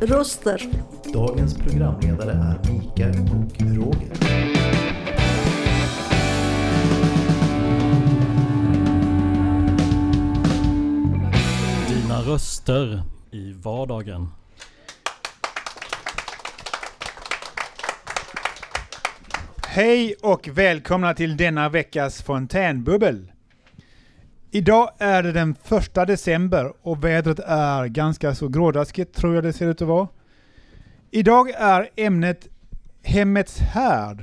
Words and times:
Röster. 0.00 0.62
Dagens 1.12 1.54
programledare 1.54 2.32
är 2.32 2.72
Mikael 2.72 3.14
och 3.20 3.60
Roger. 3.60 4.12
Dina 11.88 12.20
röster 12.20 13.02
i 13.30 13.52
vardagen. 13.52 14.28
Hej 19.66 20.14
och 20.22 20.48
välkomna 20.48 21.14
till 21.14 21.36
denna 21.36 21.68
veckas 21.68 22.22
fontänbubbel. 22.22 23.32
Idag 24.54 24.90
är 24.98 25.22
det 25.22 25.32
den 25.32 25.54
första 25.54 26.04
december 26.04 26.72
och 26.82 27.04
vädret 27.04 27.38
är 27.46 27.86
ganska 27.86 28.34
så 28.34 28.48
grådaskigt 28.48 29.14
tror 29.14 29.34
jag 29.34 29.44
det 29.44 29.52
ser 29.52 29.66
ut 29.66 29.82
att 29.82 29.88
vara. 29.88 30.08
Idag 31.10 31.50
är 31.50 31.88
ämnet 31.96 32.48
Hemmets 33.02 33.58
härd. 33.58 34.20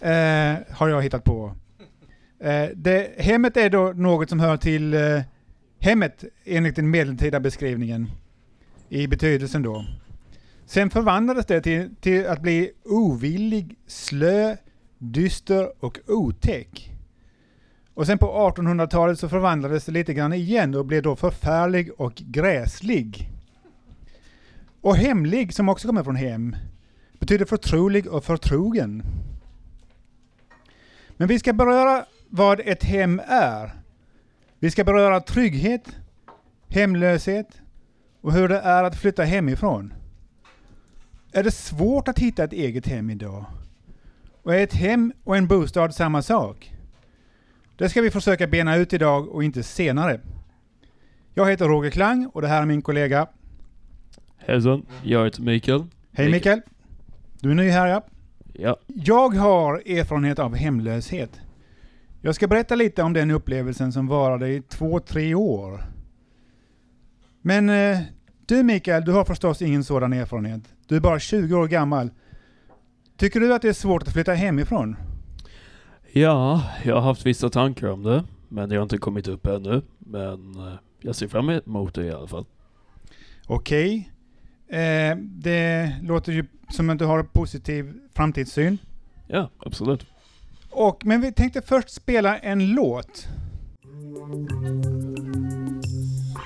Eh, 0.00 0.76
har 0.76 0.88
jag 0.88 1.02
hittat 1.02 1.24
på. 1.24 1.54
Eh, 2.40 2.68
det, 2.74 3.10
hemmet 3.18 3.56
är 3.56 3.70
då 3.70 3.92
något 3.96 4.28
som 4.28 4.40
hör 4.40 4.56
till 4.56 4.94
eh, 4.94 5.20
hemmet 5.78 6.24
enligt 6.44 6.76
den 6.76 6.90
medeltida 6.90 7.40
beskrivningen 7.40 8.10
i 8.88 9.06
betydelsen 9.06 9.62
då. 9.62 9.84
Sen 10.66 10.90
förvandlades 10.90 11.46
det 11.46 11.60
till, 11.60 11.94
till 12.00 12.26
att 12.26 12.42
bli 12.42 12.70
ovillig, 12.84 13.76
slö, 13.86 14.56
dyster 14.98 15.84
och 15.84 15.98
otäck. 16.06 16.90
Och 18.00 18.06
sen 18.06 18.18
på 18.18 18.52
1800-talet 18.56 19.18
så 19.18 19.28
förvandlades 19.28 19.84
det 19.84 19.92
lite 19.92 20.14
grann 20.14 20.32
igen 20.32 20.74
och 20.74 20.86
blev 20.86 21.02
då 21.02 21.16
förfärlig 21.16 21.90
och 21.96 22.14
gräslig. 22.14 23.30
Och 24.80 24.96
hemlig, 24.96 25.54
som 25.54 25.68
också 25.68 25.88
kommer 25.88 26.04
från 26.04 26.16
hem, 26.16 26.56
betyder 27.18 27.44
förtrolig 27.44 28.06
och 28.06 28.24
förtrogen. 28.24 29.02
Men 31.16 31.28
vi 31.28 31.38
ska 31.38 31.52
beröra 31.52 32.04
vad 32.28 32.60
ett 32.60 32.84
hem 32.84 33.20
är. 33.26 33.72
Vi 34.58 34.70
ska 34.70 34.84
beröra 34.84 35.20
trygghet, 35.20 35.96
hemlöshet 36.68 37.60
och 38.20 38.32
hur 38.32 38.48
det 38.48 38.60
är 38.60 38.84
att 38.84 38.96
flytta 38.96 39.22
hemifrån. 39.22 39.94
Är 41.32 41.42
det 41.42 41.52
svårt 41.52 42.08
att 42.08 42.18
hitta 42.18 42.44
ett 42.44 42.52
eget 42.52 42.86
hem 42.86 43.10
idag? 43.10 43.44
Och 44.42 44.54
är 44.54 44.58
ett 44.58 44.74
hem 44.74 45.12
och 45.24 45.36
en 45.36 45.46
bostad 45.46 45.94
samma 45.94 46.22
sak? 46.22 46.74
Det 47.80 47.88
ska 47.88 48.02
vi 48.02 48.10
försöka 48.10 48.46
bena 48.46 48.76
ut 48.76 48.92
idag 48.92 49.28
och 49.28 49.44
inte 49.44 49.62
senare. 49.62 50.20
Jag 51.34 51.50
heter 51.50 51.68
Roger 51.68 51.90
Klang 51.90 52.26
och 52.26 52.42
det 52.42 52.48
här 52.48 52.62
är 52.62 52.66
min 52.66 52.82
kollega. 52.82 53.26
Hejsan, 54.36 54.86
jag 55.02 55.24
heter 55.24 55.42
Mikael. 55.42 55.84
Hej 56.12 56.30
Mikael! 56.30 56.60
Du 57.40 57.50
är 57.50 57.54
ny 57.54 57.68
här 57.68 57.86
ja. 57.86 58.06
Ja, 58.52 58.76
Jag 58.86 59.34
har 59.34 59.74
erfarenhet 59.74 60.38
av 60.38 60.54
hemlöshet. 60.54 61.40
Jag 62.20 62.34
ska 62.34 62.46
berätta 62.48 62.74
lite 62.74 63.02
om 63.02 63.12
den 63.12 63.30
upplevelsen 63.30 63.92
som 63.92 64.06
varade 64.06 64.48
i 64.48 64.62
två, 64.62 65.00
tre 65.00 65.34
år. 65.34 65.84
Men 67.42 67.68
eh, 67.68 67.98
du 68.46 68.62
Mikael, 68.62 69.04
du 69.04 69.12
har 69.12 69.24
förstås 69.24 69.62
ingen 69.62 69.84
sådan 69.84 70.12
erfarenhet. 70.12 70.62
Du 70.86 70.96
är 70.96 71.00
bara 71.00 71.18
20 71.18 71.54
år 71.54 71.68
gammal. 71.68 72.10
Tycker 73.16 73.40
du 73.40 73.54
att 73.54 73.62
det 73.62 73.68
är 73.68 73.72
svårt 73.72 74.02
att 74.02 74.12
flytta 74.12 74.32
hemifrån? 74.32 74.96
Ja, 76.12 76.62
jag 76.84 76.94
har 76.94 77.02
haft 77.02 77.26
vissa 77.26 77.48
tankar 77.48 77.88
om 77.88 78.02
det, 78.02 78.24
men 78.48 78.68
det 78.68 78.76
har 78.76 78.82
inte 78.82 78.98
kommit 78.98 79.28
upp 79.28 79.46
ännu. 79.46 79.82
Men 79.98 80.54
eh, 80.56 80.74
jag 81.00 81.14
ser 81.14 81.28
fram 81.28 81.50
emot 81.50 81.94
det 81.94 82.04
i 82.04 82.12
alla 82.12 82.26
fall. 82.26 82.44
Okej. 83.46 84.10
Eh, 84.68 85.16
det 85.16 85.92
låter 86.02 86.32
ju 86.32 86.44
som 86.68 86.90
att 86.90 86.98
du 86.98 87.04
har 87.04 87.18
en 87.18 87.26
positiv 87.26 87.94
framtidssyn. 88.14 88.78
Ja, 89.26 89.50
absolut. 89.58 90.06
Och, 90.70 91.06
men 91.06 91.20
vi 91.20 91.32
tänkte 91.32 91.62
först 91.62 91.90
spela 91.90 92.38
en 92.38 92.66
låt. 92.66 93.28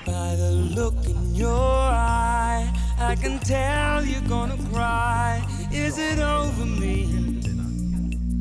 By 0.05 0.35
the 0.37 0.51
look 0.75 1.09
in 1.09 1.35
your 1.35 1.91
eye, 1.91 2.73
I 2.99 3.15
can 3.15 3.39
tell 3.39 4.03
you're 4.03 4.29
gonna 4.29 4.57
cry. 4.73 5.41
Is 5.71 5.97
it 5.97 6.19
over 6.19 6.65
me? 6.79 7.44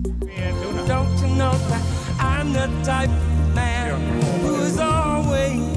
Don't 0.05 1.21
you 1.21 1.29
know 1.37 1.53
that 1.71 1.83
I'm 2.19 2.53
the 2.53 2.67
type 2.85 3.11
of 3.11 3.55
man 3.55 4.01
who's 4.43 4.79
always? 4.79 5.75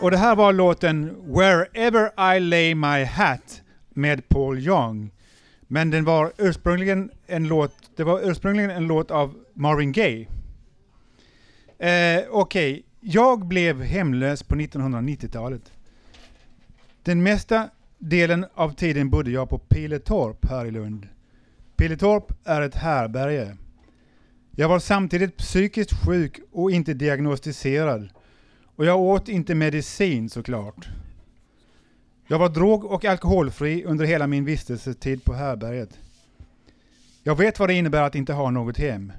Och 0.00 0.10
det 0.10 0.16
här 0.16 0.36
var 0.36 0.52
låten 0.52 1.16
Wherever 1.26 2.34
I 2.36 2.40
lay 2.40 2.74
my 2.74 3.04
hat 3.04 3.62
med 3.90 4.28
Paul 4.28 4.58
Young. 4.58 5.10
Men 5.62 5.90
den 5.90 6.04
var 6.04 6.32
ursprungligen 6.38 7.10
en 7.26 7.48
låt, 7.48 7.74
det 7.96 8.04
var 8.04 8.30
ursprungligen 8.30 8.70
en 8.70 8.86
låt 8.86 9.10
av 9.10 9.34
Marvin 9.54 9.92
Gaye. 9.92 10.28
Eh, 11.78 12.24
Okej, 12.30 12.84
jag 13.00 13.46
blev 13.46 13.82
hemlös 13.82 14.42
på 14.42 14.54
1990-talet. 14.54 15.72
Den 17.02 17.22
mesta 17.22 17.68
delen 18.08 18.46
av 18.54 18.70
tiden 18.70 19.10
bodde 19.10 19.30
jag 19.30 19.48
på 19.48 19.58
Piletorp 19.58 20.48
här 20.48 20.66
i 20.66 20.70
Lund. 20.70 21.08
Piletorp 21.76 22.32
är 22.44 22.62
ett 22.62 22.74
härberge. 22.74 23.56
Jag 24.50 24.68
var 24.68 24.78
samtidigt 24.78 25.36
psykiskt 25.36 26.06
sjuk 26.06 26.40
och 26.52 26.70
inte 26.70 26.94
diagnostiserad. 26.94 28.08
Och 28.76 28.84
jag 28.84 29.00
åt 29.00 29.28
inte 29.28 29.54
medicin 29.54 30.30
såklart. 30.30 30.88
Jag 32.26 32.38
var 32.38 32.48
drog 32.48 32.84
och 32.84 33.04
alkoholfri 33.04 33.84
under 33.84 34.04
hela 34.04 34.26
min 34.26 34.44
vistelsetid 34.44 35.24
på 35.24 35.32
härberget. 35.34 35.98
Jag 37.22 37.38
vet 37.38 37.58
vad 37.58 37.68
det 37.68 37.74
innebär 37.74 38.02
att 38.02 38.14
inte 38.14 38.32
ha 38.32 38.50
något 38.50 38.78
hem. 38.78 39.12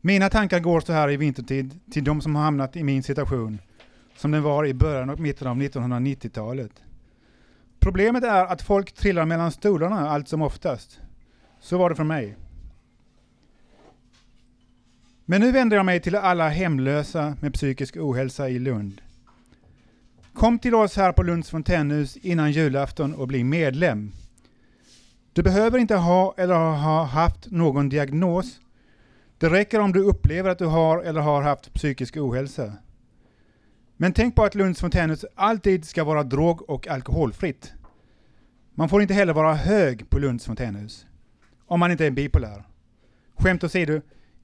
Mina 0.00 0.28
tankar 0.28 0.60
går 0.60 0.80
så 0.80 0.92
här 0.92 1.10
i 1.10 1.16
vintertid 1.16 1.80
till 1.90 2.04
de 2.04 2.20
som 2.20 2.34
har 2.36 2.42
hamnat 2.42 2.76
i 2.76 2.84
min 2.84 3.02
situation, 3.02 3.58
som 4.16 4.30
den 4.30 4.42
var 4.42 4.66
i 4.66 4.74
början 4.74 5.10
och 5.10 5.20
mitten 5.20 5.48
av 5.48 5.56
1990-talet. 5.56 6.82
Problemet 7.80 8.24
är 8.24 8.44
att 8.44 8.62
folk 8.62 8.92
trillar 8.92 9.26
mellan 9.26 9.52
stolarna 9.52 10.10
allt 10.10 10.28
som 10.28 10.42
oftast. 10.42 11.00
Så 11.60 11.78
var 11.78 11.90
det 11.90 11.96
för 11.96 12.04
mig. 12.04 12.36
Men 15.24 15.40
nu 15.40 15.52
vänder 15.52 15.76
jag 15.76 15.86
mig 15.86 16.00
till 16.00 16.16
alla 16.16 16.48
hemlösa 16.48 17.36
med 17.40 17.54
psykisk 17.54 17.96
ohälsa 17.96 18.48
i 18.48 18.58
Lund. 18.58 19.00
Kom 20.34 20.58
till 20.58 20.74
oss 20.74 20.96
här 20.96 21.12
på 21.12 21.22
Lunds 21.22 21.50
fontänhus 21.50 22.16
innan 22.16 22.52
julafton 22.52 23.14
och 23.14 23.28
bli 23.28 23.44
medlem. 23.44 24.12
Du 25.32 25.42
behöver 25.42 25.78
inte 25.78 25.94
ha 25.94 26.34
eller 26.36 26.54
ha 26.54 27.04
haft 27.04 27.50
någon 27.50 27.88
diagnos. 27.88 28.60
Det 29.38 29.48
räcker 29.48 29.80
om 29.80 29.92
du 29.92 30.00
upplever 30.00 30.50
att 30.50 30.58
du 30.58 30.66
har 30.66 31.02
eller 31.02 31.20
har 31.20 31.42
haft 31.42 31.74
psykisk 31.74 32.16
ohälsa. 32.16 32.72
Men 33.96 34.12
tänk 34.12 34.34
på 34.34 34.44
att 34.44 34.54
Lunds 34.54 34.80
fontänhus 34.80 35.24
alltid 35.34 35.84
ska 35.84 36.04
vara 36.04 36.22
drog 36.22 36.70
och 36.70 36.88
alkoholfritt. 36.88 37.72
Man 38.74 38.88
får 38.88 39.02
inte 39.02 39.14
heller 39.14 39.32
vara 39.32 39.54
hög 39.54 40.10
på 40.10 40.18
Lunds 40.18 40.46
fontänhus. 40.46 41.06
Om 41.66 41.80
man 41.80 41.90
inte 41.90 42.06
är 42.06 42.10
bipolär. 42.10 42.64
Skämt 43.38 43.64
åsido, 43.64 44.00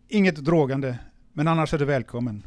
inget 0.08 0.36
drogande, 0.36 0.98
men 1.32 1.48
annars 1.48 1.74
är 1.74 1.78
du 1.78 1.84
välkommen. 1.84 2.42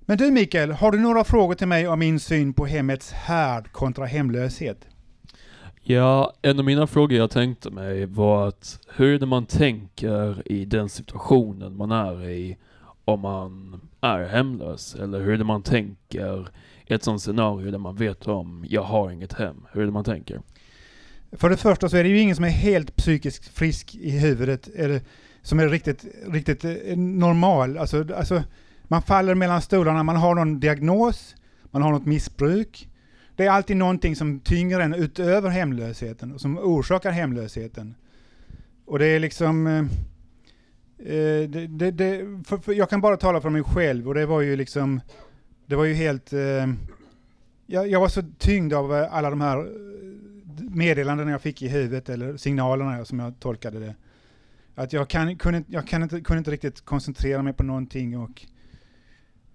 Men 0.00 0.18
du 0.18 0.30
Mikael, 0.30 0.72
har 0.72 0.92
du 0.92 0.98
några 0.98 1.24
frågor 1.24 1.54
till 1.54 1.68
mig 1.68 1.88
om 1.88 1.98
min 1.98 2.20
syn 2.20 2.52
på 2.52 2.66
hemmets 2.66 3.12
härd 3.12 3.72
kontra 3.72 4.06
hemlöshet? 4.06 4.88
Ja, 5.82 6.32
en 6.42 6.58
av 6.58 6.64
mina 6.64 6.86
frågor 6.86 7.18
jag 7.18 7.30
tänkte 7.30 7.70
mig 7.70 8.06
var 8.06 8.48
att 8.48 8.80
hur 8.96 9.14
är 9.14 9.18
det 9.18 9.26
man 9.26 9.46
tänker 9.46 10.52
i 10.52 10.64
den 10.64 10.88
situationen 10.88 11.76
man 11.76 11.90
är 11.90 12.28
i 12.28 12.56
om 13.06 13.20
man 13.20 13.80
är 14.00 14.26
hemlös? 14.26 14.94
Eller 14.94 15.20
hur 15.20 15.32
är 15.32 15.38
det 15.38 15.44
man 15.44 15.62
tänker 15.62 16.48
i 16.86 16.94
ett 16.94 17.04
sånt 17.04 17.22
scenario 17.22 17.70
där 17.70 17.78
man 17.78 17.96
vet 17.96 18.26
om 18.26 18.64
jag 18.68 18.82
har 18.82 19.10
inget 19.10 19.32
hem? 19.32 19.66
Hur 19.72 19.82
är 19.82 19.86
det 19.86 19.92
man 19.92 20.04
tänker? 20.04 20.40
För 21.32 21.50
det 21.50 21.56
första 21.56 21.88
så 21.88 21.96
är 21.96 22.02
det 22.02 22.08
ju 22.08 22.18
ingen 22.18 22.36
som 22.36 22.44
är 22.44 22.48
helt 22.48 22.96
psykiskt 22.96 23.48
frisk 23.48 23.94
i 23.94 24.10
huvudet, 24.10 24.68
eller 24.68 25.00
som 25.42 25.60
är 25.60 25.68
riktigt, 25.68 26.04
riktigt 26.28 26.64
eh, 26.64 26.96
normal. 26.96 27.78
Alltså, 27.78 28.14
alltså, 28.14 28.42
man 28.82 29.02
faller 29.02 29.34
mellan 29.34 29.62
stolarna, 29.62 30.02
man 30.02 30.16
har 30.16 30.34
någon 30.34 30.60
diagnos, 30.60 31.36
man 31.70 31.82
har 31.82 31.92
något 31.92 32.06
missbruk. 32.06 32.88
Det 33.36 33.46
är 33.46 33.50
alltid 33.50 33.76
någonting 33.76 34.16
som 34.16 34.40
tynger 34.40 34.80
en 34.80 34.94
utöver 34.94 35.50
hemlösheten 35.50 36.32
och 36.32 36.40
som 36.40 36.58
orsakar 36.58 37.10
hemlösheten. 37.10 37.94
Och 38.86 38.98
det 38.98 39.06
är 39.06 39.20
liksom... 39.20 39.66
Eh, 39.66 39.84
eh, 40.98 41.48
det, 41.48 41.66
det, 41.66 41.90
det, 41.90 42.42
för, 42.46 42.58
för 42.58 42.72
jag 42.72 42.90
kan 42.90 43.00
bara 43.00 43.16
tala 43.16 43.40
för 43.40 43.50
mig 43.50 43.62
själv 43.62 44.08
och 44.08 44.14
det 44.14 44.26
var 44.26 44.40
ju 44.40 44.56
liksom... 44.56 45.00
Det 45.66 45.76
var 45.76 45.84
ju 45.84 45.94
helt... 45.94 46.32
eh, 46.32 46.66
jag, 47.66 47.88
jag 47.88 48.00
var 48.00 48.08
så 48.08 48.22
tyngd 48.38 48.72
av 48.72 48.94
eh, 48.94 49.14
alla 49.14 49.30
de 49.30 49.40
här 49.40 49.58
eh, 49.58 49.66
meddelandena 50.70 51.30
jag 51.30 51.42
fick 51.42 51.62
i 51.62 51.68
huvudet, 51.68 52.08
eller 52.08 52.36
signalerna 52.36 53.04
som 53.04 53.18
jag 53.18 53.40
tolkade 53.40 53.78
det. 53.78 53.94
Att 54.74 54.92
jag, 54.92 55.08
kan, 55.08 55.38
kunde, 55.38 55.64
jag 55.68 55.86
kan 55.86 56.02
inte, 56.02 56.20
kunde 56.20 56.38
inte 56.38 56.50
riktigt 56.50 56.80
koncentrera 56.80 57.42
mig 57.42 57.52
på 57.52 57.62
någonting 57.62 58.18
och 58.18 58.46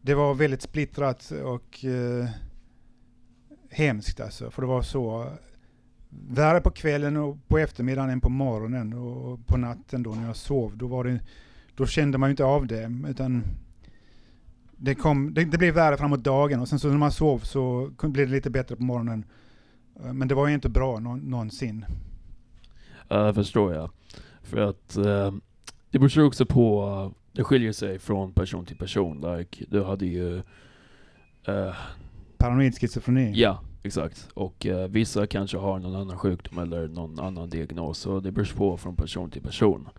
det 0.01 0.13
var 0.13 0.33
väldigt 0.33 0.61
splittrat 0.61 1.31
och 1.43 1.85
eh, 1.85 2.29
hemskt 3.69 4.19
alltså. 4.19 4.51
För 4.51 4.61
det 4.61 4.67
var 4.67 4.81
så 4.81 5.31
värre 6.11 6.61
på 6.61 6.71
kvällen 6.71 7.17
och 7.17 7.37
på 7.47 7.57
eftermiddagen 7.57 8.09
än 8.09 8.21
på 8.21 8.29
morgonen 8.29 8.93
och 8.93 9.47
på 9.47 9.57
natten 9.57 10.03
då 10.03 10.11
när 10.11 10.27
jag 10.27 10.35
sov. 10.35 10.77
Då, 10.77 10.87
var 10.87 11.03
det, 11.03 11.19
då 11.75 11.85
kände 11.85 12.17
man 12.17 12.29
ju 12.29 12.31
inte 12.31 12.43
av 12.43 12.67
det 12.67 12.91
utan 13.07 13.43
det, 14.71 14.95
kom, 14.95 15.33
det, 15.33 15.45
det 15.45 15.57
blev 15.57 15.73
värre 15.73 15.97
framåt 15.97 16.23
dagen 16.23 16.59
och 16.59 16.67
sen 16.67 16.79
så 16.79 16.87
när 16.87 16.97
man 16.97 17.11
sov 17.11 17.39
så 17.39 17.91
blev 18.01 18.27
det 18.27 18.35
lite 18.35 18.49
bättre 18.49 18.75
på 18.75 18.83
morgonen. 18.83 19.25
Eh, 20.03 20.13
Men 20.13 20.27
det 20.27 20.35
var 20.35 20.47
ju 20.47 20.53
inte 20.53 20.69
bra 20.69 20.99
nå, 20.99 21.15
någonsin. 21.15 21.85
Ja, 23.07 23.17
det 23.17 23.33
förstår 23.33 23.73
jag. 23.73 23.89
För 24.41 24.57
att 24.57 24.97
eh, 24.97 25.33
det 25.91 25.99
beror 25.99 26.25
också 26.25 26.45
på, 26.45 27.13
det 27.31 27.43
skiljer 27.43 27.71
sig 27.71 27.99
från 27.99 28.33
person 28.33 28.65
till 28.65 28.77
person. 28.77 29.37
Like, 29.37 29.65
du 29.69 29.83
hade 29.83 30.05
ju, 30.05 30.37
eh, 31.47 31.75
Paranoid 32.37 32.79
schizofreni. 32.79 33.31
ja 33.35 33.63
exakt. 33.83 34.29
Och 34.33 34.65
eh, 34.65 34.87
vissa 34.87 35.27
kanske 35.27 35.57
har 35.57 35.79
någon 35.79 35.95
annan 35.95 36.17
sjukdom 36.17 36.57
eller 36.57 36.87
någon 36.87 37.19
annan 37.19 37.49
diagnos. 37.49 37.97
Så 37.97 38.19
det 38.19 38.31
beror 38.31 38.55
på 38.57 38.77
från 38.77 38.95
person 38.95 39.31
till 39.31 39.41
person. 39.41 39.89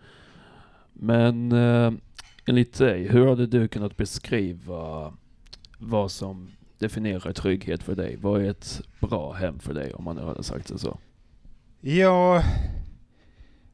Men 0.93 1.51
eh, 1.51 1.93
enligt 2.45 2.77
dig, 2.77 3.07
hur 3.07 3.27
hade 3.27 3.47
du 3.47 3.67
kunnat 3.67 3.97
beskriva 3.97 5.13
vad 5.79 6.11
som 6.11 6.51
definierar 6.77 7.33
trygghet 7.33 7.83
för 7.83 7.95
dig? 7.95 8.17
Vad 8.21 8.41
är 8.41 8.49
ett 8.49 8.81
bra 8.99 9.33
hem 9.33 9.59
för 9.59 9.73
dig 9.73 9.93
om 9.93 10.03
man 10.03 10.15
nu 10.15 10.21
hade 10.21 10.43
sagt 10.43 10.67
det 10.67 10.77
så? 10.77 10.99
Ja, 11.81 12.43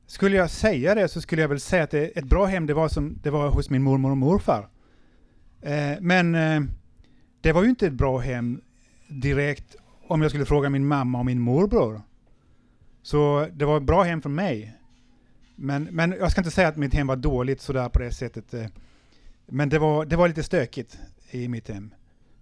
skulle 0.05 0.37
jag 0.37 0.49
säga 0.49 0.95
det 0.95 1.07
så 1.07 1.21
skulle 1.21 1.41
jag 1.41 1.49
väl 1.49 1.59
säga 1.59 1.83
att 1.83 1.91
det, 1.91 2.17
ett 2.17 2.25
bra 2.25 2.45
hem 2.45 2.65
det 2.65 2.73
var, 2.73 2.89
som, 2.89 3.17
det 3.23 3.29
var 3.29 3.49
hos 3.49 3.69
min 3.69 3.83
mormor 3.83 4.11
och 4.11 4.17
morfar. 4.17 4.69
Eh, 5.61 5.97
men 6.01 6.35
eh, 6.35 6.61
det 7.41 7.51
var 7.51 7.63
ju 7.63 7.69
inte 7.69 7.87
ett 7.87 7.93
bra 7.93 8.17
hem 8.17 8.61
direkt 9.07 9.75
om 10.09 10.21
jag 10.21 10.31
skulle 10.31 10.45
fråga 10.45 10.69
min 10.69 10.87
mamma 10.87 11.19
och 11.19 11.25
min 11.25 11.39
morbror. 11.39 12.01
Så 13.01 13.47
det 13.53 13.65
var 13.65 13.77
ett 13.77 13.83
bra 13.83 14.03
hem 14.03 14.21
för 14.21 14.29
mig. 14.29 14.75
Men, 15.55 15.83
men 15.83 16.15
jag 16.19 16.31
ska 16.31 16.41
inte 16.41 16.51
säga 16.51 16.67
att 16.67 16.77
mitt 16.77 16.93
hem 16.93 17.07
var 17.07 17.15
dåligt 17.15 17.61
sådär 17.61 17.89
på 17.89 17.99
det 17.99 18.11
sättet. 18.11 18.53
Eh, 18.53 18.65
men 19.45 19.69
det 19.69 19.79
var, 19.79 20.05
det 20.05 20.15
var 20.15 20.27
lite 20.27 20.43
stökigt 20.43 20.99
i 21.31 21.47
mitt 21.47 21.69
hem. 21.69 21.93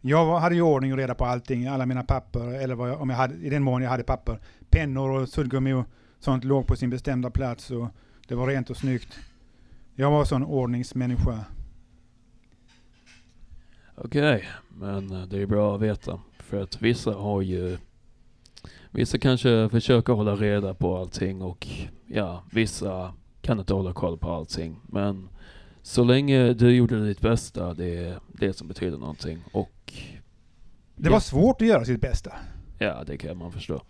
Jag 0.01 0.39
hade 0.39 0.55
ju 0.55 0.61
ordning 0.61 0.91
och 0.91 0.97
reda 0.97 1.15
på 1.15 1.25
allting, 1.25 1.67
alla 1.67 1.85
mina 1.85 2.03
papper, 2.03 2.47
eller 2.53 2.75
vad 2.75 2.89
jag, 2.89 3.01
om 3.01 3.09
jag 3.09 3.17
hade, 3.17 3.35
i 3.35 3.49
den 3.49 3.63
mån 3.63 3.81
jag 3.81 3.89
hade 3.89 4.03
papper. 4.03 4.39
Pennor 4.69 5.09
och 5.09 5.29
suddgummi 5.29 5.73
och 5.73 5.85
sånt 6.19 6.43
låg 6.43 6.67
på 6.67 6.75
sin 6.75 6.89
bestämda 6.89 7.29
plats 7.29 7.71
och 7.71 7.87
det 8.27 8.35
var 8.35 8.47
rent 8.47 8.69
och 8.69 8.77
snyggt. 8.77 9.19
Jag 9.95 10.11
var 10.11 10.19
en 10.19 10.25
sån 10.25 10.43
ordningsmänniska. 10.43 11.45
Okej, 13.95 14.47
men 14.69 15.11
eh, 15.11 15.27
det 15.27 15.41
är 15.41 15.45
bra 15.45 15.75
att 15.75 15.81
veta. 15.81 16.19
För 16.49 16.63
att 16.63 16.81
vissa 16.81 17.11
har 17.13 17.41
ju... 17.41 17.77
Vissa 18.91 19.17
kanske 19.17 19.69
försöker 19.69 20.13
hålla 20.13 20.35
reda 20.35 20.73
på 20.73 20.97
allting 20.97 21.41
och 21.41 21.67
ja, 22.07 22.43
vissa 22.51 23.13
kan 23.41 23.59
inte 23.59 23.73
hålla 23.73 23.93
koll 23.93 24.17
på 24.17 24.31
allting. 24.31 24.79
Men 24.87 25.29
så 25.81 26.03
länge 26.03 26.53
du 26.53 26.75
gjorde 26.75 27.07
ditt 27.07 27.21
bästa, 27.21 27.73
det 27.73 27.95
är 27.97 28.19
det 28.39 28.53
som 28.53 28.67
betyder 28.67 28.97
någonting. 28.97 29.39
Och 29.51 29.93
Det 30.95 31.07
Ja. 31.07 31.11
var 31.11 31.19
svårt 31.19 31.61
att 31.61 31.67
göra 31.67 31.85
sitt 31.85 32.01
bästa. 32.01 32.33
ja, 32.79 33.03
det 33.07 33.17
kan 33.17 33.37
man 33.37 33.51
förstå. 33.51 33.81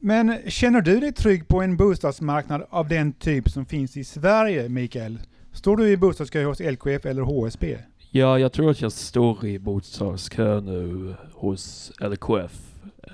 Men 0.00 0.38
känner 0.46 0.80
du 0.80 1.00
dig 1.00 1.12
trygg 1.12 1.48
på 1.48 1.62
en 1.62 1.76
bostadsmarknad 1.76 2.66
av 2.70 2.88
den 2.88 3.12
typ 3.12 3.50
som 3.50 3.66
finns 3.66 3.96
i 3.96 4.04
Sverige, 4.04 4.68
Mikael? 4.68 5.18
Står 5.52 5.76
du 5.76 5.88
i 5.88 5.96
bostadskö 5.96 6.44
hos 6.44 6.60
LKF 6.60 7.06
eller 7.06 7.22
HSB? 7.22 7.76
Ja, 8.10 8.38
jag 8.38 8.52
tror 8.52 8.70
att 8.70 8.80
jag 8.80 8.92
står 8.92 9.46
i 9.46 9.58
bostadskö 9.58 10.60
nu 10.60 11.14
hos 11.34 11.92
LKF. 12.00 12.60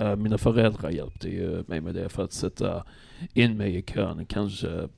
Eh, 0.01 0.17
Mina 0.17 0.39
föräldrar 0.39 0.91
hjälpte 0.91 1.29
ju 1.29 1.65
mig 1.67 1.81
med 1.81 1.95
det 1.95 2.09
för 2.09 2.25
att 2.25 2.33
sätta 2.33 2.85
in 3.33 3.57
mig 3.57 3.77
i 3.77 3.83
kön 3.83 4.27
kanske 4.27 4.89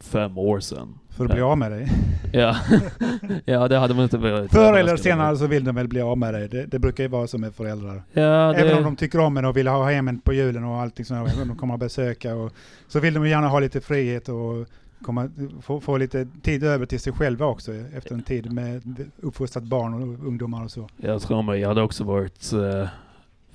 fem 0.00 0.38
år 0.38 0.60
sedan. 0.60 0.98
För 1.10 1.24
att 1.24 1.30
bli 1.30 1.40
Ja. 1.40 1.46
av 1.46 1.58
med 1.58 1.70
dig. 1.72 1.88
Ja, 2.32 2.56
ja 3.44 3.68
det 3.68 3.78
hade 3.78 3.94
man 3.94 4.02
inte 4.04 4.18
velat. 4.18 4.50
Förr 4.50 4.78
eller 4.78 4.96
senare 4.96 5.36
så 5.36 5.46
vill 5.46 5.64
de 5.64 5.74
väl 5.74 5.88
bli 5.88 6.00
av 6.00 6.18
med 6.18 6.34
dig. 6.34 6.48
Det, 6.48 6.66
det 6.66 6.78
brukar 6.78 7.04
ju 7.04 7.08
vara 7.08 7.26
så 7.26 7.38
med 7.38 7.54
föräldrar. 7.54 8.02
Ja, 8.12 8.22
det, 8.22 8.58
Även 8.58 8.78
om 8.78 8.84
de 8.84 8.96
tycker 8.96 9.18
om 9.20 9.36
en 9.36 9.44
och 9.44 9.56
vill 9.56 9.68
ha 9.68 9.90
hem 9.90 10.08
en 10.08 10.20
på 10.20 10.32
julen 10.32 10.64
och 10.64 10.76
allting 10.80 11.04
sånt, 11.04 11.30
de 11.38 11.56
kommer 11.56 11.74
att 11.74 11.80
besöka 11.80 12.34
och 12.34 12.52
så 12.88 13.00
vill 13.00 13.14
de 13.14 13.24
ju 13.24 13.30
gärna 13.30 13.48
ha 13.48 13.60
lite 13.60 13.80
frihet 13.80 14.28
och 14.28 14.66
komma, 15.06 15.30
få, 15.60 15.80
få 15.80 15.96
lite 15.96 16.26
tid 16.42 16.64
över 16.64 16.86
till 16.86 17.00
sig 17.00 17.12
själva 17.12 17.46
också 17.46 17.74
efter 17.74 18.14
en 18.14 18.22
tid 18.22 18.52
med 18.52 19.10
uppfostrat 19.16 19.64
barn 19.64 19.94
och 19.94 20.26
ungdomar 20.26 20.64
och 20.64 20.70
så. 20.70 20.88
jag 20.96 21.22
tror 21.22 21.42
mig, 21.42 21.60
jag 21.60 21.68
hade 21.68 21.82
också 21.82 22.04
varit, 22.04 22.52
eh, 22.52 22.88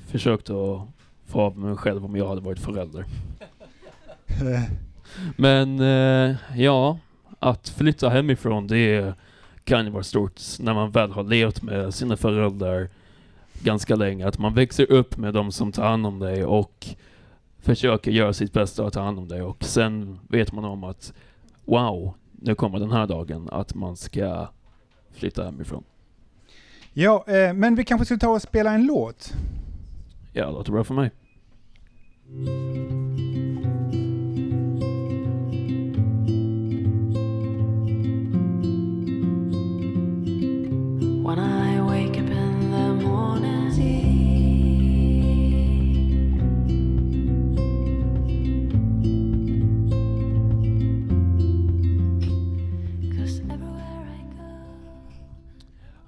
försökt 0.07 0.49
att 0.49 0.81
få 1.25 1.41
av 1.41 1.57
mig 1.57 1.75
själv 1.75 2.05
om 2.05 2.15
jag 2.15 2.27
hade 2.27 2.41
varit 2.41 2.59
förälder. 2.59 3.05
Men 5.37 5.79
eh, 5.79 6.35
ja, 6.55 6.99
att 7.39 7.69
flytta 7.69 8.09
hemifrån 8.09 8.67
det 8.67 9.13
kan 9.63 9.85
ju 9.85 9.91
vara 9.91 10.03
stort 10.03 10.41
när 10.59 10.73
man 10.73 10.91
väl 10.91 11.11
har 11.11 11.23
levt 11.23 11.61
med 11.61 11.93
sina 11.93 12.17
föräldrar 12.17 12.89
ganska 13.63 13.95
länge. 13.95 14.27
Att 14.27 14.37
man 14.37 14.53
växer 14.53 14.91
upp 14.91 15.17
med 15.17 15.33
de 15.33 15.51
som 15.51 15.71
tar 15.71 15.83
hand 15.83 16.05
om 16.05 16.19
dig 16.19 16.45
och 16.45 16.87
försöker 17.59 18.11
göra 18.11 18.33
sitt 18.33 18.53
bästa 18.53 18.85
att 18.85 18.93
ta 18.93 19.01
hand 19.01 19.19
om 19.19 19.27
dig. 19.27 19.41
Och 19.41 19.63
sen 19.63 20.19
vet 20.27 20.51
man 20.53 20.65
om 20.65 20.83
att 20.83 21.13
wow, 21.65 22.13
nu 22.31 22.55
kommer 22.55 22.79
den 22.79 22.91
här 22.91 23.07
dagen 23.07 23.49
att 23.51 23.75
man 23.75 23.97
ska 23.97 24.47
flytta 25.11 25.43
hemifrån. 25.43 25.83
Ja, 26.93 27.25
eh, 27.27 27.53
men 27.53 27.75
vi 27.75 27.83
kanske 27.83 28.05
skulle 28.05 28.19
ta 28.19 28.29
och 28.29 28.41
spela 28.41 28.73
en 28.73 28.85
låt. 28.85 29.33
Ja, 30.33 30.45
det 30.45 30.51
låter 30.51 30.71
bra 30.71 30.83
för 30.83 30.93
mig. 30.93 31.11
When 41.23 41.39
I 41.39 41.60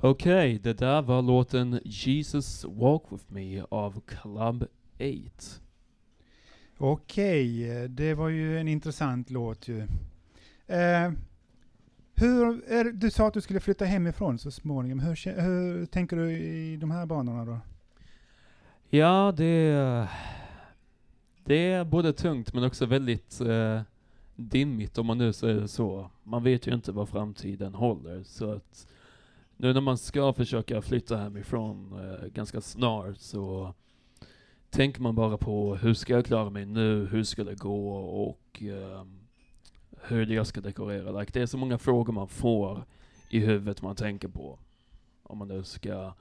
Okej, 0.06 0.60
det 0.64 0.74
där 0.74 1.02
var 1.02 1.22
låten 1.22 1.80
Jesus 1.84 2.66
Walk 2.66 3.04
With 3.10 3.26
Me 3.28 3.64
av 3.70 4.02
Club 4.06 4.64
8. 4.96 5.10
Okej, 6.78 7.72
eh, 7.72 7.84
det 7.90 8.14
var 8.14 8.30
ju 8.30 8.60
en 8.60 8.68
intressant 8.68 9.30
låt 9.30 9.68
ju. 9.68 9.80
Eh, 10.68 11.12
hur, 12.16 12.64
är, 12.72 12.92
du 12.92 13.12
sa 13.12 13.28
att 13.28 13.34
du 13.34 13.42
skulle 13.42 13.60
flytta 13.60 13.86
hemifrån 13.86 14.40
så 14.40 14.52
småningom. 14.52 15.00
Hur, 15.00 15.42
hur 15.42 15.86
tänker 15.86 16.18
du 16.18 16.32
i 16.32 16.78
de 16.78 16.92
här 16.92 17.06
banorna 17.06 17.46
då? 17.46 17.60
Ja, 18.90 19.34
det, 19.38 20.08
det 21.46 21.72
är 21.72 21.84
både 21.84 22.14
tungt 22.14 22.54
men 22.54 22.64
också 22.64 22.86
väldigt 22.86 23.42
eh, 23.42 23.82
dimmigt 24.36 24.98
om 24.98 25.06
man 25.06 25.18
nu 25.18 25.34
säger 25.34 25.62
det 25.62 25.68
så. 25.68 26.10
Man 26.24 26.44
vet 26.44 26.68
ju 26.68 26.74
inte 26.74 26.92
vad 26.92 27.10
framtiden 27.10 27.74
håller. 27.74 28.24
Så 28.24 28.52
att 28.52 28.88
nu 29.58 29.74
när 29.74 29.82
man 29.82 29.98
ska 29.98 30.34
försöka 30.34 30.82
flytta 30.82 31.18
hemifrån 31.18 32.00
eh, 32.00 32.28
ganska 32.28 32.62
snart 32.62 33.18
så 33.18 33.74
tänker 34.70 35.02
man 35.02 35.16
bara 35.16 35.38
på 35.38 35.76
hur 35.76 35.94
ska 35.94 36.14
jag 36.14 36.26
klara 36.26 36.50
mig 36.50 36.66
nu, 36.66 37.08
hur 37.12 37.24
ska 37.24 37.44
det 37.44 37.56
gå 37.56 37.96
och 37.98 38.62
ehm, 38.62 39.20
hur 40.08 40.26
jag 40.26 40.48
ska 40.48 40.62
dekorera. 40.62 41.20
Like, 41.20 41.32
det 41.34 41.42
är 41.42 41.46
så 41.46 41.58
många 41.58 41.78
frågor 41.78 42.14
man 42.14 42.28
får 42.28 42.86
i 43.30 43.40
huvudet 43.40 43.82
man 43.82 43.96
tänker 43.96 44.28
på. 44.28 44.60
Om 45.24 45.38
man 45.38 45.48
nu 45.48 45.64
ska 45.64 46.14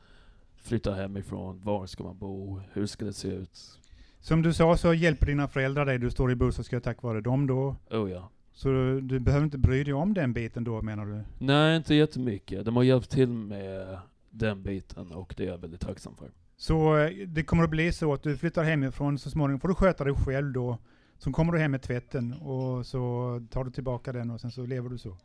flytta 0.56 0.94
hemifrån, 0.94 1.60
var 1.64 1.86
ska 1.86 2.04
man 2.04 2.18
bo, 2.18 2.60
hur 2.72 2.86
ska 2.86 3.04
det 3.04 3.12
se 3.12 3.28
ut? 3.28 3.78
Som 4.20 4.42
du 4.42 4.52
sa 4.52 4.76
så 4.76 4.94
hjälper 4.94 5.26
dina 5.26 5.48
föräldrar 5.48 5.86
dig. 5.86 5.98
Du 5.98 6.10
står 6.10 6.32
i 6.32 6.34
bostadskö 6.34 6.80
tack 6.80 7.02
vare 7.02 7.20
dem 7.20 7.46
då. 7.46 7.76
Oh 7.90 8.10
ja. 8.10 8.30
Så 8.52 8.68
du, 8.68 9.00
du 9.00 9.20
behöver 9.20 9.44
inte 9.44 9.58
bry 9.58 9.84
dig 9.84 9.94
om 9.94 10.14
den 10.14 10.32
biten 10.32 10.64
då 10.64 10.82
menar 10.82 11.06
du? 11.06 11.20
Nej, 11.38 11.76
inte 11.76 11.94
jättemycket. 11.94 12.64
De 12.64 12.76
har 12.76 12.82
hjälpt 12.82 13.10
till 13.10 13.28
med 13.28 13.98
den 14.30 14.62
biten 14.62 15.12
och 15.12 15.34
det 15.36 15.44
är 15.44 15.48
jag 15.48 15.58
väldigt 15.58 15.80
tacksam 15.80 16.16
för. 16.16 16.30
Så 16.56 16.96
eh, 16.96 17.26
det 17.26 17.42
kommer 17.42 17.64
att 17.64 17.70
bli 17.70 17.92
så 17.92 18.12
att 18.12 18.22
du 18.22 18.36
flyttar 18.36 18.64
hemifrån 18.64 19.18
så 19.18 19.30
småningom 19.30 19.60
får 19.60 19.68
du 19.68 19.74
sköta 19.74 20.04
dig 20.04 20.14
själv 20.14 20.52
då. 20.52 20.78
Så 21.18 21.32
kommer 21.32 21.52
du 21.52 21.58
hem 21.58 21.70
med 21.70 21.82
tvätten 21.82 22.32
och 22.32 22.86
så 22.86 23.42
tar 23.50 23.64
du 23.64 23.70
tillbaka 23.70 24.12
den 24.12 24.30
och 24.30 24.40
sen 24.40 24.50
så 24.50 24.66
lever 24.66 24.88
du 24.88 24.98
så. 24.98 25.16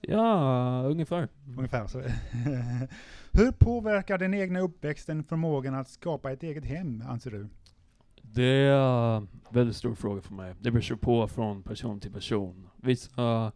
Ja, 0.00 0.82
ungefär. 0.82 1.28
Ungefär 1.56 1.86
så. 1.86 1.98
Hur 3.32 3.52
påverkar 3.52 4.18
den 4.18 4.34
egna 4.34 4.60
uppväxten 4.60 5.24
förmågan 5.24 5.74
att 5.74 5.88
skapa 5.88 6.32
ett 6.32 6.42
eget 6.42 6.64
hem, 6.64 7.02
anser 7.08 7.30
du? 7.30 7.48
Det 8.32 8.44
är 8.44 9.16
en 9.16 9.28
väldigt 9.50 9.76
stor 9.76 9.94
fråga 9.94 10.22
för 10.22 10.34
mig. 10.34 10.54
Det 10.60 10.70
beror 10.70 10.96
på 10.96 11.28
från 11.28 11.62
person 11.62 12.00
till 12.00 12.12
person. 12.12 12.68
Vissa 12.76 13.52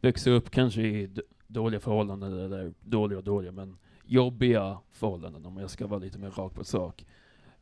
växer 0.00 0.30
upp 0.30 0.50
kanske 0.50 0.82
i 0.82 1.10
dåliga 1.46 1.80
förhållanden, 1.80 2.32
eller 2.32 2.72
dåliga 2.80 3.18
och 3.18 3.24
dåliga, 3.24 3.52
men 3.52 3.76
jobbiga 4.04 4.78
förhållanden 4.92 5.46
om 5.46 5.56
jag 5.56 5.70
ska 5.70 5.86
vara 5.86 6.00
lite 6.00 6.18
mer 6.18 6.30
rak 6.30 6.54
på 6.54 6.64
sak. 6.64 7.06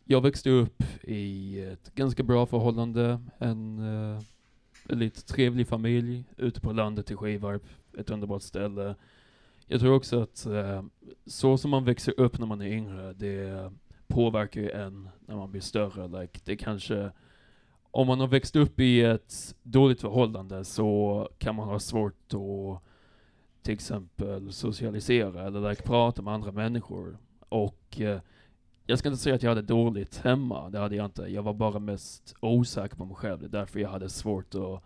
Jag 0.05 0.21
växte 0.21 0.51
upp 0.51 0.83
i 1.03 1.61
ett 1.61 1.95
ganska 1.95 2.23
bra 2.23 2.47
förhållande, 2.47 3.21
en 3.39 3.79
uh, 3.79 4.21
väldigt 4.89 5.27
trevlig 5.27 5.69
familj 5.69 6.25
ute 6.37 6.61
på 6.61 6.73
landet 6.73 7.11
i 7.11 7.17
Skivarp, 7.17 7.63
ett 7.99 8.11
underbart 8.11 8.43
ställe. 8.43 8.95
Jag 9.67 9.81
tror 9.81 9.95
också 9.95 10.23
att 10.23 10.47
uh, 10.51 10.83
så 11.27 11.59
som 11.59 11.71
man 11.71 11.85
växer 11.85 12.21
upp 12.21 12.39
när 12.39 12.47
man 12.47 12.61
är 12.61 12.67
yngre, 12.67 13.13
det 13.13 13.73
påverkar 14.11 14.61
ju 14.61 14.71
en 14.71 15.09
när 15.27 15.37
man 15.37 15.51
blir 15.51 15.61
större. 15.61 16.21
Like, 16.21 16.41
det 16.45 16.57
kanske, 16.57 17.11
om 17.91 18.07
man 18.07 18.21
har 18.21 18.29
växt 18.29 18.57
upp 18.57 18.81
i 18.81 19.03
ett 19.03 19.55
dåligt 19.63 20.01
förhållande 20.01 20.65
så 20.65 21.29
kan 21.39 21.55
man 21.55 21.69
ha 21.69 21.79
svårt 21.79 22.35
att 22.35 22.83
till 23.63 23.75
exempel 23.75 24.53
socialisera 24.53 25.47
eller 25.47 25.71
like, 25.71 25.83
prata 25.83 26.23
med 26.23 26.35
andra 26.35 26.53
människor. 26.53 27.19
Och 27.49 28.01
eh, 28.01 28.21
jag 28.87 28.99
ska 28.99 29.09
inte 29.09 29.23
säga 29.23 29.35
att 29.35 29.43
jag 29.43 29.51
hade 29.51 29.63
dåligt 29.63 30.17
hemma, 30.19 30.71
det 30.71 30.79
hade 30.79 30.97
jag 30.97 31.05
inte. 31.05 31.23
Jag 31.23 31.43
var 31.43 31.55
bara 31.55 31.79
mest 31.79 32.35
osäker 32.41 32.97
på 32.97 33.05
mig 33.05 33.17
själv. 33.17 33.41
Det 33.41 33.47
är 33.47 33.61
därför 33.61 33.81
jag 33.81 33.89
hade 33.89 34.09
svårt 34.09 34.55
att 34.55 34.83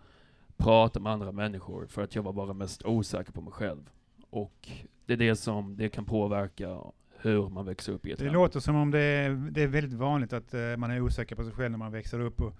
prata 0.57 0.99
med 0.99 1.11
andra 1.11 1.31
människor, 1.31 1.85
för 1.85 2.01
att 2.01 2.15
jag 2.15 2.23
var 2.23 2.33
bara 2.33 2.53
mest 2.53 2.85
osäker 2.85 3.31
på 3.31 3.41
mig 3.41 3.53
själv. 3.53 3.89
Och 4.29 4.69
det 5.05 5.13
är 5.13 5.17
det 5.17 5.35
som 5.35 5.77
det 5.77 5.89
kan 5.89 6.05
påverka 6.05 6.81
hur 7.29 7.49
man 7.49 7.65
växer 7.65 7.93
upp 7.93 8.05
i 8.05 8.11
ett 8.11 8.19
Det 8.19 8.25
hem. 8.25 8.33
låter 8.33 8.59
som 8.59 8.75
om 8.75 8.91
det 8.91 8.99
är, 8.99 9.29
det 9.51 9.63
är 9.63 9.67
väldigt 9.67 9.93
vanligt 9.99 10.33
att 10.33 10.53
eh, 10.53 10.77
man 10.77 10.91
är 10.91 11.01
osäker 11.01 11.35
på 11.35 11.43
sig 11.43 11.53
själv 11.53 11.71
när 11.71 11.77
man 11.77 11.91
växer 11.91 12.19
upp. 12.19 12.41
Och, 12.41 12.53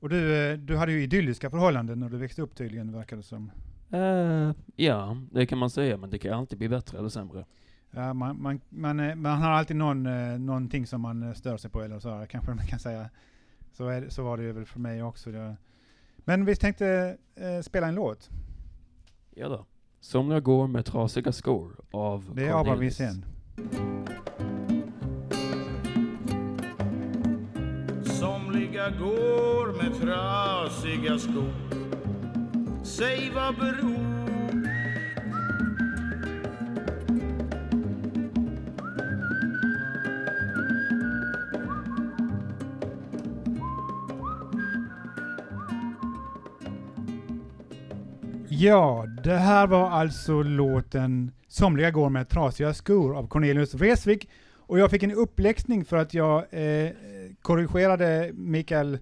och 0.00 0.08
du, 0.08 0.36
eh, 0.36 0.58
du 0.58 0.76
hade 0.76 0.92
ju 0.92 1.02
idylliska 1.02 1.50
förhållanden 1.50 2.00
när 2.00 2.08
du 2.08 2.16
växte 2.16 2.42
upp 2.42 2.54
tydligen, 2.56 2.92
verkar 2.92 3.16
det 3.16 3.22
som. 3.22 3.50
Eh, 3.90 4.52
ja, 4.76 5.16
det 5.32 5.46
kan 5.46 5.58
man 5.58 5.70
säga, 5.70 5.96
men 5.96 6.10
det 6.10 6.18
kan 6.18 6.32
alltid 6.38 6.58
bli 6.58 6.68
bättre 6.68 6.98
eller 6.98 7.08
sämre. 7.08 7.44
Ja, 7.90 8.14
man, 8.14 8.42
man, 8.42 8.60
man, 8.68 9.20
man 9.20 9.42
har 9.42 9.50
alltid 9.50 9.76
någon, 9.76 10.02
någonting 10.46 10.86
som 10.86 11.00
man 11.00 11.34
stör 11.34 11.56
sig 11.56 11.70
på, 11.70 11.82
eller 11.82 11.98
så 11.98 12.10
här, 12.10 12.26
kanske 12.30 12.54
man 12.54 12.66
kan 12.66 12.78
säga. 12.78 13.10
Så, 13.72 13.88
är, 13.88 14.08
så 14.08 14.22
var 14.22 14.36
det 14.36 14.42
ju 14.42 14.52
väl 14.52 14.64
för 14.64 14.80
mig 14.80 15.02
också. 15.02 15.30
Men 16.18 16.44
vi 16.44 16.56
tänkte 16.56 17.16
eh, 17.34 17.60
spela 17.62 17.86
en 17.86 17.94
låt. 17.94 18.30
Ja 19.34 19.48
då. 19.48 19.66
Somliga 20.00 20.40
går 20.40 20.66
med 20.66 20.84
trasiga 20.84 21.32
skor 21.32 21.76
av 21.90 22.32
Det 22.34 22.42
är 22.42 22.60
Abraham 22.60 22.64
Cornelis. 22.66 23.00
Somliga 28.04 28.90
går 28.90 29.82
med 29.82 30.00
trasiga 30.00 31.18
skor. 31.18 31.54
Säg 32.84 33.32
vad 33.34 33.54
beror 33.54 34.14
Ja, 48.64 49.06
det 49.24 49.36
här 49.36 49.66
var 49.66 49.90
alltså 49.90 50.42
låten 50.42 51.32
Somliga 51.54 51.90
går 51.90 52.10
med 52.10 52.28
trasiga 52.28 52.74
skor 52.74 53.16
av 53.16 53.26
Cornelius 53.28 53.74
Vreeswijk. 53.74 54.28
Och 54.56 54.78
jag 54.78 54.90
fick 54.90 55.02
en 55.02 55.12
uppläxning 55.12 55.84
för 55.84 55.96
att 55.96 56.14
jag 56.14 56.38
eh, 56.50 56.90
korrigerade 57.42 58.30
Mikael 58.34 58.94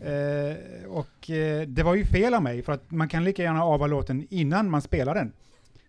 eh, 0.00 0.88
och 0.88 1.30
eh, 1.30 1.62
det 1.68 1.82
var 1.82 1.94
ju 1.94 2.04
fel 2.04 2.34
av 2.34 2.42
mig 2.42 2.62
för 2.62 2.72
att 2.72 2.90
man 2.90 3.08
kan 3.08 3.24
lika 3.24 3.42
gärna 3.42 3.62
ava 3.64 3.86
låten 3.86 4.26
innan 4.30 4.70
man 4.70 4.82
spelar 4.82 5.14
den. 5.14 5.32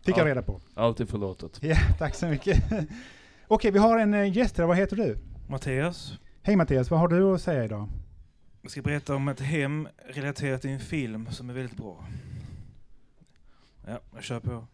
Fick 0.06 0.16
Ja. 0.16 0.20
jag 0.20 0.28
reda 0.28 0.42
på. 0.42 0.62
Alltid 0.74 1.10
förlåtet. 1.10 1.60
Ja, 1.62 1.76
tack 2.00 2.16
så 2.16 2.26
mycket. 2.28 2.64
Okej, 3.48 3.72
vi 3.72 3.80
har 3.80 3.98
en 4.00 4.14
eh, 4.14 4.38
gäst 4.38 4.58
här. 4.58 4.66
Vad 4.66 4.78
heter 4.78 4.96
du? 4.96 5.18
Mattias, 5.48 6.14
Hej 6.42 6.56
Mattias, 6.56 6.92
vad 6.92 7.00
har 7.00 7.08
du 7.08 7.34
att 7.34 7.42
säga 7.42 7.66
idag? 7.66 7.90
jag 8.62 8.72
ska 8.72 8.82
berätta 8.82 9.16
om 9.16 9.28
ett 9.28 9.40
hem 9.40 9.88
relaterat 10.10 10.62
till 10.62 10.70
en 10.70 10.80
film 10.80 11.28
som 11.32 11.50
är 11.50 11.54
väldigt 11.54 11.78
bra. 11.78 12.06
Ja, 13.88 14.00
jag 14.14 14.24
kör 14.24 14.40
på. 14.40 14.68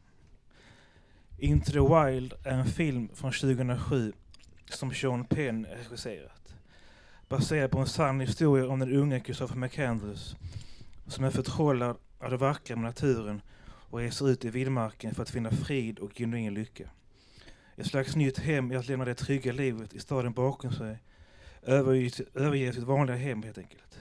Into 1.41 1.71
the 1.71 1.79
Wild 1.79 2.33
är 2.43 2.51
en 2.51 2.65
film 2.65 3.09
från 3.13 3.31
2007 3.31 4.13
som 4.65 4.93
Sean 4.93 5.25
Penn 5.25 5.65
regisserat. 5.65 6.53
Baserad 7.29 7.71
på 7.71 7.79
en 7.79 7.87
sann 7.87 8.19
historia 8.19 8.67
om 8.67 8.79
den 8.79 8.95
unge 8.95 9.21
Christopher 9.25 9.55
McCandless 9.55 10.35
som 11.07 11.23
är 11.23 11.29
förtrollad 11.29 11.97
av 12.19 12.31
det 12.31 12.37
vackra 12.37 12.75
med 12.75 12.83
naturen 12.83 13.41
och 13.61 13.99
reser 13.99 14.29
ut 14.29 14.45
i 14.45 14.49
vildmarken 14.49 15.15
för 15.15 15.23
att 15.23 15.29
finna 15.29 15.51
frid 15.51 15.99
och 15.99 16.17
genuin 16.17 16.53
lycka. 16.53 16.89
Ett 17.75 17.87
slags 17.87 18.15
nytt 18.15 18.39
hem 18.39 18.71
i 18.71 18.75
att 18.75 18.87
lämna 18.87 19.05
det 19.05 19.15
trygga 19.15 19.51
livet 19.51 19.93
i 19.93 19.99
staden 19.99 20.33
bakom 20.33 20.71
sig 20.71 20.97
överge, 21.61 22.23
överge 22.33 22.73
sitt 22.73 22.83
vanliga 22.83 23.17
hem 23.17 23.43
helt 23.43 23.57
enkelt. 23.57 23.99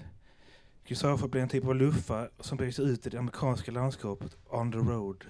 Christopher 0.85 1.29
blir 1.29 1.43
en 1.43 1.49
typ 1.49 1.65
av 1.65 1.75
luffare 1.75 2.29
som 2.41 2.59
beger 2.59 2.73
sig 2.73 2.85
ut 2.85 3.07
i 3.07 3.11
det 3.11 3.19
amerikanska 3.19 3.73
landskapet 3.73 4.37
on 4.47 4.73
the 4.73 4.79
road. 4.79 5.25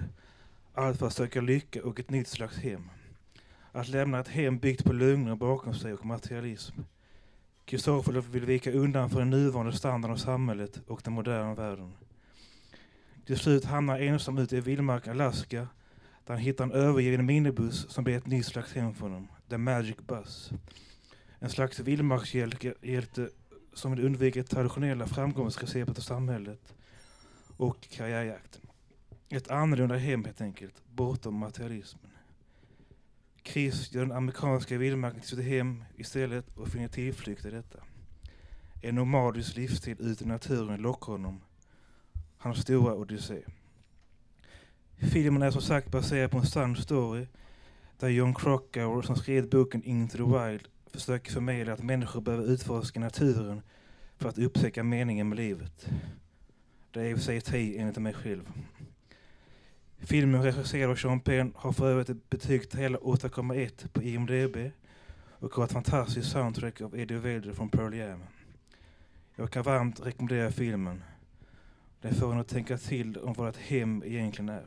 Allt 0.78 0.98
för 0.98 1.06
att 1.06 1.12
söka 1.12 1.40
lycka 1.40 1.84
och 1.84 2.00
ett 2.00 2.10
nytt 2.10 2.28
slags 2.28 2.56
hem. 2.56 2.90
Att 3.72 3.88
lämna 3.88 4.20
ett 4.20 4.28
hem 4.28 4.58
byggt 4.58 4.84
på 4.84 4.92
lögner 4.92 5.36
bakom 5.36 5.74
sig 5.74 5.94
och 5.94 6.06
materialism. 6.06 6.80
Kristoffer 7.64 8.12
vill 8.12 8.44
vika 8.44 8.72
undan 8.72 9.10
för 9.10 9.18
den 9.18 9.30
nuvarande 9.30 9.72
standarden 9.72 10.12
av 10.12 10.16
samhället 10.18 10.80
och 10.86 11.00
den 11.04 11.12
moderna 11.12 11.54
världen. 11.54 11.92
Till 13.26 13.38
slut 13.38 13.64
hamnar 13.64 13.98
ensam 14.00 14.38
ute 14.38 14.56
i 14.56 14.60
vildmarken 14.60 15.12
Alaska 15.12 15.68
där 16.24 16.34
han 16.34 16.38
hittar 16.38 16.64
en 16.64 16.72
övergiven 16.72 17.26
minibuss 17.26 17.90
som 17.90 18.04
blir 18.04 18.16
ett 18.16 18.26
nytt 18.26 18.46
slags 18.46 18.74
hem 18.74 18.94
för 18.94 19.02
honom. 19.02 19.28
The 19.48 19.58
Magic 19.58 19.96
Bus. 19.96 20.50
En 21.38 21.50
slags 21.50 21.80
vildmarkshjälte 21.80 23.28
som 23.72 23.90
vill 23.90 24.06
undvika 24.06 24.40
det 24.40 24.46
traditionella 24.46 25.06
framgångsreceptet 25.06 25.98
av 25.98 26.02
samhället 26.02 26.74
och 27.56 27.88
karriärjakten. 27.90 28.67
Ett 29.30 29.50
annorlunda 29.50 29.96
hem 29.96 30.24
helt 30.24 30.40
enkelt, 30.40 30.82
bortom 30.94 31.34
materialismen. 31.34 32.10
Chris 33.44 33.92
gör 33.92 34.02
den 34.02 34.16
amerikanska 34.16 34.78
vildmarken 34.78 35.20
till 35.20 35.30
sitt 35.30 35.44
hem 35.44 35.84
istället 35.96 36.56
och 36.56 36.68
finner 36.68 36.88
tillflykt 36.88 37.44
i 37.44 37.50
detta. 37.50 37.78
En 38.82 38.94
nomadisk 38.94 39.56
livsstil 39.56 39.96
ute 40.00 40.24
i 40.24 40.26
naturen 40.26 40.82
lockar 40.82 41.12
honom. 41.12 41.40
Hans 42.36 42.58
stora 42.58 42.94
odyssé. 42.94 43.42
Filmen 45.12 45.42
är 45.42 45.50
som 45.50 45.62
sagt 45.62 45.90
baserad 45.90 46.30
på 46.30 46.38
en 46.38 46.46
sann 46.46 46.76
story 46.76 47.26
där 47.98 48.08
John 48.08 48.34
Krakauer 48.34 49.02
som 49.02 49.16
skrev 49.16 49.48
boken 49.48 49.82
Into 49.82 50.16
the 50.16 50.22
Wild 50.22 50.68
försöker 50.86 51.32
förmedla 51.32 51.72
att 51.72 51.82
människor 51.82 52.20
behöver 52.20 52.44
utforska 52.44 53.00
naturen 53.00 53.62
för 54.16 54.28
att 54.28 54.38
upptäcka 54.38 54.84
meningen 54.84 55.28
med 55.28 55.36
livet. 55.38 55.88
Det 56.90 57.00
är 57.00 57.04
i 57.04 57.14
och 57.14 57.18
för 57.18 57.24
sig 57.24 57.36
ett 57.36 57.54
enligt 57.54 57.98
mig 57.98 58.14
själv. 58.14 58.52
Filmen 59.98 60.42
regisserad 60.42 60.90
av 60.90 60.96
Sean 60.96 61.20
Penn 61.20 61.52
har 61.56 61.72
för 61.72 61.90
övrigt 61.90 62.08
ett 62.08 62.30
betyg 62.30 62.70
till 62.70 62.78
hela 62.78 62.98
8,1 62.98 63.88
på 63.88 64.02
IMDB 64.02 64.56
och 65.40 65.54
har 65.54 65.64
ett 65.64 65.72
fantastiskt 65.72 66.30
soundtrack 66.30 66.80
av 66.80 66.98
Eddie 66.98 67.18
Vedder 67.18 67.52
från 67.52 67.68
Pearl 67.68 67.94
Jam. 67.94 68.22
Jag 69.36 69.50
kan 69.50 69.62
varmt 69.62 70.06
rekommendera 70.06 70.50
filmen. 70.50 71.02
Den 72.00 72.14
får 72.14 72.32
en 72.32 72.40
att 72.40 72.48
tänka 72.48 72.78
till 72.78 73.18
om 73.18 73.32
vad 73.32 73.48
ett 73.48 73.56
hem 73.56 74.02
egentligen 74.06 74.48
är. 74.48 74.64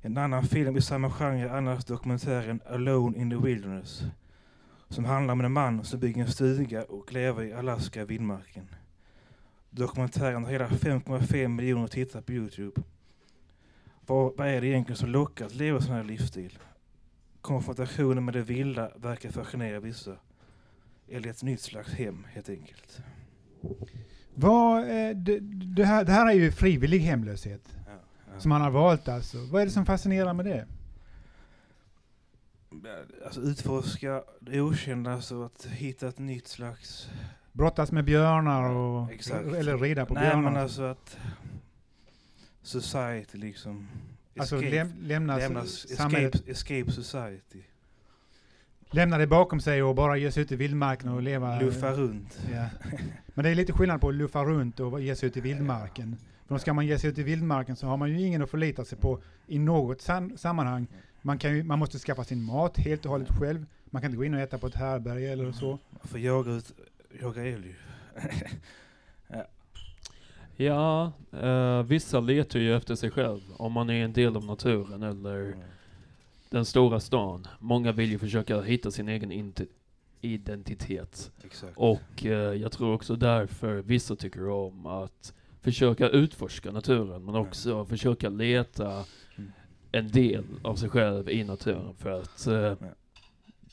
En 0.00 0.18
annan 0.18 0.44
film 0.44 0.76
i 0.76 0.82
samma 0.82 1.10
genre 1.10 1.48
är 1.48 1.48
annars 1.48 1.84
dokumentären 1.84 2.60
Alone 2.66 3.18
in 3.18 3.30
the 3.30 3.36
Wilderness 3.36 4.02
som 4.88 5.04
handlar 5.04 5.32
om 5.32 5.40
en 5.40 5.52
man 5.52 5.84
som 5.84 6.00
bygger 6.00 6.22
en 6.22 6.30
stuga 6.30 6.84
och 6.84 7.12
lever 7.12 7.42
i 7.42 7.52
Alaska 7.52 8.04
vildmarken. 8.04 8.66
Dokumentären 9.70 10.44
har 10.44 10.50
hela 10.50 10.68
5,5 10.68 11.48
miljoner 11.48 11.86
tittare 11.86 12.22
på 12.22 12.32
Youtube. 12.32 12.82
Vad, 14.06 14.36
vad 14.36 14.48
är 14.48 14.60
det 14.60 14.66
egentligen 14.66 14.96
som 14.96 15.08
lockar 15.08 15.46
att 15.46 15.54
leva 15.54 15.80
sån 15.80 15.94
här 15.94 16.04
livsstil? 16.04 16.58
Konfrontationen 17.40 18.24
med 18.24 18.34
det 18.34 18.42
vilda 18.42 18.90
verkar 18.96 19.30
fascinera 19.30 19.80
vissa. 19.80 20.16
Eller 21.08 21.30
ett 21.30 21.42
nytt 21.42 21.60
slags 21.60 21.92
hem, 21.92 22.26
helt 22.32 22.48
enkelt. 22.48 23.00
Vad, 24.34 24.86
det, 25.16 25.38
det, 25.76 25.84
här, 25.84 26.04
det 26.04 26.12
här 26.12 26.26
är 26.26 26.32
ju 26.34 26.52
frivillig 26.52 26.98
hemlöshet 26.98 27.62
Ja, 27.86 27.92
ja. 28.34 28.40
som 28.40 28.50
han 28.50 28.60
har 28.60 28.70
valt 28.70 29.08
alltså. 29.08 29.38
Vad 29.38 29.62
är 29.62 29.66
det 29.66 29.72
som 29.72 29.86
fascinerar 29.86 30.34
med 30.34 30.44
det? 30.44 30.66
Alltså 33.24 33.40
utforska 33.40 34.22
det 34.40 34.60
okända, 34.60 35.12
alltså 35.12 35.42
att 35.44 35.66
hitta 35.66 36.08
ett 36.08 36.18
nytt 36.18 36.48
slags... 36.48 37.08
Brottas 37.52 37.92
med 37.92 38.04
björnar 38.04 38.70
och... 38.70 39.12
Exakt. 39.12 39.46
Eller 39.46 39.78
rida 39.78 40.06
på 40.06 40.14
Nej 40.14 40.22
björnar. 40.22 40.50
men 40.50 40.62
alltså 40.62 40.82
att... 40.82 41.18
Society 42.62 43.38
liksom. 43.38 43.88
alltså 44.38 44.56
Escape- 44.56 44.70
läm, 44.70 44.92
lämna 45.02 45.36
lämnas, 45.36 45.88
samhället. 45.96 46.34
escape, 46.34 46.50
escape 46.50 46.92
society. 46.92 47.62
lämna 48.90 49.18
det 49.18 49.26
bakom 49.26 49.60
sig 49.60 49.82
och 49.82 49.94
bara 49.94 50.16
ge 50.16 50.32
sig 50.32 50.42
ut 50.42 50.52
i 50.52 50.56
vildmarken 50.56 51.08
och 51.08 51.22
leva. 51.22 51.60
Luffa 51.60 51.92
runt. 51.92 52.40
Ja. 52.52 52.66
Men 53.34 53.44
det 53.44 53.50
är 53.50 53.54
lite 53.54 53.72
skillnad 53.72 54.00
på 54.00 54.08
att 54.08 54.14
luffa 54.14 54.44
runt 54.44 54.80
och 54.80 55.00
ge 55.00 55.16
sig 55.16 55.26
ut 55.26 55.36
i 55.36 55.40
vildmarken. 55.40 56.16
För 56.48 56.58
ska 56.58 56.72
man 56.72 56.86
ge 56.86 56.98
sig 56.98 57.10
ut 57.10 57.18
i 57.18 57.22
vildmarken 57.22 57.76
så 57.76 57.86
har 57.86 57.96
man 57.96 58.10
ju 58.10 58.20
ingen 58.20 58.42
att 58.42 58.50
förlita 58.50 58.84
sig 58.84 58.98
på 58.98 59.22
i 59.46 59.58
något 59.58 60.00
sam 60.00 60.36
sammanhang. 60.36 60.86
Man, 61.22 61.38
kan 61.38 61.56
ju, 61.56 61.62
man 61.62 61.78
måste 61.78 61.98
skaffa 61.98 62.24
sin 62.24 62.42
mat 62.42 62.78
helt 62.78 63.04
och 63.04 63.10
hållet 63.10 63.28
själv. 63.40 63.66
Man 63.84 64.02
kan 64.02 64.10
inte 64.10 64.16
gå 64.16 64.24
in 64.24 64.34
och 64.34 64.40
äta 64.40 64.58
på 64.58 64.66
ett 64.66 64.74
härbärge 64.74 65.32
eller 65.32 65.52
så. 65.52 65.78
Man 65.90 66.00
får 66.08 66.20
jaga, 66.20 66.52
ut, 66.52 66.72
jaga 67.20 67.46
älg. 67.46 67.76
Ja, 70.56 71.12
eh, 71.32 71.82
vissa 71.82 72.20
letar 72.20 72.58
ju 72.60 72.76
efter 72.76 72.94
sig 72.94 73.10
själv. 73.10 73.40
Om 73.56 73.72
man 73.72 73.90
är 73.90 74.04
en 74.04 74.12
del 74.12 74.36
av 74.36 74.44
naturen 74.44 75.02
eller 75.02 75.56
den 76.50 76.64
stora 76.64 77.00
stan. 77.00 77.46
Många 77.58 77.92
vill 77.92 78.10
ju 78.10 78.18
försöka 78.18 78.60
hitta 78.60 78.90
sin 78.90 79.08
egen 79.08 79.52
identitet. 80.20 81.32
Exakt. 81.44 81.72
Och 81.76 82.24
eh, 82.26 82.30
jag 82.54 82.72
tror 82.72 82.94
också 82.94 83.16
därför 83.16 83.82
vissa 83.82 84.16
tycker 84.16 84.48
om 84.48 84.86
att 84.86 85.34
försöka 85.60 86.08
utforska 86.08 86.70
naturen, 86.70 87.24
men 87.24 87.34
Ja. 87.34 87.40
också 87.40 87.84
försöka 87.84 88.28
leta 88.28 89.04
Mm. 89.36 89.52
en 89.92 90.08
del 90.08 90.44
av 90.62 90.74
sig 90.76 90.88
själv 90.88 91.30
i 91.30 91.44
naturen 91.44 91.94
för 91.98 92.10
att 92.10 92.46
eh, 92.46 92.54
Ja. 92.54 92.76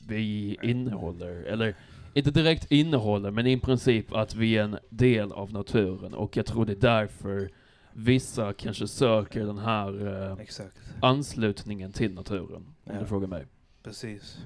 vi 0.08 0.58
innehåller, 0.62 1.42
eller 1.42 1.74
inte 2.14 2.30
direkt 2.30 2.72
innehåller, 2.72 3.30
men 3.30 3.46
i 3.46 3.60
princip 3.60 4.12
att 4.12 4.34
vi 4.34 4.56
är 4.56 4.62
en 4.64 4.78
del 4.90 5.32
av 5.32 5.52
naturen 5.52 6.14
och 6.14 6.36
jag 6.36 6.46
tror 6.46 6.64
det 6.66 6.72
är 6.72 6.76
därför 6.76 7.50
vissa 7.92 8.52
kanske 8.52 8.88
söker 8.88 9.46
den 9.46 9.58
här 9.58 10.06
eh, 10.32 10.40
Exakt. 10.40 10.76
anslutningen 11.02 11.92
till 11.92 12.14
naturen, 12.14 12.56
om 12.56 12.74
Ja. 12.94 13.00
du 13.00 13.06
frågar 13.06 13.26
mig. 13.28 13.44
Precis. 13.82 14.38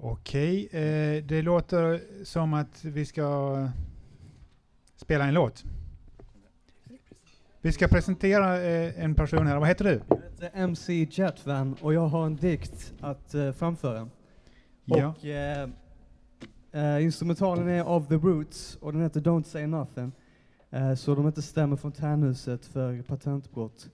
Okej, 0.00 0.66
eh, 0.72 1.24
det 1.24 1.42
låter 1.42 2.00
som 2.24 2.54
att 2.54 2.84
vi 2.84 3.04
ska 3.06 3.68
spela 4.96 5.24
en 5.24 5.34
låt. 5.34 5.64
Vi 7.60 7.72
ska 7.72 7.88
presentera 7.88 8.60
eh, 8.62 9.04
en 9.04 9.14
person 9.14 9.46
här. 9.46 9.58
Vad 9.58 9.68
heter 9.68 9.84
du? 9.84 10.00
Jag 10.08 10.16
heter 10.46 10.50
MC 10.54 11.08
Jetvan 11.10 11.76
och 11.80 11.94
jag 11.94 12.06
har 12.08 12.26
en 12.26 12.36
dikt 12.36 12.92
att 13.00 13.34
eh, 13.34 13.52
framföra. 13.52 14.08
Ja. 14.84 15.14
Och 15.18 15.24
Uh, 16.74 17.04
instrumentalen 17.04 17.68
är 17.68 17.88
of 17.88 18.08
the 18.08 18.14
Roots 18.14 18.76
och 18.80 18.92
den 18.92 19.02
heter 19.02 19.20
Don't 19.20 19.42
say 19.42 19.66
nothing. 19.66 20.12
Uh, 20.74 20.94
så 20.94 21.14
de 21.14 21.26
inte 21.26 21.42
stämmer 21.42 21.76
fontänhuset 21.76 22.66
för 22.66 23.02
patentbrott. 23.02 23.88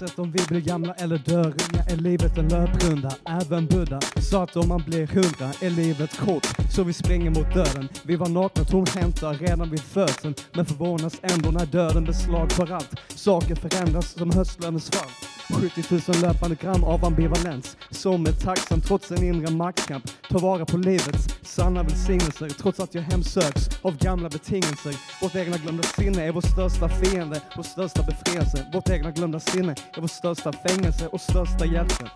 Oavsett 0.00 0.18
om 0.18 0.32
vi 0.32 0.44
blir 0.48 0.60
gamla 0.60 0.94
eller 0.94 1.18
dör 1.18 1.46
unga 1.46 1.82
är 1.82 1.96
livet 1.96 2.38
en 2.38 2.48
löprunda. 2.48 3.14
Även 3.24 3.66
Buddha 3.66 4.00
sa 4.00 4.42
att 4.42 4.56
om 4.56 4.68
man 4.68 4.82
blir 4.86 5.06
hundra 5.06 5.52
är 5.60 5.70
livet 5.70 6.18
kort. 6.18 6.46
Så 6.70 6.82
vi 6.82 6.92
springer 6.92 7.30
mot 7.30 7.54
döden. 7.54 7.88
Vi 8.02 8.16
var 8.16 8.28
nakna 8.28 8.64
tomhänta 8.64 9.32
redan 9.32 9.70
vid 9.70 9.80
födseln. 9.80 10.34
Men 10.52 10.66
förvånas 10.66 11.20
ändå 11.22 11.50
när 11.50 11.66
döden 11.66 12.04
beslagtar 12.04 12.72
allt. 12.72 13.00
Saker 13.08 13.54
förändras 13.54 14.12
som 14.12 14.30
höstlönens 14.30 14.90
fall. 14.90 15.35
70 15.54 15.82
000 15.90 16.22
löpande 16.22 16.56
gram 16.56 16.84
av 16.84 17.04
ambivalens. 17.04 17.76
Som 17.90 18.26
är 18.26 18.32
tacksam 18.32 18.80
trots 18.80 19.10
en 19.10 19.24
inre 19.24 19.50
maktkamp. 19.50 20.04
Ta 20.30 20.38
vara 20.38 20.64
på 20.64 20.76
livets 20.76 21.28
sanna 21.42 21.82
välsignelser. 21.82 22.48
Trots 22.48 22.80
att 22.80 22.94
jag 22.94 23.02
hemsöks 23.02 23.68
av 23.82 23.98
gamla 23.98 24.28
betingelser. 24.28 24.94
Vårt 25.22 25.34
egna 25.34 25.56
glömda 25.56 25.82
sinne 25.82 26.22
är 26.22 26.32
vår 26.32 26.40
största 26.40 26.88
fiende. 26.88 27.40
Vår 27.56 27.62
största 27.62 28.02
befrielse. 28.02 28.66
Vårt 28.72 28.90
egna 28.90 29.10
glömda 29.10 29.40
sinne 29.40 29.74
är 29.96 30.00
vår 30.00 30.08
största 30.08 30.52
fängelse 30.52 31.06
och 31.06 31.20
största 31.20 31.64
hjälte. 31.66 32.10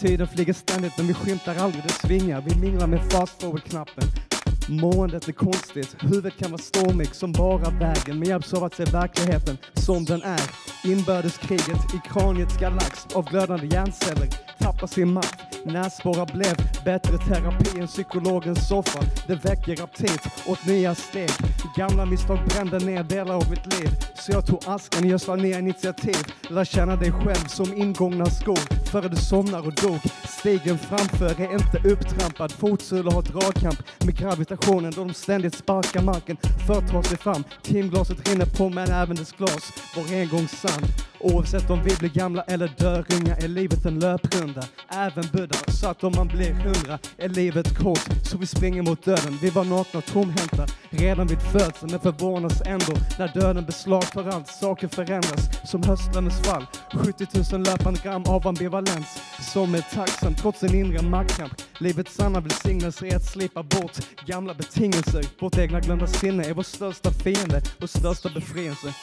Tiden 0.00 0.28
flyger 0.28 0.52
ständigt 0.52 0.96
men 0.96 1.06
vi 1.06 1.14
skymtar 1.14 1.56
aldrig 1.56 1.82
dess 1.82 2.04
vingar. 2.04 2.40
Vi 2.40 2.54
minglar 2.56 2.86
med 2.86 3.12
fast 3.12 3.42
forward-knappen. 3.42 4.31
Måendet 4.68 5.28
är 5.28 5.32
konstigt, 5.32 5.96
huvudet 6.00 6.36
kan 6.38 6.50
vara 6.50 6.62
stormigt 6.62 7.14
som 7.14 7.32
bara 7.32 7.70
vägen 7.70 8.18
men 8.18 8.28
hjälps 8.28 8.54
av 8.54 8.64
att 8.64 8.74
se 8.74 8.84
verkligheten 8.84 9.58
som 9.74 10.04
den 10.04 10.22
är. 10.22 10.50
Inbördeskriget 10.84 11.94
i 11.94 12.08
kraniets 12.08 12.58
galax 12.58 13.06
av 13.14 13.30
glödande 13.30 13.66
hjärnceller 13.66 14.28
tappar 14.58 14.86
sin 14.86 15.12
makt. 15.12 15.64
Näsborrar 15.64 16.30
blev 16.34 16.84
bättre 16.84 17.18
terapi 17.18 17.80
än 17.80 17.86
psykologens 17.86 18.68
soffa. 18.68 19.00
Det 19.26 19.34
väcker 19.34 19.82
aptit 19.82 20.20
åt 20.46 20.66
nya 20.66 20.94
steg. 20.94 21.51
Gamla 21.76 22.06
misstag 22.06 22.38
brände 22.48 22.78
ner 22.78 23.02
delar 23.02 23.34
av 23.34 23.50
mitt 23.50 23.80
liv. 23.80 23.90
Så 24.14 24.32
jag 24.32 24.46
tog 24.46 24.62
askan, 24.66 25.08
gödslar 25.08 25.36
ner 25.36 25.58
initiativ. 25.58 26.16
Lär 26.50 26.64
känna 26.64 26.96
dig 26.96 27.12
själv 27.12 27.46
som 27.46 27.76
ingångna 27.76 28.26
skor 28.26 28.86
före 28.90 29.08
du 29.08 29.16
somnar 29.16 29.66
och 29.66 29.74
dog. 29.74 30.00
Stigen 30.24 30.78
framför 30.78 31.40
är 31.40 31.52
inte 31.52 31.88
upptrampad. 31.88 32.52
Fotsulor 32.52 33.12
har 33.12 33.22
dragkamp 33.22 33.82
med 34.04 34.16
gravitationen 34.16 34.92
då 34.96 35.04
de 35.04 35.14
ständigt 35.14 35.54
sparkar 35.54 36.02
marken 36.02 36.36
för 36.66 36.78
att 36.78 36.90
ta 36.90 37.02
sig 37.02 37.18
fram. 37.18 37.44
Timglaset 37.62 38.28
rinner 38.28 38.46
på 38.46 38.68
men 38.68 38.90
även 38.90 39.16
dess 39.16 39.32
glas 39.32 39.72
var 39.96 40.14
en 40.14 40.28
gång 40.28 40.48
sand. 40.48 40.86
Oavsett 41.22 41.70
om 41.70 41.82
vi 41.84 41.96
blir 41.96 42.08
gamla 42.08 42.42
eller 42.42 42.72
dör 42.78 43.04
unga 43.20 43.36
är 43.36 43.48
livet 43.48 43.84
en 43.84 43.98
löprunda. 43.98 44.62
Även 44.88 45.24
Buddha 45.32 45.72
sa 45.72 45.90
att 45.90 46.04
om 46.04 46.12
man 46.16 46.28
blir 46.28 46.52
hundra 46.52 46.98
är 47.16 47.28
livet 47.28 47.78
kort. 47.78 48.08
Så 48.24 48.38
vi 48.38 48.46
springer 48.46 48.82
mot 48.82 49.04
döden. 49.04 49.38
Vi 49.42 49.50
var 49.50 49.64
nakna 49.64 49.98
och 49.98 50.06
tomhänta 50.06 50.66
redan 50.90 51.26
vid 51.26 51.42
födseln 51.42 51.90
men 51.90 52.00
förvånas 52.00 52.62
ändå 52.66 52.92
när 53.18 53.40
döden 53.40 53.64
beslagtar 53.64 54.28
allt. 54.28 54.48
Saker 54.48 54.88
förändras 54.88 55.70
som 55.70 55.82
höstlönens 55.82 56.40
fall. 56.42 56.66
70 56.92 57.26
000 57.52 57.62
löpande 57.62 58.00
gram 58.02 58.24
av 58.26 58.48
ambivalens 58.48 59.22
som 59.52 59.74
är 59.74 59.84
tacksam 59.94 60.34
trots 60.34 60.62
en 60.62 60.74
inre 60.74 61.02
maktkamp. 61.02 61.52
Livets 61.78 62.14
sanna 62.14 62.40
välsignelse 62.40 63.06
är 63.06 63.16
att 63.16 63.32
slipa 63.32 63.62
bort 63.62 63.98
gamla 64.26 64.54
betingelser. 64.54 65.24
Vårt 65.40 65.58
egna 65.58 65.80
glömda 65.80 66.06
sinne 66.06 66.44
är 66.44 66.54
vår 66.54 66.62
största 66.62 67.10
fiende, 67.10 67.62
vår 67.80 67.86
största 67.86 68.28
befrielse. 68.28 68.94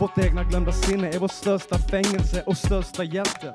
Vårt 0.00 0.18
egna 0.18 0.44
glömda 0.44 0.72
sinne 0.72 1.08
är 1.08 1.18
vår 1.18 1.28
största 1.28 1.78
fängelse 1.78 2.42
och 2.46 2.56
största 2.56 3.04
hjälte. 3.04 3.52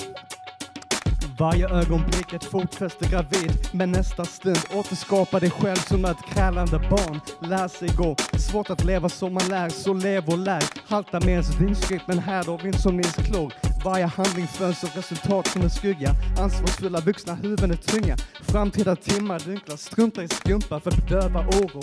Varje 1.40 1.70
ögonblick 1.70 2.34
ett 2.34 2.44
fotfäste 2.44 3.10
gravid, 3.10 3.52
men 3.74 3.92
nästa 3.92 4.26
stund 4.26 4.60
återskapa 4.74 5.40
dig 5.40 5.50
själv 5.50 5.76
som 5.76 6.06
ett 6.06 6.26
krälande 6.34 6.80
barn. 6.80 7.20
Lär 7.42 7.68
sig 7.68 7.90
gå, 7.98 8.16
svårt 8.38 8.70
att 8.70 8.84
leva 8.84 9.10
som 9.10 9.34
man 9.34 9.48
lär, 9.50 9.70
så 9.70 9.94
lev 9.94 10.30
och 10.30 10.38
lär. 10.38 10.64
Halta 10.88 11.20
med 11.20 11.30
ens 11.30 11.60
vinstskritt, 11.60 12.02
men 12.08 12.20
här 12.20 12.44
då 12.44 12.58
vind 12.58 12.80
som 12.80 12.98
Nils 12.98 13.16
klor. 13.16 13.54
Varje 13.86 14.06
handling 14.06 14.48
följs 14.48 14.84
av 14.84 14.90
resultat 14.96 15.48
som 15.48 15.62
en 15.62 15.70
skugga. 15.70 16.16
Ansvarsfulla 16.40 17.00
vuxna 17.00 17.36
huvuden 17.36 17.72
är 17.72 17.76
tunga. 17.76 18.18
Framtida 18.42 18.96
timmar 18.96 19.40
dynklar, 19.40 19.78
strunta 19.78 20.24
i 20.24 20.28
skumpa 20.28 20.80
för 20.80 20.92
att 20.92 21.10
bedöva 21.10 21.40
oro. 21.40 21.82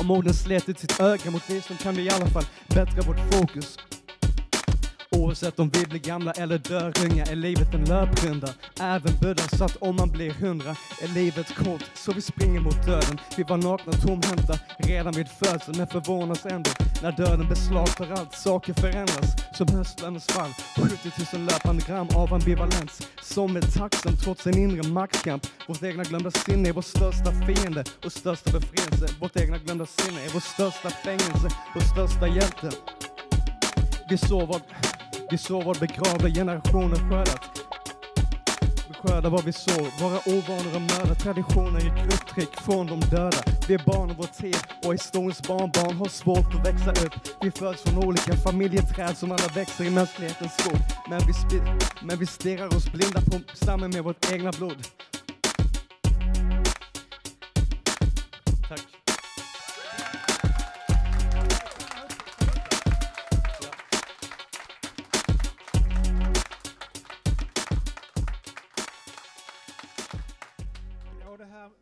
Om 0.00 0.10
orden 0.10 0.34
slet 0.34 0.68
ut 0.68 0.78
sitt 0.78 1.00
öga 1.00 1.30
mot 1.30 1.50
visdom 1.50 1.76
kan 1.76 1.94
vi 1.94 2.02
i 2.02 2.10
alla 2.10 2.26
fall 2.26 2.44
bättra 2.68 3.02
vårt 3.02 3.32
fokus. 3.32 3.78
Oavsett 5.16 5.58
om 5.58 5.70
vi 5.70 5.86
blir 5.86 6.00
gamla 6.00 6.32
eller 6.32 6.58
dör 6.58 6.92
unga 7.04 7.24
är 7.24 7.36
livet 7.36 7.74
en 7.74 7.84
löprunda. 7.84 8.48
Även 8.80 9.12
Buddha 9.20 9.48
sa 9.48 9.64
att 9.64 9.76
om 9.76 9.96
man 9.96 10.10
blir 10.10 10.30
hundra 10.30 10.76
är 11.02 11.08
livet 11.14 11.54
kort. 11.54 11.84
Så 11.94 12.12
vi 12.12 12.20
springer 12.20 12.60
mot 12.60 12.86
döden. 12.86 13.20
Vi 13.36 13.42
var 13.42 13.56
nakna 13.56 13.92
tomhänta 13.92 14.58
redan 14.78 15.12
vid 15.12 15.28
födseln 15.28 15.78
men 15.78 15.86
förvånas 15.86 16.46
ändå 16.46 16.70
när 17.02 17.12
döden 17.12 17.48
beslagtar 17.48 18.10
allt. 18.10 18.34
Saker 18.34 18.74
förändras 18.74 19.30
som 19.58 19.68
höstlönens 19.68 20.26
fall. 20.26 20.50
70 20.76 21.36
000 21.36 21.46
löpande 21.46 21.82
gram 21.86 22.08
av 22.14 22.34
ambivalens 22.34 23.08
som 23.22 23.56
är 23.56 23.78
tacksam 23.78 24.12
trots 24.24 24.46
en 24.46 24.58
inre 24.58 24.88
maktkamp. 24.88 25.46
Vårt 25.68 25.82
egna 25.82 26.02
glömda 26.02 26.30
sinne 26.30 26.68
är 26.68 26.72
vår 26.72 26.82
största 26.82 27.32
fiende 27.46 27.84
och 28.04 28.12
största 28.12 28.50
befrielse. 28.50 29.14
Vårt 29.20 29.36
egna 29.36 29.58
glömda 29.58 29.86
sinne 29.86 30.24
är 30.24 30.30
vår 30.32 30.40
största 30.40 30.90
fängelse 30.90 31.48
och 31.74 31.82
största 31.82 32.26
hjälte. 32.28 32.70
Vi 34.08 34.18
såg 34.18 34.48
vad, 34.48 34.62
vi 35.30 35.38
såg 35.38 35.64
vad 35.64 35.78
begravda 35.78 36.28
generationer 36.28 36.96
skördat. 36.96 37.62
Vi 38.88 38.94
skördar 38.94 39.30
vad 39.30 39.44
vi 39.44 39.52
sår, 39.52 40.02
våra 40.02 40.18
ovanor 40.38 40.74
och 40.74 40.80
mördar. 40.80 41.14
Traditioner 41.14 41.80
gick 41.80 42.14
upptryck 42.14 42.60
från 42.60 42.86
de 42.86 43.00
döda. 43.00 43.38
Vi 43.68 43.74
är 43.74 43.82
barn 43.86 44.10
av 44.10 44.16
vår 44.16 44.42
tid 44.42 44.56
och 44.84 44.92
historiens 44.94 45.42
barnbarn 45.48 45.96
har 45.96 46.08
svårt 46.08 46.54
att 46.54 46.66
växa 46.66 46.90
upp. 46.90 47.14
Vi 47.42 47.50
föds 47.50 47.82
från 47.82 48.04
olika 48.04 48.36
familjeträd 48.36 49.16
som 49.16 49.32
alla 49.32 49.48
växer 49.54 49.84
i 49.84 49.90
mänsklighetens 49.90 50.52
skog. 50.58 50.78
Men 51.10 51.20
vi, 51.26 51.32
spi- 51.32 51.82
men 52.02 52.18
vi 52.18 52.26
stirrar 52.26 52.76
oss 52.76 52.92
blinda 52.92 53.20
på 53.20 53.40
stammen 53.54 53.90
med 53.90 54.04
vårt 54.04 54.32
egna 54.32 54.50
blod. 54.50 54.86
Tack. 58.68 58.95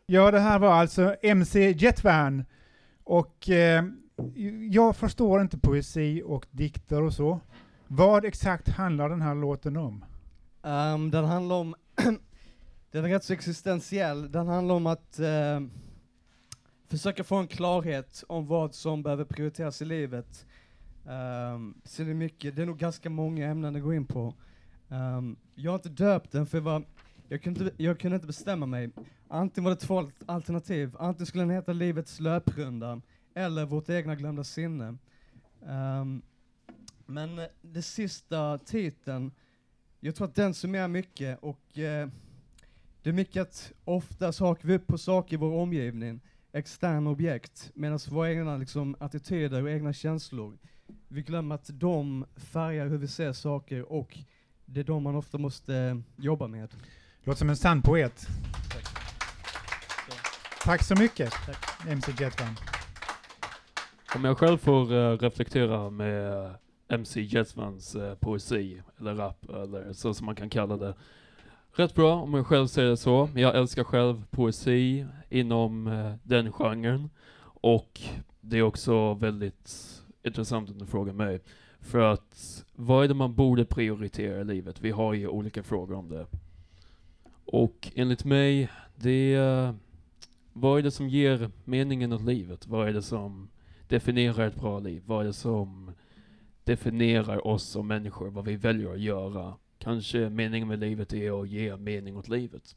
Ja, 0.07 0.31
det 0.31 0.41
här 0.41 0.59
var 0.59 0.73
alltså 0.73 1.17
MC 1.23 1.71
Jetvan. 1.73 2.45
Och 3.05 3.51
eh, 3.51 3.85
jag 4.71 4.97
förstår 4.97 5.41
inte 5.41 5.59
poesi 5.59 6.23
och 6.25 6.47
dikter 6.51 7.03
och 7.03 7.15
så. 7.15 7.41
Vad 7.87 8.25
exakt 8.25 8.69
handlar 8.69 9.09
den 9.09 9.23
här 9.23 9.35
låten 9.35 9.77
om? 9.77 10.05
Um, 10.63 11.11
den 11.11 11.25
handlar 11.25 11.57
om, 11.57 11.75
den 12.91 13.05
är 13.05 13.09
rätt 13.09 13.25
så 13.25 13.33
existentiell, 13.33 14.33
den 14.33 14.47
handlar 14.47 14.75
om 14.75 14.87
att 14.87 15.19
ehm, 15.19 15.71
försöka 16.89 17.25
få 17.25 17.37
en 17.37 17.47
klarhet 17.47 18.25
om 18.29 18.47
vad 18.47 18.75
som 18.75 19.03
behöver 19.03 19.25
prioriteras 19.25 19.83
i 19.83 19.85
livet. 19.85 20.47
Um, 21.05 21.81
så 21.85 22.03
det 22.03 22.11
är 22.11 22.15
mycket, 22.15 22.57
det 22.57 22.63
är 22.63 22.67
nog 22.67 22.79
ganska 22.79 23.11
många 23.11 23.47
ämnen 23.47 23.73
det 23.73 23.81
går 23.81 23.95
in 23.95 24.07
på. 24.07 24.35
Um, 24.89 25.37
jag 25.55 25.71
har 25.71 25.79
inte 25.79 25.89
döpt 25.89 26.33
den 26.33 26.47
för 26.47 26.59
jag, 26.59 26.63
var, 26.63 26.83
jag, 27.29 27.43
kunde, 27.43 27.65
inte- 27.65 27.83
jag 27.83 27.99
kunde 28.01 28.15
inte 28.15 28.27
bestämma 28.27 28.67
mig. 28.67 28.91
Antingen 29.29 29.65
var 29.65 29.71
det 29.71 29.81
två 29.81 30.11
alternativ, 30.27 30.97
antingen 30.99 31.27
skulle 31.27 31.43
den 31.43 31.51
heta 31.51 31.73
Livets 31.73 32.21
löprunda, 32.21 33.01
eller 33.35 33.67
Vårt 33.67 33.89
egna 33.89 34.15
glömda 34.15 34.45
sinne. 34.45 34.97
Um, 35.61 36.23
men 37.07 37.39
eh, 37.39 37.47
den 37.63 37.83
sista 37.83 38.59
titeln, 38.59 39.33
jag 40.01 40.15
tror 40.15 40.27
att 40.29 40.35
den 40.35 40.55
summerar 40.55 40.89
mycket 40.89 41.39
och 41.43 41.61
uh, 41.77 42.09
det 43.03 43.11
är 43.11 43.13
mycket 43.13 43.43
att 43.43 43.73
oftast 43.85 44.41
hakar 44.41 44.69
vi 44.69 44.75
upp 44.75 44.87
på 44.87 44.99
saker 44.99 45.35
i 45.35 45.39
vår 45.39 45.53
omgivning, 45.53 46.21
externa 46.53 47.11
objekt, 47.11 47.71
medan 47.75 47.99
våra 48.11 48.31
egna 48.31 48.57
liksom, 48.57 48.97
attityder 49.01 49.63
och 49.63 49.71
egna 49.71 49.93
känslor, 49.93 50.59
vi 51.09 51.23
glömmer 51.23 51.55
att 51.55 51.71
de 51.73 52.25
färgar 52.37 52.87
hur 52.87 52.99
vi 52.99 53.09
ser 53.09 53.33
saker 53.33 53.93
och 53.93 54.19
det 54.67 54.81
är 54.81 54.85
de 54.85 55.03
man 55.03 55.17
ofta 55.17 55.39
måste 55.39 55.77
eh, 55.77 55.97
jobba 56.17 56.47
med. 56.49 56.75
Låter 57.27 57.39
som 57.39 57.51
en 57.51 57.57
sann 57.57 57.83
poet. 57.83 58.27
Tack 60.65 60.83
så 60.83 60.95
mycket, 60.95 61.33
MC 61.89 62.13
Jetvan. 62.21 62.57
Om 64.15 64.25
jag 64.25 64.39
själv 64.39 64.59
får 64.59 64.93
eh, 64.93 65.19
reflektera 65.19 65.91
med 65.91 66.45
eh, 66.45 66.51
MC 66.89 67.21
Jetvans 67.21 67.97
uh, 67.97 68.15
poesi, 68.15 68.83
eller 69.01 69.15
rap, 69.15 69.49
eller 69.49 69.93
så 69.93 70.15
som 70.15 70.27
man 70.27 70.35
kan 70.35 70.51
kalla 70.51 70.77
det. 70.77 70.95
Rätt 71.73 71.95
bra, 71.95 72.15
om 72.15 72.35
jag 72.35 72.47
själv 72.47 72.67
säger 72.67 72.91
det 72.91 72.97
så. 72.97 73.29
Jag 73.35 73.57
älskar 73.57 73.85
själv 73.85 74.25
poesi 74.31 75.07
inom 75.29 75.87
eh, 75.87 76.15
den 76.23 76.53
genren. 76.53 77.11
Och 77.45 78.01
det 78.41 78.59
är 78.59 78.63
också 78.63 79.15
väldigt 79.15 79.73
intressant 80.23 80.71
om 80.71 80.79
du 80.79 80.87
frågar 80.87 81.13
mig. 81.13 81.41
För 81.81 82.01
att, 82.01 82.65
vad 82.75 83.05
är 83.05 83.09
det 83.09 83.15
man 83.15 83.35
borde 83.35 83.65
prioritera 83.65 84.41
i 84.41 84.45
livet? 84.45 84.81
Vi 84.81 84.91
har 84.91 85.15
ju 85.15 85.29
olika 85.29 85.63
frågor 85.63 85.97
om 85.97 86.09
det. 86.09 86.27
Och 87.47 87.93
enligt 87.95 88.25
mig, 88.25 88.69
det 88.97 89.39
vad 90.53 90.79
är 90.79 90.83
det 90.83 90.91
som 90.91 91.09
ger 91.09 91.51
meningen 91.65 92.13
åt 92.13 92.23
livet? 92.25 92.67
Vad 92.67 92.89
är 92.89 92.93
det 92.93 93.03
som 93.03 93.49
definierar 93.89 94.47
ett 94.49 94.57
bra 94.61 94.79
liv? 94.79 95.03
Vad 95.07 95.21
är 95.21 95.25
det 95.27 95.33
som 95.33 95.93
definierar 96.65 97.47
oss 97.47 97.63
som 97.65 97.87
människor? 97.87 98.31
Vad 98.31 98.45
vi 98.45 98.57
väljer 98.57 98.93
att 98.93 99.01
göra? 99.01 99.55
Kanske 99.79 100.29
meningen 100.31 100.69
med 100.69 100.79
livet 100.79 101.13
är 101.13 101.43
att 101.43 101.49
ge 101.49 101.77
mening 101.77 102.17
åt 102.17 102.29
livet. 102.29 102.77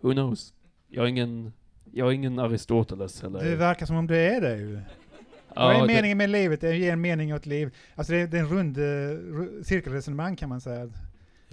Who 0.00 0.12
knows? 0.12 0.54
Jag 0.88 1.04
är 1.04 1.08
ingen, 1.08 1.52
jag 1.92 2.08
är 2.08 2.12
ingen 2.12 2.38
Aristoteles 2.38 3.24
eller... 3.24 3.44
Det 3.44 3.56
verkar 3.56 3.86
som 3.86 3.96
om 3.96 4.06
det 4.06 4.18
är 4.34 4.40
det 4.40 4.56
ju. 4.56 4.74
Ja, 4.74 5.64
Vad 5.66 5.76
är 5.76 5.80
det- 5.80 5.86
meningen 5.94 6.18
med 6.18 6.30
livet? 6.30 6.60
Det 6.60 6.76
ger 6.76 6.92
en 6.92 7.00
mening 7.00 7.34
åt 7.34 7.46
liv. 7.46 7.74
Alltså 7.94 8.12
det 8.12 8.18
är, 8.18 8.26
det 8.26 8.36
är 8.38 8.40
en 8.42 8.48
rund 8.48 8.76
ru- 8.76 9.62
cirkelresonemang 9.62 10.36
kan 10.36 10.48
man 10.48 10.60
säga. 10.60 10.90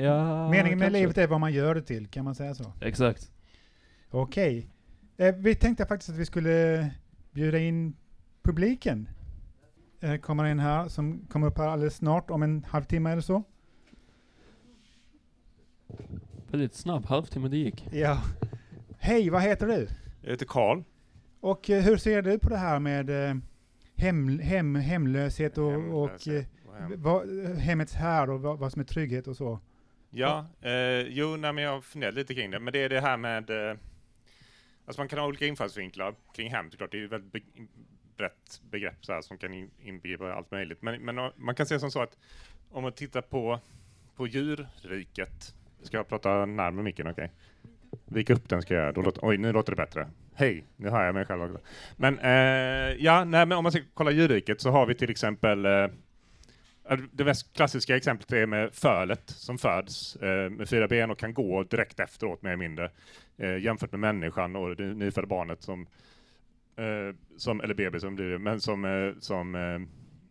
Ja, 0.01 0.49
meningen 0.49 0.79
med 0.79 0.85
kanske. 0.85 0.99
livet 0.99 1.17
är 1.17 1.27
vad 1.27 1.39
man 1.39 1.53
gör 1.53 1.75
det 1.75 1.81
till, 1.81 2.07
kan 2.07 2.25
man 2.25 2.35
säga 2.35 2.55
så? 2.55 2.73
Exakt. 2.81 3.31
Okej. 4.09 4.67
Eh, 5.17 5.35
vi 5.35 5.55
tänkte 5.55 5.85
faktiskt 5.85 6.09
att 6.09 6.17
vi 6.17 6.25
skulle 6.25 6.89
bjuda 7.31 7.59
in 7.59 7.95
publiken. 8.43 9.09
Eh, 9.99 10.17
kommer 10.17 10.45
in 10.45 10.59
här, 10.59 10.87
som 10.87 11.25
kommer 11.29 11.47
upp 11.47 11.57
här 11.57 11.67
alldeles 11.67 11.95
snart, 11.95 12.29
om 12.31 12.43
en 12.43 12.63
halvtimme 12.63 13.11
eller 13.11 13.21
så. 13.21 13.43
Väldigt 16.51 16.73
snabb, 16.75 17.05
halvtimme 17.05 17.47
det 17.47 17.57
gick. 17.57 17.87
Ja. 17.91 18.21
Hej, 18.99 19.29
vad 19.29 19.41
heter 19.41 19.67
du? 19.67 19.87
Jag 20.21 20.31
heter 20.31 20.45
Karl. 20.45 20.83
Och 21.39 21.69
eh, 21.69 21.83
hur 21.83 21.97
ser 21.97 22.21
du 22.21 22.39
på 22.39 22.49
det 22.49 22.57
här 22.57 22.79
med 22.79 23.29
eh, 23.29 23.35
hem, 23.95 24.39
hem, 24.39 24.75
hemlöshet 24.75 25.57
och, 25.57 25.65
och, 25.67 26.09
Hemlöshet 26.09 26.47
och 26.67 26.75
eh, 26.75 26.81
hem. 26.81 27.01
vad, 27.01 27.29
hemmets 27.57 27.93
här 27.93 28.29
och 28.29 28.41
vad, 28.41 28.59
vad 28.59 28.71
som 28.71 28.79
är 28.79 28.85
trygghet 28.85 29.27
och 29.27 29.37
så? 29.37 29.59
Ja, 30.13 30.45
eh, 30.61 30.99
jo, 31.07 31.35
nej, 31.37 31.53
men 31.53 31.63
jag 31.63 31.71
har 31.71 31.81
funderat 31.81 32.13
lite 32.13 32.35
kring 32.35 32.51
det, 32.51 32.59
men 32.59 32.73
det 32.73 32.79
är 32.83 32.89
det 32.89 33.01
här 33.01 33.17
med... 33.17 33.49
Eh, 33.49 33.77
alltså 34.85 35.01
man 35.01 35.07
kan 35.07 35.19
ha 35.19 35.27
olika 35.27 35.45
infallsvinklar 35.45 36.15
kring 36.35 36.49
hem, 36.49 36.71
såklart. 36.71 36.91
Det 36.91 36.97
är 36.97 36.99
ju 36.99 37.05
ett 37.05 37.11
väldigt 37.11 37.31
be 37.33 37.39
brett 38.17 38.61
begrepp 38.71 39.05
så 39.05 39.13
här, 39.13 39.21
som 39.21 39.37
kan 39.37 39.53
in- 39.53 39.71
inbegripa 39.81 40.33
allt 40.33 40.51
möjligt. 40.51 40.81
Men, 40.81 41.01
men 41.01 41.17
eh, 41.17 41.29
man 41.35 41.55
kan 41.55 41.65
säga 41.65 41.79
som 41.79 41.91
så 41.91 42.01
att 42.01 42.17
om 42.71 42.83
man 42.83 42.91
tittar 42.91 43.21
på, 43.21 43.59
på 44.15 44.27
djurriket, 44.27 45.55
ska 45.81 45.97
jag 45.97 46.07
prata 46.07 46.45
närmare 46.45 46.83
micken, 46.83 47.07
okej? 47.07 47.31
Vika 48.05 48.33
upp 48.33 48.49
den 48.49 48.61
ska 48.61 48.73
jag 48.73 48.97
göra. 48.97 49.11
Oj, 49.21 49.37
nu 49.37 49.51
låter 49.51 49.71
det 49.71 49.75
bättre. 49.75 50.09
Hej, 50.33 50.63
nu 50.75 50.89
hör 50.89 51.05
jag 51.05 51.15
mig 51.15 51.25
själv 51.25 51.43
också. 51.43 51.59
Men 51.97 52.19
eh, 52.19 52.95
ja, 52.99 53.23
nej, 53.23 53.45
men 53.45 53.51
om 53.57 53.63
man 53.63 53.71
ska 53.71 53.81
kolla 53.93 54.11
djurriket 54.11 54.61
så 54.61 54.69
har 54.69 54.85
vi 54.85 54.95
till 54.95 55.09
exempel 55.09 55.65
eh, 55.65 55.87
det 57.11 57.25
mest 57.25 57.53
klassiska 57.53 57.95
exemplet 57.95 58.31
är 58.31 58.45
med 58.45 58.73
fölet 58.73 59.29
som 59.29 59.57
föds 59.57 60.15
eh, 60.15 60.49
med 60.49 60.69
fyra 60.69 60.87
ben 60.87 61.11
och 61.11 61.19
kan 61.19 61.33
gå 61.33 61.63
direkt 61.63 61.99
efteråt 61.99 62.41
mer 62.41 62.49
eller 62.49 62.57
mindre. 62.57 62.91
Eh, 63.37 63.57
jämfört 63.57 63.91
med 63.91 63.99
människan 63.99 64.55
och 64.55 64.75
det 64.75 64.93
nyfödda 64.93 65.27
barnet 65.27 65.61
som, 65.61 65.87
eh, 66.75 67.15
som 67.37 67.61
eller 67.61 67.73
bebisen 67.73 68.15
blir 68.15 68.29
det, 68.29 68.39
men 68.39 68.61
som, 68.61 68.85
eh, 68.85 69.19
som, 69.19 69.55
eh, 69.55 69.79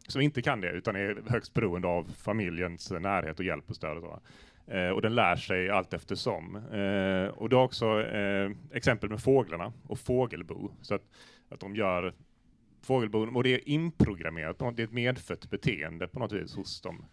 som 0.08 0.20
inte 0.20 0.42
kan 0.42 0.60
det 0.60 0.70
utan 0.70 0.96
är 0.96 1.22
högst 1.26 1.54
beroende 1.54 1.88
av 1.88 2.04
familjens 2.04 2.90
närhet 2.90 3.38
och 3.38 3.44
hjälp 3.44 3.70
och 3.70 3.76
stöd. 3.76 3.96
Och, 3.96 4.02
så. 4.02 4.20
Eh, 4.70 4.88
och 4.88 5.02
den 5.02 5.14
lär 5.14 5.36
sig 5.36 5.70
allt 5.70 5.92
eftersom. 5.92 6.56
Eh, 6.56 7.28
och 7.28 7.48
det 7.48 7.56
är 7.56 7.62
också 7.62 8.00
eh, 8.00 8.50
exempel 8.72 9.10
med 9.10 9.22
fåglarna 9.22 9.72
och 9.86 9.98
fågelbo. 9.98 10.70
Så 10.82 10.94
att, 10.94 11.02
att 11.48 11.60
de 11.60 11.76
gör 11.76 12.14
fågelbon, 12.90 13.36
och 13.36 13.42
det 13.42 13.54
är 13.54 13.68
inprogrammerat, 13.68 14.58
det 14.58 14.82
är 14.82 14.84
ett 14.84 14.92
medfött 14.92 15.50
beteende 15.50 16.08
på 16.08 16.18
något 16.18 16.32
vis 16.32 16.56
hos 16.56 16.80
dem. 16.80 17.04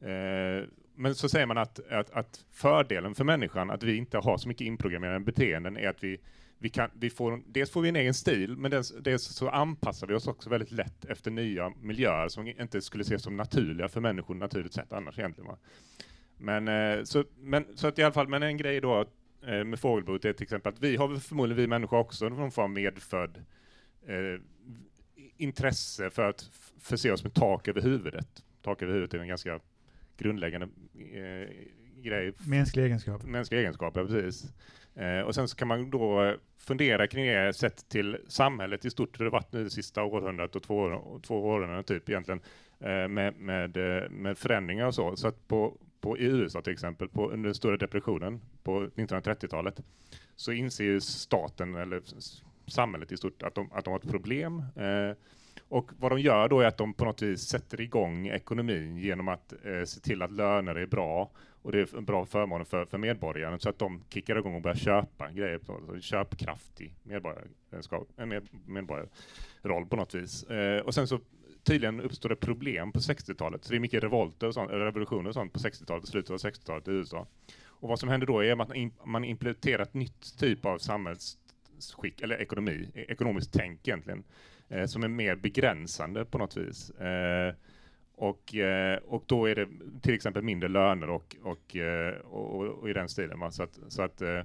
Eh, 0.00 0.68
men 0.96 1.14
så 1.14 1.28
säger 1.28 1.46
man 1.46 1.58
att, 1.58 1.90
att, 1.90 2.10
att 2.10 2.44
fördelen 2.50 3.14
för 3.14 3.24
människan, 3.24 3.70
att 3.70 3.82
vi 3.82 3.96
inte 3.96 4.18
har 4.18 4.38
så 4.38 4.48
mycket 4.48 4.66
inprogrammerade 4.66 5.20
beteenden, 5.20 5.76
är 5.76 5.88
att 5.88 6.04
vi, 6.04 6.20
vi 6.58 6.68
kan, 6.68 6.90
vi 6.94 7.10
får, 7.10 7.42
dels 7.46 7.70
får 7.70 7.82
vi 7.82 7.88
en 7.88 7.96
egen 7.96 8.14
stil, 8.14 8.56
men 8.56 8.70
dels, 8.70 8.94
dels 9.00 9.22
så 9.24 9.48
anpassar 9.48 10.06
vi 10.06 10.14
oss 10.14 10.26
också 10.26 10.50
väldigt 10.50 10.72
lätt 10.72 11.04
efter 11.04 11.30
nya 11.30 11.72
miljöer 11.82 12.28
som 12.28 12.46
inte 12.46 12.80
skulle 12.80 13.02
ses 13.02 13.22
som 13.22 13.36
naturliga 13.36 13.88
för 13.88 14.00
människor 14.00 14.34
naturligt 14.34 14.72
sett 14.72 14.92
annars 14.92 15.18
egentligen. 15.18 15.48
Va? 15.48 15.58
Men, 16.38 16.68
eh, 16.68 17.04
så, 17.04 17.24
men, 17.40 17.64
så 17.74 17.86
att 17.86 17.98
i 17.98 18.02
alla 18.02 18.12
fall, 18.12 18.28
men 18.28 18.42
en 18.42 18.56
grej 18.56 18.80
då 18.80 19.00
eh, 19.46 19.64
med 19.64 19.78
fågelboet 19.80 20.24
är 20.24 20.32
till 20.32 20.42
exempel 20.42 20.72
att 20.72 20.80
vi 20.80 20.96
har 20.96 21.16
förmodligen, 21.16 21.60
vi 21.60 21.66
människor 21.66 21.98
också, 21.98 22.28
någon 22.28 22.50
form 22.50 22.64
av 22.64 22.70
medfödd 22.70 23.44
eh, 24.06 24.40
intresse 25.36 26.10
för 26.10 26.22
att 26.22 26.50
förse 26.80 27.12
oss 27.12 27.24
med 27.24 27.34
tak 27.34 27.68
över 27.68 27.80
huvudet. 27.80 28.44
Tak 28.62 28.82
över 28.82 28.92
huvudet 28.92 29.14
är 29.14 29.18
en 29.18 29.28
ganska 29.28 29.60
grundläggande 30.16 30.68
eh, 30.94 31.48
grej. 32.02 32.32
Mänsklig 32.46 32.84
egenskap. 32.84 33.24
Mänskliga 33.24 33.60
egenskaper, 33.60 34.06
precis. 34.06 34.52
Eh, 34.94 35.20
och 35.20 35.34
sen 35.34 35.48
så 35.48 35.56
kan 35.56 35.68
man 35.68 35.90
då 35.90 36.24
eh, 36.24 36.34
fundera 36.58 37.06
kring 37.06 37.26
det 37.26 37.56
sett 37.56 37.88
till 37.88 38.16
samhället 38.28 38.84
i 38.84 38.90
stort, 38.90 39.20
hur 39.20 39.24
det 39.24 39.30
varit 39.30 39.52
nu 39.52 39.64
det 39.64 39.70
sista 39.70 40.04
århundradet 40.04 40.56
och 40.56 40.62
två, 40.62 40.76
år, 40.76 41.20
två 41.22 41.44
åren 41.44 41.84
typ 41.84 42.08
egentligen, 42.08 42.40
eh, 42.80 43.08
med, 43.08 43.36
med, 43.36 43.76
eh, 43.76 44.10
med 44.10 44.38
förändringar 44.38 44.86
och 44.86 44.94
så. 44.94 45.16
Så 45.16 45.28
att 45.28 45.48
på, 45.48 45.78
på, 46.00 46.18
i 46.18 46.24
USA 46.24 46.62
till 46.62 46.72
exempel, 46.72 47.08
på, 47.08 47.30
under 47.30 47.46
den 47.48 47.54
stora 47.54 47.76
depressionen 47.76 48.40
på 48.62 48.86
1930-talet, 48.86 49.80
så 50.36 50.52
inser 50.52 50.84
ju 50.84 51.00
staten, 51.00 51.74
eller 51.74 52.02
samhället 52.66 53.12
i 53.12 53.16
stort, 53.16 53.42
att 53.42 53.54
de, 53.54 53.72
att 53.72 53.84
de 53.84 53.90
har 53.90 53.98
ett 53.98 54.10
problem. 54.10 54.62
Eh, 54.76 55.16
och 55.68 55.90
vad 55.98 56.12
de 56.12 56.20
gör 56.20 56.48
då 56.48 56.60
är 56.60 56.66
att 56.66 56.76
de 56.76 56.94
på 56.94 57.04
något 57.04 57.22
vis 57.22 57.40
sätter 57.40 57.80
igång 57.80 58.26
ekonomin 58.26 58.96
genom 58.96 59.28
att 59.28 59.52
eh, 59.52 59.84
se 59.84 60.00
till 60.00 60.22
att 60.22 60.32
löner 60.32 60.74
är 60.74 60.86
bra 60.86 61.30
och 61.64 61.72
det 61.72 61.80
är 61.80 61.96
en 61.96 62.04
bra 62.04 62.26
förmåner 62.26 62.64
för, 62.64 62.84
för 62.84 62.98
medborgaren 62.98 63.60
så 63.60 63.68
att 63.68 63.78
de 63.78 64.02
kickar 64.08 64.38
igång 64.38 64.54
och 64.54 64.62
börjar 64.62 64.76
köpa 64.76 65.30
grejer. 65.30 65.58
På, 65.58 65.74
alltså 65.74 66.00
köpkraftig 66.00 66.94
eh, 67.10 68.26
med, 68.26 68.48
medborgarroll 68.66 69.86
på 69.86 69.96
något 69.96 70.14
vis. 70.14 70.44
Eh, 70.44 70.80
och 70.80 70.94
sen 70.94 71.08
så 71.08 71.20
tydligen 71.62 72.00
uppstår 72.00 72.28
det 72.28 72.36
problem 72.36 72.92
på 72.92 72.98
60-talet. 72.98 73.64
Så 73.64 73.70
det 73.70 73.78
är 73.78 73.80
mycket 73.80 74.02
revolter 74.02 74.46
och 74.46 74.54
sånt, 74.54 74.70
eh, 74.70 74.76
revolutioner 74.76 75.28
och 75.28 75.34
sånt 75.34 75.52
på 75.52 75.58
60-talet, 75.58 76.08
slutet 76.08 76.30
av 76.30 76.36
60-talet 76.36 76.88
i 76.88 76.90
USA. 76.90 77.26
Och 77.62 77.88
vad 77.88 77.98
som 77.98 78.08
händer 78.08 78.26
då 78.26 78.44
är 78.44 78.52
att 78.52 78.68
man, 78.68 78.92
man 79.04 79.24
implementerar 79.24 79.82
ett 79.82 79.94
nytt 79.94 80.38
typ 80.38 80.64
av 80.64 80.78
samhälls 80.78 81.38
samhällsskick, 81.84 82.20
eller 82.22 82.40
ekonomi, 82.40 82.88
e- 82.94 83.04
ekonomiskt 83.08 83.52
tänk 83.52 83.88
egentligen, 83.88 84.24
eh, 84.68 84.86
som 84.86 85.02
är 85.02 85.08
mer 85.08 85.36
begränsande 85.36 86.24
på 86.24 86.38
något 86.38 86.56
vis. 86.56 86.90
Eh, 86.90 87.54
och, 88.16 88.54
eh, 88.54 88.96
och 88.96 89.24
då 89.26 89.46
är 89.46 89.54
det 89.54 89.68
till 90.02 90.14
exempel 90.14 90.42
mindre 90.42 90.68
löner 90.68 91.10
och, 91.10 91.36
och, 91.42 91.76
eh, 91.76 92.14
och, 92.18 92.56
och, 92.56 92.66
och 92.66 92.90
i 92.90 92.92
den 92.92 93.08
stilen. 93.08 93.40
Va? 93.40 93.50
Så 93.50 93.62
att, 93.62 93.78
så 93.88 94.02
att 94.02 94.22
eh, 94.22 94.42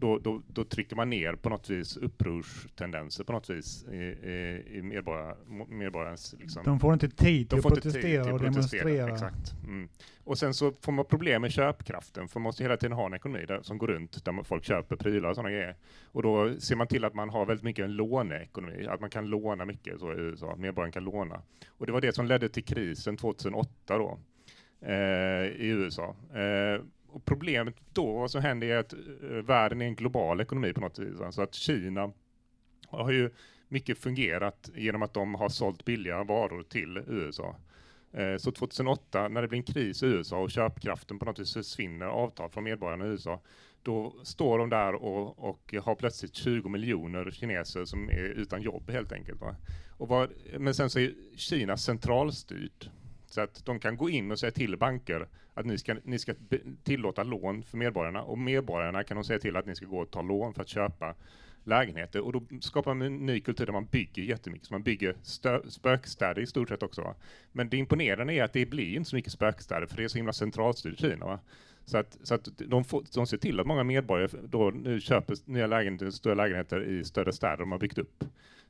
då, 0.00 0.18
då, 0.18 0.42
då 0.46 0.64
trycker 0.64 0.96
man 0.96 1.10
ner 1.10 1.32
på 1.32 1.48
något 1.48 1.70
vis 1.70 1.96
upprorstendenser 1.96 3.24
på 3.24 3.32
något 3.32 3.50
vis 3.50 3.84
i, 3.84 3.96
i, 3.96 4.64
i 4.78 4.82
medborgar, 4.82 5.36
medborgarens... 5.68 6.34
Liksom. 6.38 6.64
De 6.64 6.80
får 6.80 6.92
inte 6.92 7.08
tid 7.08 7.48
till 7.48 7.58
att 7.58 7.64
tid 7.64 7.72
protestera 7.72 8.32
och 8.32 8.40
demonstrera. 8.40 9.12
Exakt. 9.12 9.54
Mm. 9.64 9.88
Och 10.24 10.38
sen 10.38 10.54
så 10.54 10.72
får 10.80 10.92
man 10.92 11.04
problem 11.04 11.42
med 11.42 11.52
köpkraften, 11.52 12.28
för 12.28 12.40
man 12.40 12.42
måste 12.42 12.62
hela 12.62 12.76
tiden 12.76 12.92
ha 12.92 13.06
en 13.06 13.14
ekonomi 13.14 13.44
där, 13.48 13.62
som 13.62 13.78
går 13.78 13.86
runt, 13.86 14.24
där 14.24 14.42
folk 14.42 14.64
köper 14.64 14.96
prylar 14.96 15.28
och 15.28 15.34
sådana 15.34 15.50
grejer. 15.50 15.76
Och 16.04 16.22
då 16.22 16.60
ser 16.60 16.76
man 16.76 16.86
till 16.86 17.04
att 17.04 17.14
man 17.14 17.30
har 17.30 17.46
väldigt 17.46 17.64
mycket 17.64 17.84
en 17.84 17.92
låneekonomi, 17.92 18.86
att 18.86 19.00
man 19.00 19.10
kan 19.10 19.26
låna 19.26 19.64
mycket 19.64 20.00
så 20.00 20.12
i 20.12 20.16
USA, 20.16 20.56
medborgaren 20.56 20.92
kan 20.92 21.04
låna. 21.04 21.42
Och 21.68 21.86
det 21.86 21.92
var 21.92 22.00
det 22.00 22.14
som 22.14 22.26
ledde 22.26 22.48
till 22.48 22.64
krisen 22.64 23.16
2008 23.16 23.98
då, 23.98 24.18
eh, 24.80 25.44
i 25.44 25.68
USA. 25.68 26.16
Eh, 26.34 26.82
och 27.12 27.24
problemet 27.24 27.74
då, 27.92 28.12
vad 28.12 28.30
som 28.30 28.42
händer 28.42 28.66
är 28.66 28.78
att 28.78 28.92
eh, 28.92 28.98
världen 29.28 29.82
är 29.82 29.86
en 29.86 29.94
global 29.94 30.40
ekonomi 30.40 30.72
på 30.72 30.80
något 30.80 30.98
vis. 30.98 31.18
Så 31.30 31.42
att 31.42 31.54
Kina 31.54 32.12
har 32.88 33.10
ju 33.10 33.30
mycket 33.68 33.98
fungerat 33.98 34.70
genom 34.74 35.02
att 35.02 35.14
de 35.14 35.34
har 35.34 35.48
sålt 35.48 35.84
billiga 35.84 36.24
varor 36.24 36.62
till 36.62 37.02
USA. 37.06 37.56
Eh, 38.12 38.36
så 38.36 38.52
2008, 38.52 39.28
när 39.28 39.42
det 39.42 39.48
blir 39.48 39.58
en 39.58 39.74
kris 39.74 40.02
i 40.02 40.06
USA 40.06 40.38
och 40.38 40.50
köpkraften 40.50 41.18
på 41.18 41.24
något 41.24 41.38
vis 41.38 41.54
försvinner 41.54 42.06
avtal 42.06 42.50
från 42.50 42.64
medborgarna 42.64 43.06
i 43.06 43.08
USA, 43.08 43.40
då 43.82 44.14
står 44.22 44.58
de 44.58 44.70
där 44.70 44.94
och, 44.94 45.48
och 45.48 45.74
har 45.82 45.94
plötsligt 45.94 46.34
20 46.34 46.68
miljoner 46.68 47.30
kineser 47.30 47.84
som 47.84 48.10
är 48.10 48.24
utan 48.24 48.62
jobb 48.62 48.90
helt 48.90 49.12
enkelt. 49.12 49.40
Va? 49.40 49.56
Och 49.98 50.08
vad, 50.08 50.32
men 50.58 50.74
sen 50.74 50.90
så 50.90 50.98
är 50.98 51.14
Kina 51.36 51.76
centralstyrt. 51.76 52.90
Så 53.30 53.40
att 53.40 53.64
de 53.64 53.80
kan 53.80 53.96
gå 53.96 54.10
in 54.10 54.30
och 54.30 54.38
säga 54.38 54.50
till 54.50 54.76
banker 54.76 55.28
att 55.54 55.66
ni 55.66 55.78
ska, 55.78 55.96
ni 56.04 56.18
ska 56.18 56.34
tillåta 56.84 57.22
lån 57.22 57.62
för 57.62 57.76
medborgarna 57.76 58.22
och 58.22 58.38
medborgarna 58.38 59.04
kan 59.04 59.14
de 59.14 59.24
säga 59.24 59.38
till 59.38 59.56
att 59.56 59.66
ni 59.66 59.74
ska 59.74 59.86
gå 59.86 59.98
och 59.98 60.10
ta 60.10 60.22
lån 60.22 60.54
för 60.54 60.62
att 60.62 60.68
köpa 60.68 61.14
lägenheter 61.64 62.20
och 62.20 62.32
då 62.32 62.42
skapar 62.60 62.94
man 62.94 63.06
en 63.06 63.26
ny 63.26 63.40
kultur 63.40 63.66
där 63.66 63.72
man 63.72 63.86
bygger 63.86 64.22
jättemycket, 64.22 64.68
så 64.68 64.74
man 64.74 64.82
bygger 64.82 65.16
spökstäder 65.68 66.42
i 66.42 66.46
stort 66.46 66.68
sett 66.68 66.82
också. 66.82 67.02
Va? 67.02 67.14
Men 67.52 67.68
det 67.68 67.76
imponerande 67.76 68.34
är 68.34 68.44
att 68.44 68.52
det 68.52 68.66
blir 68.66 68.96
inte 68.96 69.10
så 69.10 69.16
mycket 69.16 69.32
spökstäder 69.32 69.86
för 69.86 69.96
det 69.96 70.04
är 70.04 70.08
så 70.08 70.18
himla 70.18 70.32
centralstyrt 70.32 70.94
i 70.94 70.96
Kina. 70.96 71.26
Va? 71.26 71.38
Så 71.90 71.98
att, 71.98 72.18
så 72.22 72.34
att 72.34 72.48
de, 72.58 72.84
får, 72.84 73.04
de 73.14 73.26
ser 73.26 73.36
till 73.36 73.60
att 73.60 73.66
många 73.66 73.84
medborgare 73.84 74.28
då 74.48 74.70
nu 74.70 75.00
köper 75.00 75.36
nya 75.44 75.66
lägenheter, 75.66 76.10
större 76.10 76.34
lägenheter 76.34 76.82
i 76.84 77.04
större 77.04 77.32
städer 77.32 77.56
de 77.56 77.72
har 77.72 77.78
byggt 77.78 77.98
upp. 77.98 78.24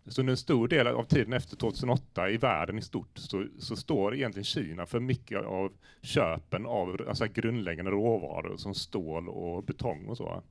Så 0.07 0.21
under 0.23 0.31
en 0.31 0.37
stor 0.37 0.69
del 0.69 0.87
av 0.87 1.05
tiden 1.05 1.33
efter 1.33 1.57
2008 1.57 2.31
i 2.31 2.37
världen 2.37 2.79
i 2.79 2.83
stort 2.83 3.09
så, 3.15 3.47
så 3.59 3.77
står 3.77 4.15
egentligen 4.15 4.45
Kina 4.45 4.87
för 4.87 5.01
mycket 5.01 5.45
av 5.45 5.73
köpen 6.03 6.67
av 6.67 7.05
alltså 7.09 7.27
grundläggande 7.35 7.91
råvaror 7.91 8.57
som 8.57 8.75
stål 8.75 9.29
och 9.29 9.65
betong 9.65 10.07
och 10.07 10.17
så. 10.17 10.43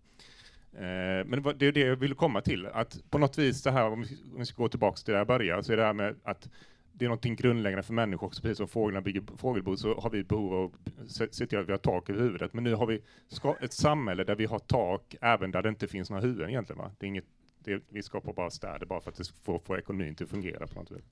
Eh, 0.73 1.25
Men 1.25 1.32
det 1.32 1.39
var- 1.39 1.53
det 1.53 1.65
är 1.67 1.71
det 1.71 1.79
jag 1.79 1.95
ville 1.95 2.15
komma 2.15 2.41
till, 2.41 2.65
att 2.65 3.03
på 3.10 3.17
något 3.17 3.38
vis 3.38 3.63
det 3.63 3.71
här, 3.71 3.86
om 3.86 4.01
vi 4.01 4.08
om 4.34 4.39
vi 4.39 4.45
ska 4.45 4.63
gå 4.63 4.69
tillbaka 4.69 4.97
till 4.97 5.12
där 5.12 5.17
jag 5.19 5.27
började, 5.27 5.63
så 5.63 5.73
är 5.73 5.77
det 5.77 5.84
här 5.84 5.93
med 5.93 6.15
att 6.23 6.49
det 6.99 7.05
är 7.05 7.09
någonting 7.09 7.35
grundläggande 7.35 7.83
för 7.83 7.93
människor 7.93 8.27
också, 8.27 8.41
precis 8.41 8.57
som 8.57 8.67
fåglarna 8.67 9.01
bygger 9.01 9.23
fågelbo 9.38 9.77
så 9.77 9.99
har 9.99 10.09
vi 10.09 10.23
behov 10.23 10.53
av 10.53 10.75
att 11.01 11.12
se, 11.12 11.27
se 11.31 11.45
till 11.45 11.59
att 11.59 11.67
vi 11.67 11.71
har 11.71 11.77
tak 11.77 12.09
över 12.09 12.21
huvudet. 12.21 12.53
Men 12.53 12.63
nu 12.63 12.75
har 12.75 12.85
vi 12.85 13.01
ett 13.62 13.73
samhälle 13.73 14.23
där 14.23 14.35
vi 14.35 14.45
har 14.45 14.59
tak 14.59 15.15
även 15.21 15.51
där 15.51 15.62
det 15.62 15.69
inte 15.69 15.88
finns 15.88 16.09
några 16.09 16.21
huvuden 16.21 16.49
egentligen. 16.49 16.81
Va? 16.81 16.91
Det 16.97 17.05
är 17.05 17.07
inget, 17.07 17.25
det, 17.63 17.83
vi 17.89 18.03
skapar 18.03 18.33
bara 18.33 18.49
städer 18.49 18.85
bara 18.85 19.01
för 19.01 19.12
att 19.12 19.27
få, 19.43 19.59
få 19.59 19.77
ekonomin 19.77 20.15
till 20.15 20.23
att 20.23 20.29
fungera 20.29 20.67
på 20.67 20.79
något 20.79 20.91
vis. 20.91 21.03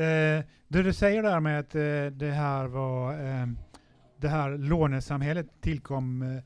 Eh, 0.00 0.44
det 0.68 0.82
du 0.82 0.92
säger 0.92 1.22
där 1.22 1.40
med 1.40 1.58
att 1.58 1.74
eh, 1.74 2.06
det 2.06 2.30
här 2.30 2.66
var 2.66 3.12
eh, 3.12 3.46
det 4.16 4.28
här 4.28 4.58
lånesamhället 4.58 5.46
tillkom 5.60 6.22
eh, 6.22 6.36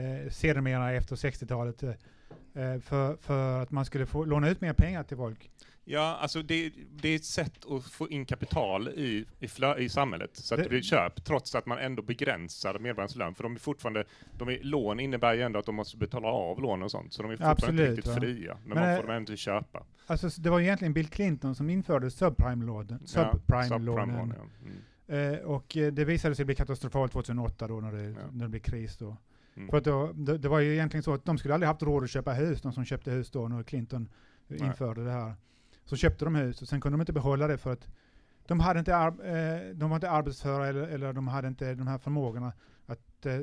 eh 0.00 0.30
sedermera 0.30 0.92
efter 0.92 1.16
60-talet 1.16 1.82
eh, 1.82 1.90
eh, 2.54 2.80
för, 2.80 3.16
för 3.16 3.62
att 3.62 3.70
man 3.70 3.84
skulle 3.84 4.06
få 4.06 4.24
låna 4.24 4.48
ut 4.48 4.60
mer 4.60 4.72
pengar 4.72 5.02
till 5.02 5.16
folk. 5.16 5.50
Ja, 5.86 6.18
alltså 6.20 6.42
det, 6.42 6.72
det 6.90 7.08
är 7.08 7.16
ett 7.16 7.24
sätt 7.24 7.64
att 7.70 7.84
få 7.84 8.08
in 8.08 8.24
kapital 8.26 8.88
i, 8.88 9.24
i, 9.40 9.48
flö, 9.48 9.78
i 9.78 9.88
samhället 9.88 10.30
så 10.36 10.54
att 10.54 10.62
Det- 10.62 10.68
blir 10.68 10.82
köp, 10.82 11.24
trots 11.24 11.54
att 11.54 11.66
man 11.66 11.78
ändå 11.78 12.02
begränsar 12.02 12.78
medborgarnas 12.78 13.16
lön. 13.16 13.34
För 13.34 13.42
de 13.42 13.54
är 13.54 13.58
fortfarande, 13.58 14.04
de 14.38 14.48
är, 14.48 14.58
lån 14.62 15.00
innebär 15.00 15.34
ju 15.34 15.42
ändå 15.42 15.58
att 15.58 15.66
de 15.66 15.74
måste 15.74 15.96
betala 15.96 16.28
av 16.28 16.60
lån 16.62 16.82
och 16.82 16.90
sånt, 16.90 17.12
så 17.12 17.22
de 17.22 17.30
är 17.30 17.36
fortfarande 17.36 17.52
Absolut, 17.62 17.80
inte 17.80 17.92
riktigt 17.96 18.14
va. 18.14 18.20
fria. 18.20 18.58
Men, 18.64 18.68
Men, 18.68 18.78
man 18.78 18.90
eh, 18.90 18.96
får 18.96 19.06
dem 19.06 19.16
ändå 19.16 19.36
köpa. 19.36 19.82
Alltså 20.06 20.28
det 20.40 20.50
var 20.50 20.60
egentligen 20.60 20.92
Bill 20.94 21.08
Clinton 21.08 21.54
som 21.54 21.70
införde 21.70 22.10
subprime-lånen. 22.10 22.98
Ja, 23.00 23.06
Subprime-lånen. 23.06 23.68
subprime-lån, 23.68 24.34
ja. 24.36 24.42
Mm. 25.08 25.34
Eh, 25.34 25.40
och 25.40 25.76
eh, 25.76 25.92
det 25.92 26.04
visade 26.04 26.34
sig 26.34 26.44
bli 26.44 26.54
katastrofalt 26.54 27.12
2008 27.12 27.68
då 27.68 27.80
när 27.80 27.92
det, 27.92 28.02
Ja. 28.02 28.16
när 28.32 28.44
det 28.44 28.48
blev 28.48 28.60
kris 28.60 28.96
då. 28.96 29.16
Mm. 29.56 29.68
För 29.68 29.76
att 29.78 29.84
då, 29.84 30.12
det, 30.14 30.38
det 30.38 30.48
var 30.48 30.60
ju 30.60 30.72
egentligen 30.72 31.02
så 31.02 31.14
att 31.14 31.24
de 31.24 31.38
skulle 31.38 31.54
aldrig 31.54 31.68
haft 31.68 31.82
råd 31.82 32.04
att 32.04 32.10
köpa 32.10 32.32
hus, 32.32 32.62
de 32.62 32.72
som 32.72 32.84
köpte 32.84 33.10
hus 33.10 33.30
då 33.30 33.48
när 33.48 33.62
Clinton 33.62 34.08
Nej. 34.46 34.60
införde 34.60 35.04
det 35.04 35.10
här. 35.10 35.34
Så 35.84 35.96
köpte 35.96 36.24
de 36.24 36.34
hus 36.34 36.62
och 36.62 36.68
sen 36.68 36.80
kunde 36.80 36.94
de 36.96 37.00
inte 37.02 37.12
behålla 37.12 37.46
det 37.46 37.58
för 37.58 37.72
att 37.72 37.88
de 38.46 38.60
hade 38.60 38.78
inte, 38.78 38.96
ar- 38.96 39.26
eh, 39.26 39.74
de 39.74 39.90
var 39.90 39.96
inte 39.96 40.10
arbetsföra 40.10 40.66
eller, 40.66 40.82
eller 40.88 41.12
de 41.12 41.28
hade 41.28 41.48
inte 41.48 41.74
de 41.74 41.86
här 41.86 41.98
förmågorna 41.98 42.52
att 42.86 43.26
eh, 43.26 43.40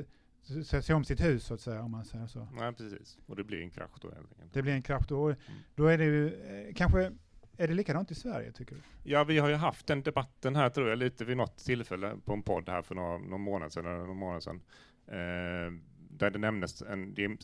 se 0.82 0.94
om 0.94 1.04
sitt 1.04 1.20
hus 1.20 1.44
så 1.44 1.54
att 1.54 1.60
säga, 1.60 1.82
om 1.82 1.90
man 1.90 2.04
säger 2.04 2.26
så. 2.26 2.48
Nej, 2.58 2.72
precis. 2.72 3.18
Och 3.26 3.36
det 3.36 3.44
blir 3.44 3.60
en 3.62 3.70
krasch 3.70 3.98
då 4.00 4.08
helt 4.10 4.32
enkelt. 4.32 4.52
Det 4.54 4.62
blir 4.62 4.72
en 4.72 4.82
kraft 4.82 5.08
då. 5.08 5.26
Mm. 5.26 5.38
Då 5.74 5.86
är 5.86 5.98
det 5.98 6.04
ju, 6.04 6.26
eh, 6.34 6.74
kanske, 6.74 7.12
är 7.56 7.68
det 7.68 7.74
likadant 7.74 8.10
i 8.10 8.14
Sverige 8.14 8.52
tycker 8.52 8.74
du? 8.74 8.80
Ja, 9.10 9.24
vi 9.24 9.38
har 9.38 9.48
ju 9.48 9.54
haft 9.54 9.86
den 9.86 10.02
debatten 10.02 10.56
här 10.56 10.70
tror 10.70 10.88
jag 10.88 10.98
lite 10.98 11.24
vid 11.24 11.36
något 11.36 11.58
tillfälle 11.58 12.16
på 12.24 12.32
en 12.32 12.42
podd 12.42 12.68
här 12.68 12.82
för 12.82 12.94
några, 12.94 13.18
någon 13.18 13.40
månad 13.40 13.72
sedan, 13.72 13.86
eller 13.86 14.06
någon 14.06 14.16
månad 14.16 14.42
sedan. 14.42 14.60
Eh, 15.06 15.72
där 16.10 16.30
det 16.30 16.38
nämndes 16.38 16.82
en, 16.82 17.14
det 17.14 17.24
är 17.24 17.28
en 17.28 17.38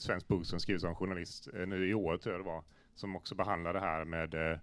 svensk 0.00 0.28
bok 0.28 0.46
som 0.46 0.60
skrivs 0.60 0.84
av 0.84 0.90
en 0.90 0.96
journalist 0.96 1.48
eh, 1.54 1.66
nu 1.66 1.88
i 1.88 1.94
år 1.94 2.16
tror 2.16 2.34
jag 2.34 2.40
det 2.44 2.46
var, 2.48 2.64
som 2.98 3.16
också 3.16 3.34
behandlar 3.34 3.72
det 3.72 3.80
här 3.80 4.04
med 4.04 4.34
eh, 4.34 4.58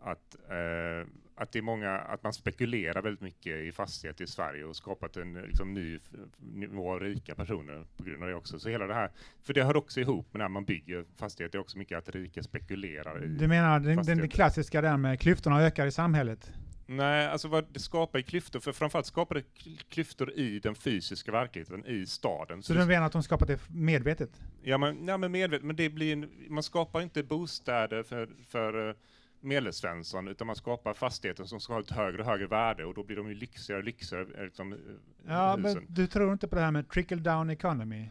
att, 0.00 0.36
eh, 0.50 1.08
att 1.34 1.52
det 1.52 1.58
är 1.58 1.62
många, 1.62 1.98
att 1.98 2.22
man 2.22 2.32
spekulerar 2.32 3.02
väldigt 3.02 3.20
mycket 3.20 3.52
i 3.52 3.72
fastigheter 3.72 4.24
i 4.24 4.26
Sverige 4.26 4.64
och 4.64 4.76
skapat 4.76 5.16
en 5.16 5.32
liksom, 5.32 5.74
ny 5.74 5.98
nivå 6.38 6.92
av 6.92 7.00
rika 7.00 7.34
personer 7.34 7.84
på 7.96 8.02
grund 8.02 8.22
av 8.22 8.28
det 8.28 8.34
också. 8.34 8.58
Så 8.58 8.68
hela 8.68 8.86
det 8.86 8.94
här, 8.94 9.10
för 9.42 9.54
det 9.54 9.64
hör 9.64 9.76
också 9.76 10.00
ihop 10.00 10.26
med 10.32 10.40
när 10.40 10.48
man 10.48 10.64
bygger 10.64 11.04
fastigheter, 11.16 11.58
också 11.58 11.78
mycket 11.78 11.98
att 11.98 12.08
rika 12.08 12.42
spekulerar 12.42 13.24
i 13.24 13.26
Du 13.26 13.48
menar 13.48 13.80
den, 13.80 14.02
den 14.04 14.28
klassiska 14.28 14.80
där 14.80 14.96
med 14.96 15.20
klyftorna 15.20 15.62
ökar 15.62 15.86
i 15.86 15.92
samhället? 15.92 16.52
Nej, 16.96 17.26
alltså 17.26 17.48
vad 17.48 17.64
det 17.72 17.80
skapar 17.80 18.20
klyftor, 18.20 18.60
för 18.60 18.72
framförallt 18.72 19.06
skapar 19.06 19.34
det 19.34 19.40
kl- 19.58 19.80
klyftor 19.88 20.32
i 20.32 20.58
den 20.58 20.74
fysiska 20.74 21.32
verkligheten, 21.32 21.86
i 21.86 22.06
staden. 22.06 22.62
Så 22.62 22.72
det- 22.72 22.80
du 22.80 22.86
menar 22.86 23.06
att 23.06 23.12
de 23.12 23.22
skapat 23.22 23.48
det 23.48 23.60
medvetet? 23.70 24.30
Ja, 24.62 24.78
men, 24.78 25.06
ja, 25.08 25.16
men 25.16 25.32
medvetet, 25.32 25.64
men 25.66 25.76
det 25.76 25.88
blir 25.90 26.12
en, 26.12 26.30
man 26.48 26.62
skapar 26.62 27.00
inte 27.00 27.22
bostäder 27.22 28.02
för, 28.02 28.28
för 28.48 28.88
uh, 28.88 28.94
medelsvensson, 29.40 30.28
utan 30.28 30.46
man 30.46 30.56
skapar 30.56 30.94
fastigheter 30.94 31.44
som 31.44 31.60
ska 31.60 31.72
ha 31.72 31.80
ett 31.80 31.90
högre 31.90 32.18
och 32.22 32.28
högre 32.28 32.46
värde 32.46 32.84
och 32.84 32.94
då 32.94 33.02
blir 33.04 33.16
de 33.16 33.28
ju 33.28 33.34
lyxigare 33.34 33.78
och 33.78 33.84
lyxigare, 33.84 34.26
eh, 34.38 34.44
liksom, 34.44 34.72
eh, 34.72 34.78
Ja, 35.26 35.56
husen. 35.56 35.62
men 35.62 35.86
du 35.94 36.06
tror 36.06 36.32
inte 36.32 36.48
på 36.48 36.54
det 36.56 36.62
här 36.62 36.70
med 36.70 36.88
trickle 36.88 37.16
down 37.16 37.50
economy? 37.50 38.08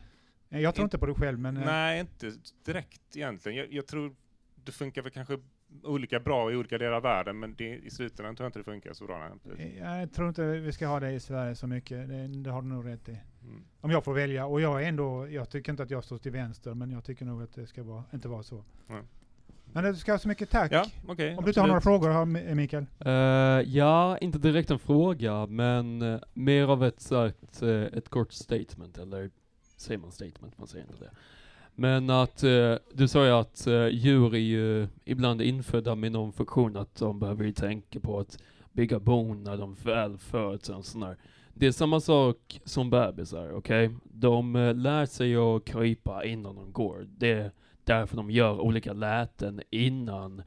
Eh, 0.50 0.60
Jag 0.62 0.76
tror 0.76 0.84
In- 0.84 0.86
inte 0.88 0.98
på 0.98 1.06
det 1.06 1.14
själv, 1.14 1.40
men... 1.40 1.58
eh, 1.58 1.66
Nej, 1.66 2.00
inte 2.00 2.32
direkt 2.66 3.16
egentligen. 3.16 3.58
Jag, 3.58 3.74
jag 3.74 3.88
tror 3.88 4.16
det 4.66 4.72
funkar 4.72 5.02
väl 5.02 5.12
kanske 5.12 5.38
olika 5.84 6.20
bra 6.20 6.52
i 6.52 6.56
olika 6.56 6.78
delar 6.78 6.94
av 6.94 7.04
världen, 7.04 7.40
men 7.40 7.56
det, 7.58 7.76
i 7.76 7.90
slutändan 7.90 8.36
tror 8.36 8.46
jag 8.46 8.50
inte 8.50 8.60
det 8.60 8.64
funkar 8.64 8.94
så 8.94 9.06
bra. 9.06 9.32
Nej. 9.44 9.78
eh, 9.82 10.00
Jag 10.00 10.14
tror 10.14 10.28
inte 10.28 10.46
vi 10.46 10.72
ska 10.72 10.88
ha 10.88 11.00
det 11.00 11.12
i 11.12 11.20
Sverige 11.20 11.56
så 11.56 11.68
mycket, 11.68 12.10
det, 12.10 12.28
det 12.28 12.50
har 12.52 12.62
du 12.62 12.68
nog 12.68 12.86
rätt 12.88 13.10
i. 13.10 13.18
Mm. 13.44 13.64
Om 13.82 13.92
jag 13.92 14.04
får 14.04 14.14
välja, 14.14 14.46
och 14.46 14.62
jag 14.62 14.84
är 14.84 14.88
ändå, 14.88 15.28
jag 15.28 15.50
tycker 15.50 15.72
inte 15.72 15.84
att 15.84 15.92
jag 15.92 16.04
står 16.04 16.18
till 16.18 16.32
vänster, 16.32 16.74
men 16.74 16.92
jag 16.92 17.04
tycker 17.04 17.26
nog 17.26 17.44
att 17.44 17.56
det 17.56 17.68
ska 17.68 17.84
vara, 17.84 18.04
inte 18.14 18.28
vara 18.28 18.44
så. 18.44 18.64
Mm. 18.90 19.06
Men 19.74 19.84
du 19.84 19.96
ska 19.96 20.12
ha 20.12 20.20
så 20.20 20.28
mycket 20.28 20.50
tack. 20.50 20.72
Ja, 20.72 20.86
okej. 21.08 21.36
Om 21.38 21.44
du 21.44 21.50
inte 21.50 21.60
har 21.62 21.68
några 21.68 21.82
frågor, 21.82 22.10
här, 22.10 22.56
Mikael? 22.56 22.86
Eh, 23.00 23.12
ja, 23.76 24.18
inte 24.18 24.40
direkt 24.40 24.72
en 24.72 24.80
fråga, 24.80 25.46
men 25.46 26.02
eh, 26.02 26.20
mer 26.34 26.64
av 26.68 26.84
ett, 26.84 27.12
ett, 27.12 27.62
eh, 27.62 27.70
ett 27.70 28.10
kort 28.10 28.32
statement, 28.32 28.98
eller 28.98 29.30
säger 29.78 30.00
man 30.00 30.12
statement? 30.12 30.58
Man 30.58 30.68
säger 30.68 30.86
inte 30.86 31.04
det. 31.04 31.12
Men 31.80 32.10
att, 32.10 32.44
eh, 32.44 32.76
du 32.94 33.08
sa 33.08 33.26
ju 33.26 33.32
att 33.32 33.68
eh, 33.68 33.88
djur 33.88 34.36
är 34.36 34.40
ju 34.40 34.88
ibland 35.06 35.42
infödda 35.42 35.96
med 35.96 36.12
någon 36.12 36.34
funktion 36.34 36.78
att 36.78 36.96
de 36.96 37.20
behöver 37.20 37.44
ju 37.44 37.52
tänka 37.52 38.00
på 38.00 38.20
att 38.20 38.38
bygga 38.72 39.00
bon 39.00 39.44
när 39.44 39.58
de 39.58 39.74
väl 39.74 40.18
föds 40.18 40.70
och 40.70 40.86
sån 40.86 41.02
där. 41.02 41.18
Det 41.54 41.68
är 41.68 41.72
samma 41.72 42.00
sak 42.00 42.62
som 42.66 42.90
bebisar, 42.90 43.52
okej? 43.52 43.90
De 44.04 44.56
eh, 44.56 44.76
lär 44.76 45.06
sig 45.06 45.36
att 45.36 45.66
krypa 45.66 46.26
innan 46.26 46.56
de 46.56 46.72
går. 46.72 47.08
Det 47.18 47.32
är 47.32 47.52
därför 47.84 48.16
de 48.18 48.32
gör 48.32 48.60
olika 48.60 48.94
läten 48.94 49.62
innan 49.70 50.42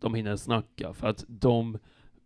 de 0.00 0.14
hinner 0.14 0.36
snacka, 0.36 0.92
för 0.92 1.08
att 1.08 1.24
de 1.28 1.78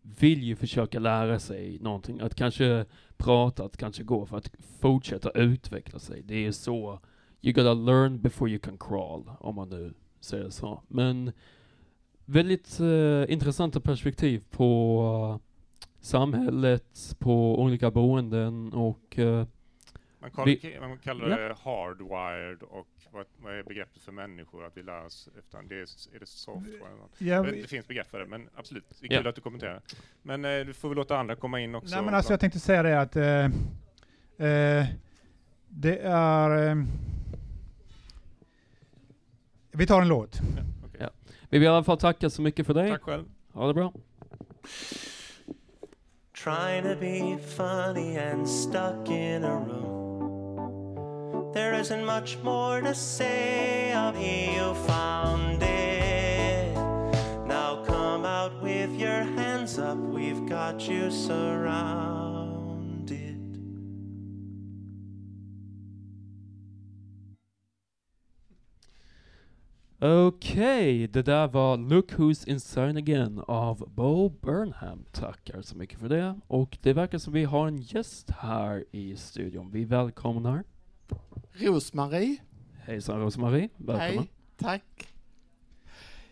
vill 0.03 0.43
ju 0.43 0.57
försöka 0.57 0.99
lära 0.99 1.39
sig 1.39 1.79
någonting, 1.81 2.21
att 2.21 2.35
kanske 2.35 2.85
prata, 3.17 3.65
att 3.65 3.77
kanske 3.77 4.03
gå, 4.03 4.27
för 4.27 4.37
att 4.37 4.51
fortsätta 4.81 5.31
utveckla 5.31 5.99
sig. 5.99 6.23
Det 6.25 6.47
är 6.47 6.53
så, 6.53 7.01
you 7.43 7.53
gotta 7.53 7.75
learn 7.75 8.21
before 8.21 8.51
you 8.51 8.59
can 8.61 8.79
crawl, 8.79 9.31
om 9.41 9.55
man 9.55 9.69
nu 9.69 9.95
säger 10.21 10.51
så. 10.51 10.83
Men 10.89 11.33
väldigt 12.25 12.81
eh, 12.81 13.33
intressanta 13.33 13.81
perspektiv 13.81 14.45
på 14.51 15.39
eh, 15.41 15.47
samhället, 16.01 17.17
på 17.19 17.61
olika 17.63 17.91
boenden 17.91 18.73
och 18.73 19.19
eh, 19.19 19.47
Man, 20.21 20.31
kall, 20.31 20.45
Vi- 20.47 20.77
man 20.81 20.99
kallar 20.99 21.29
Ja. 21.29 21.37
det 21.49 21.55
hardwired 21.65 22.63
och 22.63 22.89
vad, 23.13 23.27
vad 23.43 23.59
är 23.59 23.63
begreppet 23.63 24.03
för 24.03 24.13
människor 24.13 24.65
att 24.65 24.77
vi 24.77 24.83
lär 24.83 25.05
oss 25.07 25.29
efter? 25.39 25.63
Det 25.69 25.75
är, 25.75 26.15
är 26.17 26.19
det 26.21 26.27
software? 26.27 26.77
eller 26.77 26.97
något? 27.01 27.21
Ja, 27.21 27.43
det 27.43 27.69
finns 27.69 27.89
begrepp 27.89 28.07
för 28.11 28.19
det, 28.21 28.27
men 28.27 28.49
absolut. 28.57 28.85
Det 29.01 29.07
är 29.07 29.13
Ja. 29.13 29.19
kul 29.19 29.27
att 29.29 29.35
du 29.35 29.41
kommenterar. 29.41 29.81
Men 30.23 30.45
eh, 30.45 30.67
du 30.67 30.73
får 30.73 30.89
väl 30.89 30.97
låta 30.97 31.17
andra 31.19 31.37
komma 31.37 31.61
in 31.61 31.75
också. 31.75 31.95
Nej 31.95 32.05
men 32.05 32.15
alltså 32.15 32.33
jag 32.33 32.41
tänkte 32.41 32.59
säga 32.61 32.83
det 32.83 33.01
att 33.01 33.17
eh, 33.17 33.45
eh, 34.49 34.87
det 35.69 35.99
är... 36.03 36.87
Vi 39.73 39.87
tar 39.87 40.03
en 40.03 40.09
låt. 40.09 40.41
Ja. 40.99 41.09
Vi 41.51 41.59
vill 41.59 41.63
i 41.63 41.69
alla 41.69 41.85
fall 41.85 41.99
tacka 41.99 42.31
så 42.31 42.43
mycket 42.43 42.67
för 42.67 42.75
dig. 42.75 42.91
Tack 42.91 43.03
själv. 43.03 43.25
Ha 43.53 43.67
det 43.67 43.75
bra. 43.75 43.93
Trying 46.35 46.83
to 46.83 47.01
be 47.01 47.39
funny 47.39 48.19
and 48.19 48.49
stuck 48.49 49.11
in 49.11 49.45
a 49.45 49.65
room. 49.69 51.53
There 51.55 51.81
isn't 51.81 52.05
much 52.05 52.39
more 52.43 52.81
to 52.81 52.95
say 52.95 53.93
of 53.95 54.17
you 54.17 54.75
found 54.75 55.63
it. 55.63 56.75
Now 57.47 57.85
come 57.87 58.25
out 58.25 58.63
with 58.63 58.91
your 58.99 59.23
hands 59.37 59.79
up, 59.79 59.99
we've 59.99 60.49
got 60.49 60.89
you 60.89 61.11
surrounded. 61.11 62.32
Okej, 70.05 71.09
det 71.09 71.23
där 71.23 71.49
var 71.49 71.77
Look 71.77 72.13
Who's 72.13 72.49
Inside 72.49 72.97
Again 72.97 73.43
av 73.47 73.89
Bo 73.95 74.29
Burnham. 74.29 75.05
Tackar 75.13 75.63
så 75.63 75.77
mycket 75.77 75.99
för 75.99 76.09
det. 76.09 76.41
Och 76.47 76.79
det 76.83 76.93
verkar 76.93 77.19
som 77.19 77.33
vi 77.33 77.45
har 77.45 77.69
en 77.69 77.79
gäst 77.79 78.31
här 78.31 78.85
i 78.91 79.17
studion. 79.17 79.71
Vi 79.71 79.85
välkomnar 79.85 80.65
Rosmarie. 81.53 82.37
Hejsan 82.85 83.21
Rosmarie, 83.21 83.69
välkommen. 83.77 84.19
Hej, 84.19 84.31
tack. 84.57 85.09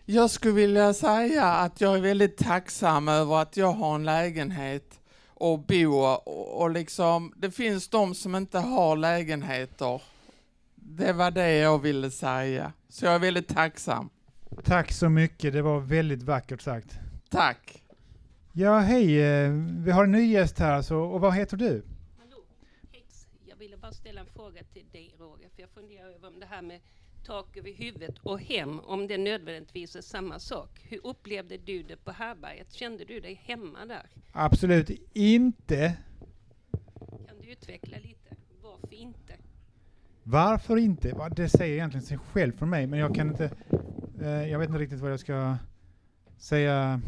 Jag 0.05 0.31
skulle 0.31 0.55
vilja 0.55 0.95
säga 0.95 1.45
att 1.45 1.81
jag 1.81 1.97
är 1.97 2.01
väldigt 2.01 2.37
tacksam 2.37 3.09
över 3.09 3.43
att 3.43 3.57
jag 3.57 3.73
har 3.73 3.95
en 3.95 4.05
lägenhet 4.05 5.01
och 5.29 5.59
bo 5.59 5.93
och, 5.93 6.61
och 6.63 6.71
liksom, 6.71 7.33
det 7.37 7.51
finns 7.51 7.89
de 7.89 8.15
som 8.15 8.35
inte 8.35 8.59
har 8.59 8.97
lägenheter. 8.97 10.03
Det 10.97 11.13
var 11.13 11.31
det 11.31 11.55
jag 11.57 11.79
ville 11.79 12.11
säga. 12.11 12.73
Så 12.89 13.05
jag 13.05 13.15
är 13.15 13.19
väldigt 13.19 13.49
tacksam. 13.49 14.11
Tack 14.65 14.93
så 14.93 15.09
mycket, 15.09 15.53
det 15.53 15.63
var 15.63 15.81
väldigt 15.81 16.23
vackert 16.23 16.61
sagt. 16.63 16.99
Tack. 17.29 17.83
Ja, 18.53 18.79
hej. 18.79 19.21
eh, 19.23 19.51
Vi 19.85 19.91
har 19.91 20.05
en 20.05 20.13
ny 20.13 20.33
gäst 20.33 20.59
här, 20.59 20.83
så, 20.83 20.99
och 21.01 21.21
vad 21.21 21.35
heter 21.35 21.57
du? 21.57 21.83
Jag 23.47 23.57
ville 23.57 23.77
bara 23.77 23.93
ställa 23.93 24.21
en 24.21 24.27
fråga 24.27 24.63
till 24.73 24.85
dig 24.93 25.15
Roger, 25.19 25.49
för 25.55 25.61
jag 25.63 25.71
funderar 25.71 26.09
över 26.09 26.29
om 26.29 26.41
det 26.41 26.47
här 26.47 26.63
med 26.63 26.81
tak 27.27 27.57
över 27.57 27.73
huvudet 27.73 28.19
och 28.19 28.41
hem, 28.41 28.81
om 28.81 29.07
det 29.07 29.19
nödvändigtvis 29.19 29.97
är 29.97 30.01
samma 30.01 30.39
sak. 30.39 30.81
Hur 30.83 31.07
upplevde 31.07 31.57
du 31.59 31.83
det 31.83 31.97
på 31.97 32.13
härbärget? 32.13 32.73
Kände 32.73 33.05
du 33.05 33.21
dig 33.21 33.41
hemma 33.45 33.87
där? 33.87 34.07
Absolut 34.33 34.91
inte. 35.13 35.97
Kan 37.29 37.39
du 37.43 37.51
utveckla 37.53 37.97
lite? 37.99 38.20
Varför 40.31 40.77
inte? 40.77 41.31
Det 41.37 41.49
säger 41.49 41.75
egentligen 41.75 42.07
sig 42.07 42.19
själv 42.19 42.53
för 42.53 42.67
mig, 42.67 42.87
men 42.87 42.99
jag 42.99 43.15
kan 43.15 43.29
inte... 43.29 43.51
Eh, 44.21 44.51
jag 44.51 44.59
vet 44.59 44.69
inte 44.69 44.81
riktigt 44.81 45.01
vad 45.01 45.13
jag 45.13 45.21
ska 45.21 45.57
säga. 46.39 47.01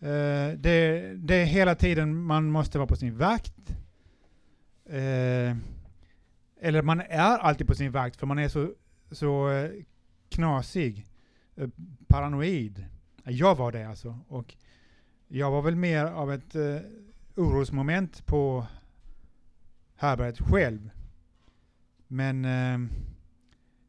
Eh, 0.00 0.58
det, 0.58 1.12
det 1.16 1.34
är 1.34 1.44
hela 1.44 1.74
tiden 1.74 2.16
man 2.16 2.50
måste 2.50 2.78
vara 2.78 2.86
på 2.86 2.96
sin 2.96 3.18
vakt. 3.18 3.76
Eh, 4.84 5.56
eller 6.60 6.82
man 6.82 7.00
är 7.00 7.38
alltid 7.38 7.66
på 7.66 7.74
sin 7.74 7.92
vakt, 7.92 8.16
för 8.16 8.26
man 8.26 8.38
är 8.38 8.48
så, 8.48 8.72
så 9.10 9.50
eh, 9.50 9.70
knasig, 10.28 11.06
eh, 11.56 11.68
paranoid. 12.06 12.86
Jag 13.24 13.54
var 13.54 13.72
det 13.72 13.88
alltså. 13.88 14.18
Och 14.28 14.54
jag 15.28 15.50
var 15.50 15.62
väl 15.62 15.76
mer 15.76 16.04
av 16.04 16.32
ett 16.32 16.54
eh, 16.54 16.78
orosmoment 17.36 18.26
på 18.26 18.66
härbärget 19.96 20.40
själv. 20.40 20.90
Men 22.08 22.44
eh, 22.44 22.88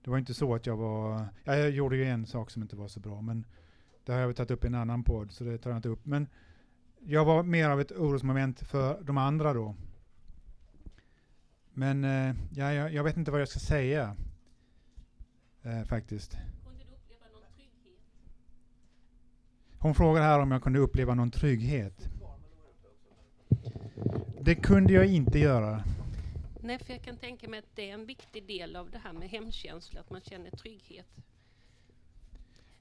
det 0.04 0.10
var 0.10 0.18
inte 0.18 0.34
så 0.34 0.56
att 0.56 0.66
jag 0.66 0.78
var... 0.78 1.26
Ja, 1.44 1.56
jag 1.56 1.70
gjorde 1.70 1.96
ju 1.96 2.06
en 2.06 2.26
sak 2.26 2.52
som 2.52 2.62
inte 2.62 2.76
var 2.76 2.88
så 2.88 3.00
bra, 3.00 3.22
men 3.22 3.46
det 4.06 4.14
har 4.14 4.20
jag 4.20 4.36
tagit 4.36 4.52
upp 4.52 4.64
i 4.64 4.68
en 4.68 4.76
annan 4.76 5.04
podd, 5.04 5.32
så 5.32 5.44
det 5.44 5.58
tar 5.58 5.70
jag 5.70 5.78
inte 5.78 5.90
upp. 5.90 6.06
Men 6.06 6.28
jag 7.00 7.26
var 7.26 7.44
mer 7.44 7.70
av 7.70 7.82
ett 7.82 7.92
orosmoment 7.92 8.60
för 8.60 9.02
de 9.02 9.18
andra 9.18 9.54
då. 9.54 9.76
Men 11.74 12.04
eh, 12.04 12.36
ja, 12.52 12.74
jag, 12.74 12.94
jag 12.94 13.04
vet 13.04 13.18
inte 13.18 13.32
vad 13.32 13.42
jag 13.42 13.48
ska 13.48 13.60
säga, 13.60 14.16
eh, 15.64 15.84
faktiskt. 15.84 16.38
Hon 19.80 19.96
frågar 19.96 20.22
här 20.22 20.40
om 20.40 20.52
jag 20.52 20.64
kunde 20.64 20.80
uppleva 20.80 21.14
någon 21.14 21.32
trygghet. 21.32 22.10
Det 24.42 24.56
kunde 24.56 24.94
jag 24.94 25.06
inte 25.06 25.40
göra. 25.40 25.84
Nej, 26.68 26.80
för 26.80 26.94
jag 26.94 27.02
kan 27.04 27.18
tänka 27.18 27.50
mig 27.50 27.60
att 27.60 27.76
det 27.76 27.90
är 27.90 27.94
en 27.94 28.06
viktig 28.06 28.48
del 28.48 28.76
av 28.76 28.90
det 28.92 28.98
här 28.98 29.14
med 29.14 29.30
hemkänsla, 29.30 30.00
att 30.00 30.10
man 30.10 30.22
känner 30.22 30.50
trygghet. 30.52 31.08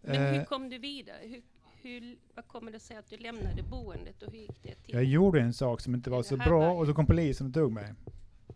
Men 0.00 0.16
hur 0.34 0.40
Eh. 0.40 0.44
kom 0.44 0.68
du 0.68 0.78
vidare? 0.78 1.16
Hur, 1.22 1.42
hur, 1.82 2.16
vad 2.34 2.48
kommer 2.48 2.72
det 2.72 2.80
sig 2.80 2.96
att 2.96 3.10
du 3.10 3.16
lämnade 3.16 3.62
boendet 3.62 4.22
och 4.22 4.32
hur 4.32 4.38
gick 4.38 4.62
det 4.62 4.74
till? 4.74 4.94
Jag 4.94 5.04
gjorde 5.04 5.40
en 5.40 5.52
sak 5.52 5.80
som 5.80 5.94
inte 5.94 6.10
var 6.10 6.22
så 6.22 6.36
bra 6.36 6.58
var- 6.58 6.74
och 6.80 6.86
så 6.86 6.94
kom 6.94 7.06
polisen 7.06 7.46
och 7.46 7.54
tog 7.54 7.72
mig. 7.72 7.94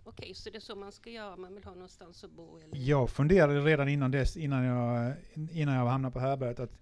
Okej, 0.04 0.34
så 0.34 0.50
det 0.50 0.56
är 0.56 0.60
så 0.60 0.74
man 0.76 0.92
ska 0.92 1.10
göra, 1.10 1.36
man 1.36 1.54
vill 1.54 1.64
ha 1.64 1.74
någonstans 1.74 2.24
att 2.24 2.30
bo? 2.30 2.58
Eller? 2.58 2.76
Jag 2.88 3.10
funderade 3.10 3.60
redan 3.60 3.88
innan 3.88 4.10
dess, 4.10 4.36
innan 4.36 4.64
jag, 4.64 5.12
innan 5.52 5.74
jag 5.74 5.86
hamnade 5.86 6.12
på 6.12 6.20
härbärget, 6.20 6.60
att 6.60 6.78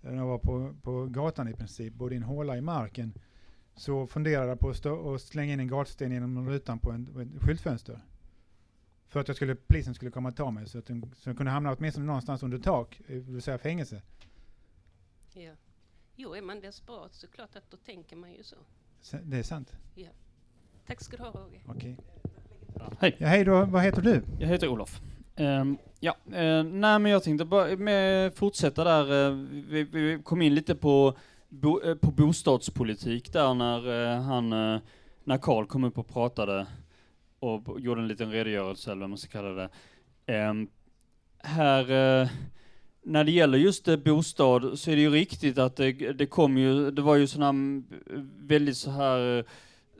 när 0.00 0.16
jag 0.16 0.26
var 0.26 0.38
på, 0.38 0.74
på 0.82 1.06
gatan 1.06 1.48
i 1.48 1.52
princip, 1.54 1.94
bodde 1.94 2.14
i 2.14 2.16
en 2.16 2.22
håla 2.22 2.56
i 2.56 2.60
marken, 2.60 3.12
så 3.80 4.06
funderade 4.06 4.48
jag 4.48 4.60
på 4.60 4.68
att 4.68 4.76
stå 4.76 4.94
och 4.94 5.20
slänga 5.20 5.52
in 5.52 5.60
en 5.60 5.68
gatsten 5.68 6.12
genom 6.12 6.48
rutan 6.48 6.78
på 6.78 6.90
en, 6.90 7.06
på 7.06 7.20
ett 7.20 7.28
skyltfönster. 7.40 8.00
För 9.08 9.20
att 9.20 9.28
jag 9.28 9.36
skulle, 9.36 9.54
polisen 9.54 9.94
skulle 9.94 10.10
komma 10.10 10.28
och 10.28 10.36
ta 10.36 10.50
mig, 10.50 10.68
så 10.68 10.78
att 10.78 10.86
den, 10.86 11.14
så 11.16 11.28
jag 11.28 11.36
kunde 11.36 11.52
hamna 11.52 11.72
åtminstone 11.72 12.06
någonstans 12.06 12.42
under 12.42 12.58
tak, 12.58 13.00
eh, 13.06 13.16
det 13.16 13.32
vill 13.32 13.42
säga 13.42 13.58
fängelse. 13.58 14.02
Ja. 15.34 15.52
Jo, 16.16 16.34
är 16.34 16.42
man 16.42 16.60
desperat 16.60 17.14
så 17.14 17.26
klart 17.26 17.56
att 17.56 17.70
då 17.70 17.76
tänker 17.76 18.16
man 18.16 18.32
ju 18.32 18.42
så. 18.42 18.56
Det 19.22 19.38
är 19.38 19.42
sant. 19.42 19.72
Ja. 19.94 20.08
Tack 20.86 21.00
ska 21.00 21.16
du 21.16 21.22
ha 21.22 21.30
Roger. 21.30 21.60
Okej. 21.66 21.96
Hej. 23.00 23.16
Ja, 23.18 23.26
hej 23.26 23.44
då, 23.44 23.64
vad 23.64 23.82
heter 23.82 24.02
du? 24.02 24.22
Jag 24.38 24.48
heter 24.48 24.68
Olof. 24.68 25.00
Ehm, 25.36 25.78
ja, 26.00 26.16
eh, 26.26 26.64
nej 26.64 26.98
men 26.98 27.06
jag 27.06 27.22
tänkte 27.22 27.44
bara 27.44 27.76
med 27.76 28.34
fortsätta 28.34 28.84
där. 28.84 29.28
eh, 29.28 29.34
vi, 29.68 29.82
vi 29.84 30.22
kom 30.24 30.42
in 30.42 30.54
lite 30.54 30.74
på, 30.74 31.16
bo, 31.50 31.80
eh, 31.82 31.94
på 31.94 32.10
bostadspolitik 32.10 33.32
där 33.32 33.54
när 33.54 34.12
eh, 34.14 34.22
han, 34.22 34.52
eh, 34.52 34.80
när 35.24 35.38
Karl 35.38 35.66
kom 35.66 35.84
upp 35.84 35.98
och 35.98 36.08
pratade 36.08 36.66
och 37.38 37.80
gjorde 37.80 38.00
en 38.00 38.08
liten 38.08 38.30
redogörelse 38.30 38.90
eller 38.90 39.00
vad 39.00 39.10
man 39.10 39.18
ska 39.18 39.30
kalla 39.30 39.48
det. 39.48 39.68
Ehm, 40.26 40.68
här, 41.38 41.82
eh, 41.90 42.28
när 43.02 43.24
det 43.24 43.32
gäller 43.32 43.58
just 43.58 43.88
eh, 43.88 43.96
bostad 43.96 44.78
så 44.78 44.90
är 44.90 44.96
det 44.96 45.02
ju 45.02 45.10
riktigt 45.10 45.58
att 45.58 45.76
det, 45.76 45.92
det 45.92 46.26
kom 46.26 46.58
ju, 46.58 46.90
det 46.90 47.02
var 47.02 47.16
ju 47.16 47.26
sån 47.26 47.42
här 47.42 47.82
väldigt 48.46 48.76
så 48.76 48.90
här 48.90 49.44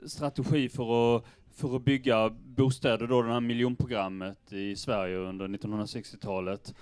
strategi 0.05 0.69
för 0.69 1.17
att 1.17 1.25
för 1.55 1.75
att 1.75 1.81
bygga 1.81 2.29
bostäder 2.29 3.07
då, 3.07 3.21
det 3.21 3.33
här 3.33 3.39
miljonprogrammet 3.39 4.53
i 4.53 4.75
Sverige 4.75 5.17
under 5.17 5.47
1960-talet 5.47 6.73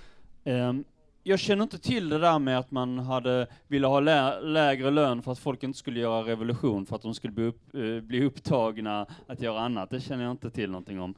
jag 1.24 1.40
känner 1.40 1.64
inte 1.64 1.80
till 1.80 2.10
det 2.10 2.20
där 2.20 2.40
med 2.40 2.60
att 2.60 2.72
man 2.72 3.00
hade, 3.00 3.48
ville 3.68 3.88
ha 3.88 4.00
lä 4.00 4.40
lägre 4.42 4.92
lön 4.92 5.22
för 5.22 5.32
att 5.32 5.40
folk 5.40 5.64
inte 5.64 5.80
skulle 5.80 6.00
göra 6.00 6.24
revolution, 6.24 6.86
för 6.86 6.96
att 6.96 7.02
de 7.02 7.14
skulle 7.14 7.34
bli, 7.34 7.44
upp, 7.44 7.76
eh, 7.76 8.02
bli 8.02 8.26
upptagna 8.26 9.06
att 9.28 9.42
göra 9.42 9.60
annat. 9.60 9.90
Det 9.90 10.02
känner 10.02 10.24
jag 10.24 10.32
inte 10.32 10.50
till 10.50 10.72
någonting 10.72 11.00
om. 11.00 11.16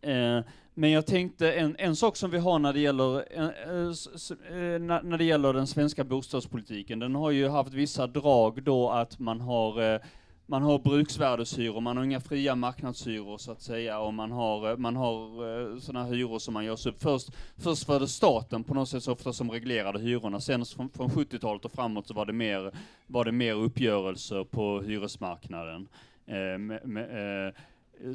Eh, 0.00 0.40
men 0.74 0.90
jag 0.90 1.06
tänkte, 1.06 1.52
en, 1.52 1.76
en 1.78 1.96
sak 1.96 2.16
som 2.16 2.30
vi 2.30 2.38
har 2.38 2.58
när 2.58 2.72
det 2.72 2.80
gäller, 2.80 3.24
eh, 3.30 3.44
eh, 3.44 4.72
eh 4.72 4.80
när, 4.80 5.02
när 5.02 5.18
det 5.18 5.24
gäller 5.24 5.52
den 5.52 5.66
svenska 5.66 6.04
bostadspolitiken, 6.04 6.98
den 6.98 7.14
har 7.14 7.30
ju 7.30 7.48
haft 7.48 7.74
vissa 7.74 8.06
drag 8.06 8.62
då 8.62 8.90
att 8.90 9.18
man 9.18 9.40
har 9.40 9.94
eh, 9.94 10.00
man 10.46 10.62
har 10.62 10.78
bruksvärdeshyror, 10.78 11.80
man 11.80 11.96
har 11.96 12.04
inga 12.04 12.20
fria 12.20 12.54
marknadshyror 12.54 13.38
så 13.38 13.52
att 13.52 13.62
säga, 13.62 13.98
och 13.98 14.14
man 14.14 14.32
har, 14.32 14.70
eh, 14.70 14.76
man 14.76 14.96
har 14.96 15.24
eh, 15.72 15.78
sådana 15.78 16.04
hyror 16.04 16.38
som 16.38 16.54
man 16.54 16.64
görs 16.64 16.86
upp. 16.86 17.02
Först, 17.02 17.30
först 17.56 17.88
var 17.88 18.00
det 18.00 18.08
staten 18.08 18.64
på 18.64 18.74
något 18.74 18.88
sätt 18.88 19.02
så 19.02 19.12
ofta 19.12 19.32
som 19.32 19.50
reglerade 19.50 19.98
hyrorna, 19.98 20.40
sen 20.40 20.64
från, 20.64 20.90
från 20.90 21.08
70-talet 21.08 21.64
och 21.64 21.72
framåt 21.72 22.06
så 22.06 22.14
var 22.14 22.26
det 22.26 22.32
mer, 22.32 22.72
var 23.06 23.24
det 23.24 23.32
mer 23.32 23.54
uppgörelser 23.54 24.44
på 24.44 24.80
hyresmarknaden. 24.80 25.88
Eh, 26.26 26.58
med, 26.58 26.88
med, 26.88 27.46
eh, 27.46 27.54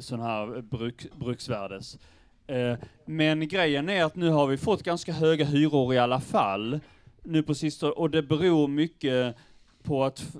sån 0.00 0.20
här 0.20 0.62
bruk, 0.62 1.06
bruksvärdes. 1.16 1.98
Eh, 2.46 2.76
men 3.04 3.48
grejen 3.48 3.88
är 3.88 4.04
att 4.04 4.16
nu 4.16 4.28
har 4.28 4.46
vi 4.46 4.56
fått 4.56 4.82
ganska 4.82 5.12
höga 5.12 5.44
hyror 5.44 5.94
i 5.94 5.98
alla 5.98 6.20
fall, 6.20 6.80
nu 7.22 7.42
på 7.42 7.54
sistone, 7.54 7.92
och 7.92 8.10
det 8.10 8.22
beror 8.22 8.68
mycket 8.68 9.36
på 9.82 10.04
att, 10.04 10.36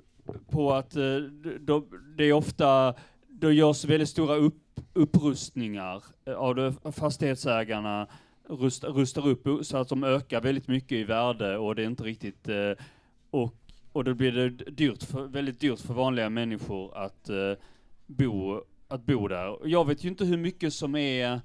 på 0.51 0.73
att 0.73 0.97
eh, 0.97 1.17
då, 1.61 1.85
det 2.17 2.25
är 2.25 2.33
ofta, 2.33 2.95
då 3.29 3.53
görs 3.53 3.85
väldigt 3.85 4.09
stora 4.09 4.37
upp, 4.37 4.81
upprustningar 4.93 6.05
eh, 6.25 6.35
av 6.35 6.55
de 6.55 6.93
fastighetsägarna 6.93 8.07
rust, 8.49 8.85
rustar 8.85 9.29
upp 9.29 9.67
så 9.67 9.77
att 9.77 9.89
de 9.89 10.05
ökar 10.05 10.41
väldigt 10.41 10.69
mycket 10.69 10.93
i 10.93 11.05
värde 11.05 11.59
och 11.59 11.75
det 11.75 11.83
är 11.83 11.87
inte 11.87 12.05
riktigt 12.05 12.49
eh, 12.49 12.73
och, 13.31 13.55
och 13.93 14.05
då 14.05 14.15
blir 14.15 14.33
det 14.33 14.49
dyrt 14.51 15.03
för, 15.03 15.27
väldigt 15.27 15.61
dyrt 15.61 15.81
för 15.81 15.95
vanliga 15.95 16.31
människor 16.31 16.97
att 16.97 17.31
bo, 18.07 18.63
att 18.89 19.07
bo 19.07 19.29
där. 19.29 19.59
Jag 19.65 19.87
vet 19.87 20.05
ju 20.05 20.09
inte 20.09 20.25
hur 20.25 20.37
mycket 20.37 20.75
som 20.75 20.95
är 20.95 21.41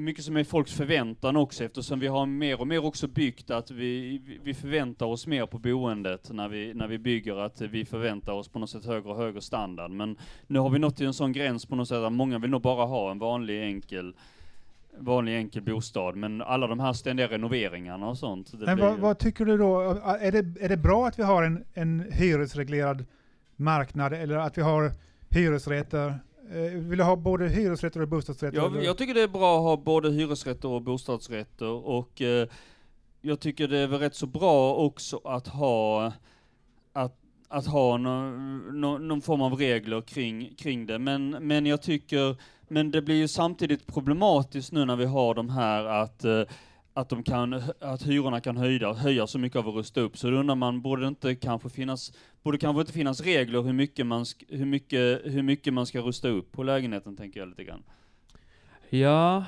mycket 0.00 0.24
som 0.24 0.36
är 0.36 0.44
folks 0.44 0.72
förväntan 0.72 1.36
också 1.36 1.64
eftersom 1.64 1.98
vi 2.00 2.06
har 2.06 2.26
mer 2.26 2.60
och 2.60 2.66
mer 2.66 2.84
också 2.84 3.06
byggt 3.08 3.50
att 3.50 3.70
vi, 3.70 4.20
vi- 4.42 4.54
förväntar 4.54 5.06
oss 5.06 5.26
mer 5.26 5.46
på 5.46 5.58
boendet 5.58 6.30
när 6.32 6.48
vi, 6.48 6.74
när 6.74 6.86
vi 6.88 6.98
bygger 6.98 7.36
att 7.36 7.60
vi 7.60 7.84
förväntar 7.84 8.32
oss 8.32 8.48
på 8.48 8.58
något 8.58 8.70
sätt 8.70 8.84
högre 8.84 9.08
och 9.10 9.16
högre 9.16 9.40
standard. 9.40 9.90
Men 9.90 10.16
nu 10.46 10.58
har 10.58 10.70
vi 10.70 10.78
nått 10.78 10.96
till 10.96 11.06
en 11.06 11.14
sån 11.14 11.32
gräns 11.32 11.66
på 11.66 11.76
något 11.76 11.88
sätt 11.88 11.98
att 11.98 12.12
många 12.12 12.38
vill 12.38 12.50
nog 12.50 12.62
bara 12.62 12.84
ha 12.86 13.10
en 13.10 13.18
vanlig 13.18 13.62
enkel 13.62 14.14
vanlig 14.98 15.36
enkel 15.36 15.62
bostad 15.62 16.16
men 16.16 16.42
alla 16.42 16.66
de 16.66 16.80
här 16.80 16.92
ständiga 16.92 17.26
renoveringarna 17.28 18.08
och 18.08 18.18
sånt. 18.18 18.52
Men 18.52 18.78
vad, 18.78 18.98
vad 18.98 19.18
tycker 19.18 19.44
du 19.44 19.58
då? 19.58 19.80
Är 20.20 20.32
det, 20.32 20.64
är 20.64 20.68
det 20.68 20.76
bra 20.76 21.06
att 21.06 21.18
vi 21.18 21.22
har 21.22 21.42
en, 21.42 21.64
en 21.74 22.04
hyresreglerad 22.12 23.04
marknad 23.56 24.12
eller 24.12 24.36
att 24.36 24.58
vi 24.58 24.62
har 24.62 24.92
hyresrätter? 25.30 26.18
Eh, 26.50 26.80
Vill 26.80 26.98
du 26.98 27.04
ha 27.04 27.16
både 27.16 27.48
hyresrätter 27.48 28.02
och 28.02 28.08
bostadsrätter? 28.08 28.56
Jag, 28.56 28.84
jag 28.84 28.98
tycker 28.98 29.14
det 29.14 29.22
är 29.22 29.28
bra 29.28 29.56
att 29.56 29.62
ha 29.62 29.76
både 29.76 30.10
hyresrätter 30.10 30.68
och 30.68 30.82
bostadsrätter 30.82 31.68
och 31.68 32.22
eh, 32.22 32.48
jag 33.20 33.40
tycker 33.40 33.68
det 33.68 33.78
är 33.78 33.86
väl 33.86 34.00
rätt 34.00 34.14
så 34.14 34.26
bra 34.26 34.74
också 34.74 35.20
att 35.24 35.48
ha 35.48 36.12
att, 36.92 37.16
att 37.48 37.66
ha 37.66 37.96
någon, 37.96 38.80
någon, 38.80 39.08
någon 39.08 39.22
form 39.22 39.40
av 39.40 39.54
regler 39.54 40.00
kring, 40.00 40.54
kring 40.54 40.86
det. 40.86 40.98
Men, 40.98 41.30
men 41.30 41.66
jag 41.66 41.82
tycker, 41.82 42.36
men 42.68 42.90
det 42.90 43.02
blir 43.02 43.14
ju 43.14 43.28
samtidigt 43.28 43.86
problematiskt 43.86 44.72
nu 44.72 44.84
när 44.84 44.96
vi 44.96 45.04
har 45.04 45.34
de 45.34 45.48
här 45.48 45.84
att 45.84 46.24
eh, 46.24 46.42
att, 46.94 47.08
de 47.08 47.22
kan, 47.22 47.62
att 47.80 48.02
hyrorna 48.02 48.40
kan 48.40 48.56
höja, 48.56 48.92
höja 48.92 49.26
så 49.26 49.38
mycket 49.38 49.58
av 49.58 49.68
att 49.68 49.74
rusta 49.74 50.00
upp. 50.00 50.18
Så 50.18 50.30
då 50.30 50.36
undrar 50.36 50.54
man, 50.54 50.82
borde 50.82 51.02
det 51.02 51.08
inte 51.08 51.34
kanske 51.34 51.68
finnas, 51.68 52.12
borde 52.44 52.58
kanske 52.58 52.80
inte 52.80 52.92
finnas 52.92 53.20
regler 53.20 53.62
hur 53.62 53.72
mycket 53.72 54.06
man, 54.06 54.24
hur 54.48 54.66
mycket, 54.66 55.20
hur 55.24 55.42
mycket 55.42 55.74
man 55.74 55.86
ska 55.86 56.00
rusta 56.00 56.28
upp 56.28 56.52
på 56.52 56.62
lägenheten, 56.62 57.16
tänker 57.16 57.40
jag 57.40 57.48
lite 57.48 57.64
grann. 57.64 57.82
Ja, 58.88 59.44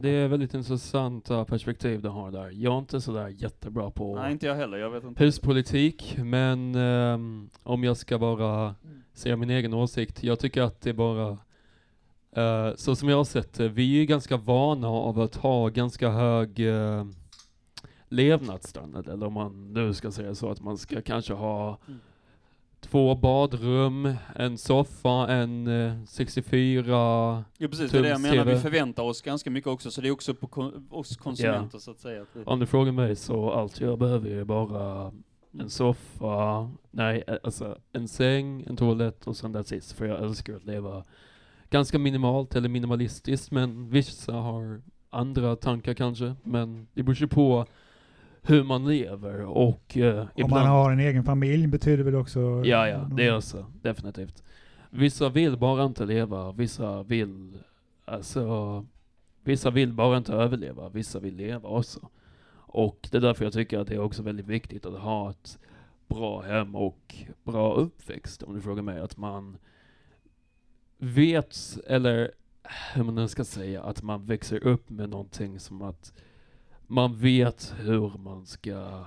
det 0.00 0.08
är 0.08 0.28
väldigt 0.28 0.54
intressanta 0.54 1.44
perspektiv 1.44 2.02
du 2.02 2.08
har 2.08 2.30
där. 2.30 2.50
Jag 2.52 2.74
är 2.74 2.78
inte 2.78 3.00
sådär 3.00 3.28
jättebra 3.28 3.90
på 3.90 4.14
Nej, 4.14 4.32
inte 4.32 4.46
jag 4.46 4.54
heller. 4.54 4.78
Jag 4.78 4.90
vet 4.90 5.04
inte. 5.04 5.24
huspolitik, 5.24 6.16
men 6.18 6.74
ehm, 6.74 7.50
om 7.62 7.84
jag 7.84 7.96
ska 7.96 8.18
bara 8.18 8.74
säga 9.12 9.36
min 9.36 9.50
egen 9.50 9.74
åsikt, 9.74 10.22
jag 10.22 10.38
tycker 10.38 10.62
att 10.62 10.80
det 10.80 10.92
bara 10.92 11.38
eh, 12.32 12.74
så 12.76 12.96
som 12.96 13.08
jag 13.08 13.16
har 13.16 13.24
sett 13.24 13.54
det, 13.54 13.68
vi 13.68 13.94
är 13.94 14.00
ju 14.00 14.06
ganska 14.06 14.36
vana 14.36 14.88
av 14.88 15.20
att 15.20 15.36
ha 15.36 15.68
ganska 15.68 16.10
hög 16.10 16.60
uh, 16.60 17.04
levnadsstandard, 18.08 19.08
eller 19.08 19.26
om 19.26 19.32
man 19.32 19.72
nu 19.72 19.94
ska 19.94 20.10
säga 20.10 20.34
så, 20.34 20.50
att 20.50 20.60
man 20.60 20.78
ska 20.78 21.02
kanske 21.02 21.32
ha 21.32 21.78
två 22.80 23.14
badrum, 23.14 24.14
en 24.36 24.58
soffa, 24.58 25.28
en 25.28 25.66
eh, 25.66 26.04
64 26.04 27.44
Ja 27.58 27.68
precis, 27.68 27.90
det 27.90 27.98
är 27.98 28.02
det 28.02 28.08
jag 28.08 28.20
menar. 28.20 28.44
Vi 28.44 28.56
förväntar 28.56 29.02
oss 29.02 29.22
ganska 29.22 29.50
mycket 29.50 29.68
också, 29.70 29.90
så 29.90 30.00
det 30.00 30.08
är 30.08 30.12
också 30.12 30.34
på 30.34 30.46
kon- 30.46 30.88
oss 30.90 31.16
konsumenter 31.16 31.78
så 31.78 31.90
att 31.90 32.00
säga. 32.00 32.26
Om 32.46 32.60
du 32.60 32.66
frågar 32.66 32.92
mig 32.92 33.16
så 33.16 33.50
allt 33.50 33.80
jag 33.80 33.98
behöver 33.98 34.30
är 34.30 34.44
bara 34.44 35.12
en 35.60 35.70
soffa, 35.70 36.70
nej 36.90 37.24
alltså 37.42 37.78
en 37.92 38.08
säng, 38.08 38.64
en 38.68 38.76
toalett 38.76 39.26
och 39.26 39.36
sen 39.36 39.56
that's 39.56 39.74
it. 39.74 39.84
För 39.84 40.06
jag 40.06 40.22
älskar 40.22 40.54
att 40.56 40.64
leva 40.64 41.04
ganska 41.70 41.98
minimalt 41.98 42.56
eller 42.56 42.68
minimalistiskt 42.68 43.50
men 43.50 43.90
vissa 43.90 44.32
har 44.32 44.82
andra 45.10 45.56
tankar 45.56 45.94
kanske. 45.94 46.34
Men 46.42 46.86
det 46.94 47.02
beror 47.02 47.16
ju 47.16 47.28
på 47.28 47.66
hur 48.42 48.64
man 48.64 48.88
lever 48.88 49.40
och 49.40 49.96
eh, 49.96 50.26
Om 50.34 50.50
man 50.50 50.66
har 50.66 50.90
en 50.90 51.00
egen 51.00 51.24
familj 51.24 51.66
betyder 51.66 52.04
väl 52.04 52.14
också... 52.14 52.40
Ja, 52.64 52.88
ja, 52.88 53.08
det 53.12 53.26
är 53.26 53.40
så. 53.40 53.66
Definitivt. 53.82 54.42
Vissa 54.90 55.28
vill 55.28 55.56
bara 55.56 55.84
inte 55.84 56.04
leva, 56.04 56.52
vissa 56.52 57.02
vill, 57.02 57.58
alltså, 58.04 58.86
vissa 59.44 59.70
vill 59.70 59.92
bara 59.92 60.16
inte 60.16 60.32
överleva, 60.32 60.88
vissa 60.88 61.18
vill 61.18 61.36
leva 61.36 61.68
också. 61.68 62.08
Och 62.72 63.08
det 63.10 63.16
är 63.16 63.22
därför 63.22 63.44
jag 63.44 63.52
tycker 63.52 63.78
att 63.78 63.88
det 63.88 63.94
är 63.94 64.00
också 64.00 64.22
väldigt 64.22 64.46
viktigt 64.46 64.86
att 64.86 64.98
ha 64.98 65.30
ett 65.30 65.58
bra 66.08 66.40
hem 66.42 66.76
och 66.76 67.14
bra 67.44 67.74
uppväxt, 67.74 68.42
om 68.42 68.54
du 68.54 68.60
frågar 68.60 68.82
mig. 68.82 69.00
Att 69.00 69.16
man 69.16 69.56
vet, 70.98 71.78
eller 71.86 72.30
hur 72.94 73.04
man 73.04 73.14
nu 73.14 73.28
ska 73.28 73.44
säga, 73.44 73.82
att 73.82 74.02
man 74.02 74.26
växer 74.26 74.66
upp 74.66 74.90
med 74.90 75.08
någonting 75.08 75.60
som 75.60 75.82
att 75.82 76.12
man 76.90 77.16
vet 77.16 77.74
hur 77.78 78.18
man 78.18 78.46
ska 78.46 79.04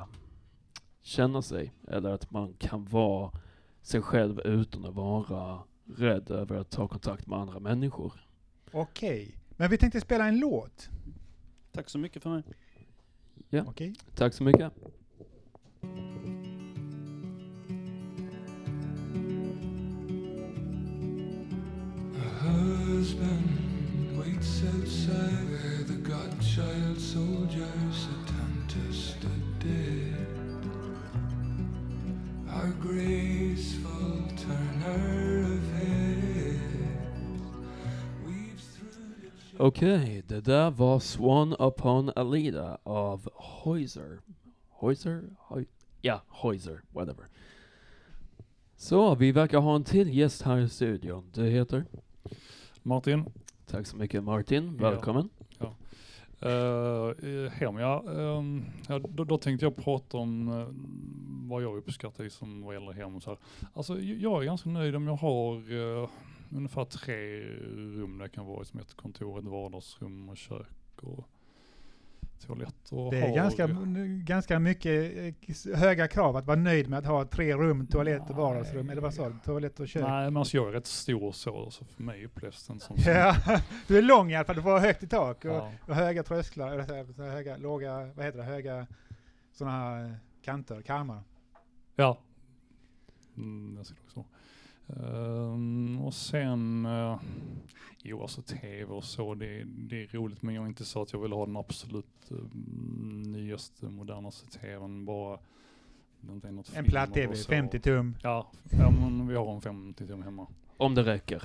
känna 1.02 1.42
sig. 1.42 1.74
Eller 1.88 2.10
att 2.10 2.32
man 2.32 2.54
kan 2.54 2.86
vara 2.86 3.32
sig 3.82 4.02
själv 4.02 4.40
utan 4.40 4.86
att 4.86 4.96
vara 4.96 5.64
rädd 5.98 6.32
över 6.32 6.56
att 6.56 6.70
ta 6.70 6.88
kontakt 6.88 7.28
med 7.28 7.40
andra 7.40 7.60
människor. 7.60 8.14
Okej. 8.72 9.38
Men 9.50 9.70
vi 9.70 9.78
tänkte 9.78 10.02
spela 10.02 10.28
en 10.28 10.40
låt. 10.40 10.90
Tack 11.72 11.90
så 11.90 11.98
mycket 11.98 12.24
för 12.24 12.30
mig. 12.30 12.44
Ja. 13.50 13.64
Okej. 13.68 13.96
Tack 14.16 14.34
så 14.34 14.44
mycket. 14.44 14.74
husband 22.44 23.63
waits 24.26 24.64
outside 24.64 25.50
where 25.50 25.84
the 25.84 26.00
godchild 26.10 27.00
soldiers 27.00 27.68
Satanta 27.92 28.94
stood 28.94 29.60
dead. 29.60 30.28
Our 32.50 32.72
graceful 32.82 34.28
turner 34.38 35.44
of 35.54 35.62
the 35.80 35.94
Okej, 39.58 40.24
det 40.28 40.42
där 40.42 40.72
var 40.72 41.00
Swan 41.00 41.56
Upon 41.60 42.12
Alida 42.16 42.78
av 42.84 43.30
Hoiser. 43.34 44.20
Hoiser? 44.70 45.22
Hoi 45.38 45.66
ja, 46.02 46.22
Hoiser, 46.28 46.82
whatever. 46.92 47.26
Så, 48.78 49.16
vi 49.16 49.32
verkar 49.32 49.60
ha 49.60 49.76
en 49.76 49.84
till 49.84 50.18
gäst 50.18 50.42
här 50.42 50.58
i 50.58 50.70
studion. 50.70 51.30
Du 51.34 51.46
heter? 51.46 51.86
Martin. 52.84 53.26
Tack 53.74 53.88
så 53.88 53.98
mycket 53.98 54.24
Martin, 54.24 54.78
Ja. 54.82 54.90
välkommen. 54.90 55.30
Ja. 55.60 55.76
Uh, 56.50 57.50
hem, 57.50 57.78
ja. 57.78 58.04
ehm, 58.08 58.66
ja 58.88 59.00
då, 59.00 59.24
då 59.24 59.38
tänkte 59.38 59.66
jag 59.66 59.76
prata 59.76 60.18
om 60.18 60.48
eh, 60.48 60.68
vad 61.50 61.64
jag 61.64 61.78
uppskattar 61.78 62.24
i 62.24 62.30
som 62.30 62.62
vad 62.62 62.74
gäller 62.74 62.92
hem 62.92 63.16
och 63.16 63.24
så 63.24 63.30
här. 63.30 63.40
Alltså 63.74 64.00
jag 64.00 64.42
är 64.42 64.46
ganska 64.46 64.70
nöjd 64.70 64.96
om 64.96 65.08
jag 65.08 65.16
har 65.16 65.56
eh, 65.56 66.10
ungefär 66.56 66.86
tre 66.86 67.42
rum 67.76 68.20
jag 68.20 68.32
kan 68.32 68.46
vara 68.46 68.64
som 68.66 68.80
ett 68.80 68.94
kontor, 68.94 69.40
ett 69.40 69.46
vardagsrum 69.46 70.30
och 70.30 70.38
kök 70.38 71.04
och 71.04 71.28
toalett. 72.48 72.92
Och 72.92 73.12
Det 73.12 73.20
är 73.22 73.36
ganska, 73.36 73.68
ganska 74.24 74.60
mycket 74.60 75.14
eh, 75.68 75.76
höga 75.76 76.08
krav 76.08 76.36
att 76.38 76.46
vara 76.46 76.58
nöjd 76.58 76.90
med 76.90 77.00
att 77.00 77.06
ha 77.06 77.26
tre 77.26 77.54
rum, 77.54 77.88
toalett 77.88 78.30
och 78.30 78.36
vardagsrum. 78.36 78.90
Eller 78.90 79.02
vad 79.02 79.14
sa 79.14 79.30
du? 79.30 79.36
Toalett 79.46 79.80
och 79.80 79.88
kök? 79.88 80.04
Nej 80.04 80.24
men 80.24 80.38
alltså 80.38 80.58
jag 80.58 80.68
är 80.68 80.72
rätt 80.72 80.86
stor 80.86 81.32
så, 81.32 81.72
så 81.72 81.86
för 81.86 82.04
mig 82.04 82.26
upplevs 82.26 82.68
den 82.68 82.80
som... 82.80 82.96
Ja, 83.06 83.36
du 83.88 83.98
är 83.98 84.02
lång 84.02 84.32
i 84.32 84.36
alla 84.36 84.46
fall. 84.46 84.56
Du 84.56 84.62
får 84.62 84.80
högt 84.80 85.04
i 85.04 85.08
tak 85.08 85.46
och, 85.46 85.52
Ja. 85.52 85.72
och 85.88 85.96
höga 85.96 86.24
trösklar, 86.24 86.72
eller 86.72 87.06
så 87.06 87.14
så 87.14 87.24
höga, 87.24 87.58
låga, 87.58 88.12
vad 88.16 88.26
heter 88.26 88.38
det, 88.40 88.44
höga 88.46 88.88
sådana 89.52 89.78
här 89.78 90.06
eh, 90.06 90.12
kanter, 90.42 90.82
karmar. 90.82 91.24
Ja. 91.96 92.20
Mm, 93.38 93.76
jag 93.78 93.86
ser 93.86 93.96
också. 94.06 94.26
Ehm, 94.98 96.02
och 96.02 96.14
sen, 96.14 96.86
uh, 96.86 97.20
jo 98.02 98.22
alltså 98.22 98.42
tv 98.42 98.94
och 98.94 99.04
så, 99.04 99.36
det, 99.36 99.64
det 99.64 100.04
är 100.04 100.08
roligt 100.08 100.42
men 100.42 100.56
jag 100.56 100.64
är 100.64 100.68
inte 100.68 100.86
så 100.86 101.02
att 101.02 101.14
jag 101.14 101.20
vill 101.20 101.32
ha 101.32 101.46
den 101.46 101.58
absolut 101.58 102.32
uh, 102.32 102.38
nyaste, 103.28 103.86
modernaste 103.86 104.60
tvn 104.60 105.06
bara. 105.06 105.40
En 106.30 106.42
film 106.64 106.86
platt 106.86 107.10
och 107.10 107.16
TV, 107.16 107.36
så. 107.36 107.50
50 107.50 107.80
tum. 107.80 108.16
Ja, 108.22 108.52
ja 108.72 108.92
men 108.92 109.28
vi 109.28 109.36
har 109.36 109.56
en 109.56 109.62
50 109.62 110.08
tum 110.08 110.24
hemma. 110.24 110.48
Om 110.78 110.96
det 110.96 111.04
räcker. 111.04 111.44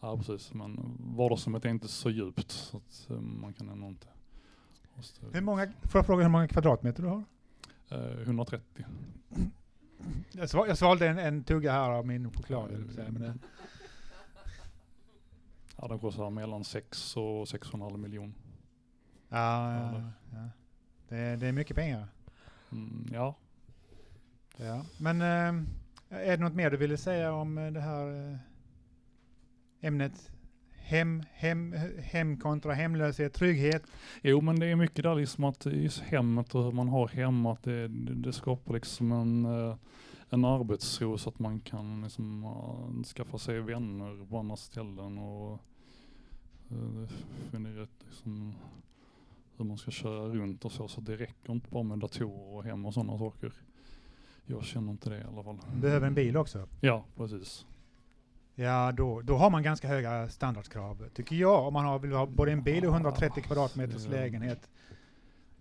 Ja 0.00 0.16
precis, 0.16 0.54
men 0.54 0.98
vardagsrummet 1.16 1.64
är 1.64 1.68
inte 1.68 1.88
så 1.88 2.10
djupt 2.10 2.50
så 2.50 2.76
att 2.76 3.10
eh, 3.10 3.20
man 3.20 3.52
kan 3.52 3.68
ändå 3.68 3.86
inte. 3.86 4.06
Hur 5.32 5.40
många, 5.40 5.66
får 5.82 5.98
jag 5.98 6.06
fråga 6.06 6.22
hur 6.22 6.30
många 6.30 6.48
kvadratmeter 6.48 7.02
du 7.02 7.08
har? 7.08 7.24
Eh, 7.88 8.20
130. 8.22 8.84
Jag, 10.32 10.50
sval, 10.50 10.68
jag 10.68 10.78
svalde 10.78 11.08
en, 11.08 11.18
en 11.18 11.44
tugga 11.44 11.72
här 11.72 11.90
av 11.90 12.06
min 12.06 12.30
choklad. 12.32 12.70
Men 12.96 13.20
det, 13.20 13.34
Ja, 15.76 15.88
den 15.88 15.98
kostar 15.98 16.30
mellan 16.30 16.64
6 16.64 17.16
och 17.16 17.44
6,5 17.44 17.96
miljoner. 17.96 18.34
ja, 19.28 19.72
ja, 19.74 20.10
ja. 20.32 20.48
Det, 21.08 21.36
det 21.36 21.46
är 21.46 21.52
mycket 21.52 21.76
pengar. 21.76 22.08
Mm, 22.72 23.06
ja. 23.12 23.34
Ja. 24.56 24.84
Men 24.98 25.20
eh, 25.20 25.64
är 26.20 26.36
det 26.36 26.42
något 26.42 26.54
mer 26.54 26.70
du 26.70 26.76
ville 26.76 26.96
säga 26.96 27.32
om 27.32 27.58
eh, 27.58 27.72
det 27.72 27.80
här? 27.80 28.30
eh? 28.32 28.38
ämnet 29.80 30.30
hem, 30.86 31.22
hem, 31.32 31.74
hem 32.02 32.36
kontra 32.36 32.74
hemlöshet, 32.74 33.34
trygghet. 33.34 33.82
Jo, 34.22 34.40
men 34.40 34.60
det 34.60 34.66
är 34.66 34.76
mycket 34.76 35.02
där 35.02 35.14
liksom 35.14 35.44
att 35.44 35.66
just 35.66 36.00
hemmet 36.00 36.54
och 36.54 36.64
hur 36.64 36.72
man 36.72 36.88
har 36.88 37.08
hemma, 37.08 37.52
att 37.52 37.62
det, 37.62 37.88
det, 37.88 38.32
skapar 38.32 38.74
liksom 38.74 39.12
en, 39.12 39.44
eh, 39.44 39.76
en 40.30 40.44
arbetsro 40.44 41.18
så 41.18 41.28
att 41.28 41.38
man 41.38 41.60
kan 41.60 42.02
liksom, 42.02 42.44
uh, 42.44 43.04
skaffa 43.04 43.38
sig 43.38 43.60
vänner 43.60 44.26
på 44.26 44.38
andra 44.38 44.56
ställen 44.56 45.18
och 45.18 45.60
uh, 46.72 47.08
fundera 47.50 47.82
ut 47.82 48.04
liksom 48.06 48.54
hur 49.56 49.64
man 49.64 49.78
ska 49.78 49.90
köra 49.90 50.28
runt 50.28 50.64
och 50.64 50.72
så. 50.72 50.88
Så 50.88 51.00
det 51.00 51.16
räcker 51.16 51.52
inte 51.52 51.70
bara 51.70 51.82
med 51.82 51.98
datorer 51.98 52.54
och 52.56 52.64
hem 52.64 52.86
och 52.86 52.94
sådana 52.94 53.18
saker. 53.18 53.52
Jag 54.44 54.64
känner 54.64 54.92
inte 54.92 55.10
det 55.10 55.18
i 55.18 55.24
alla 55.24 55.42
fall. 55.42 55.58
Behöver 55.80 56.06
en 56.06 56.14
bil 56.14 56.36
också. 56.36 56.68
Ja, 56.80 57.04
precis. 57.16 57.66
Ja, 58.58 58.92
då, 58.92 59.20
då 59.20 59.36
har 59.36 59.50
man 59.50 59.62
ganska 59.62 59.88
höga 59.88 60.28
standardkrav, 60.28 61.08
tycker 61.14 61.36
jag, 61.36 61.66
om 61.66 61.72
man 61.72 61.84
har, 61.84 61.98
vill 61.98 62.12
ha 62.12 62.26
både 62.26 62.52
en 62.52 62.62
bil 62.62 62.86
och 62.86 62.92
130 62.92 63.42
kvadratmeters 63.42 64.06
lägenhet. 64.08 64.70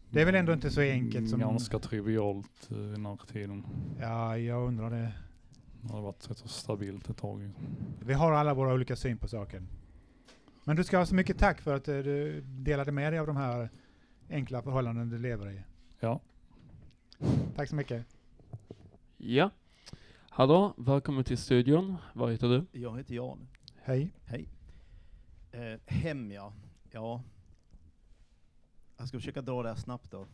Det 0.09 0.21
är 0.21 0.25
väl 0.25 0.35
ändå 0.35 0.53
inte 0.53 0.71
så 0.71 0.81
enkelt 0.81 1.29
som... 1.29 1.39
Ganska 1.39 1.79
trivialt 1.79 2.71
eh, 2.71 2.77
i 2.77 2.91
den 2.91 3.05
här 3.05 3.17
tiden. 3.33 3.65
Ja, 3.99 4.37
jag 4.37 4.67
undrar 4.67 4.89
det. 4.89 5.11
Det 5.81 5.93
har 5.93 6.01
varit 6.01 6.29
rätt 6.29 6.37
så 6.37 6.47
stabilt 6.47 7.09
ett 7.09 7.17
tag. 7.17 7.51
Vi 7.99 8.13
har 8.13 8.31
alla 8.31 8.53
våra 8.53 8.73
olika 8.73 8.95
syn 8.95 9.17
på 9.17 9.27
saken. 9.27 9.67
Men 10.63 10.75
du 10.75 10.83
ska 10.83 10.97
ha 10.97 11.05
så 11.05 11.15
mycket 11.15 11.39
tack 11.39 11.61
för 11.61 11.75
att 11.75 11.87
eh, 11.87 11.97
du 11.97 12.41
delade 12.41 12.91
med 12.91 13.13
dig 13.13 13.19
av 13.19 13.27
de 13.27 13.37
här 13.37 13.69
enkla 14.29 14.61
förhållanden 14.61 15.09
du 15.09 15.17
lever 15.17 15.51
i. 15.51 15.61
Ja. 15.99 16.21
Tack 17.55 17.69
så 17.69 17.75
mycket. 17.75 18.05
Ja. 19.17 19.51
Hallå, 20.37 20.73
välkommen 20.77 21.23
till 21.23 21.37
studion. 21.37 21.95
Vad 22.13 22.31
heter 22.31 22.47
du? 22.47 22.79
Jag 22.79 22.97
heter 22.97 23.15
Jan. 23.15 23.47
Hej. 23.75 24.11
Hej. 24.25 24.49
Eh, 25.51 25.79
hem 25.85 26.31
ja. 26.31 26.53
Ja. 26.91 27.23
Jag 28.97 29.07
ska 29.07 29.17
försöka 29.17 29.41
dra 29.41 29.63
det 29.63 29.69
här 29.69 29.75
snabbt 29.75 30.11
då. 30.11 30.27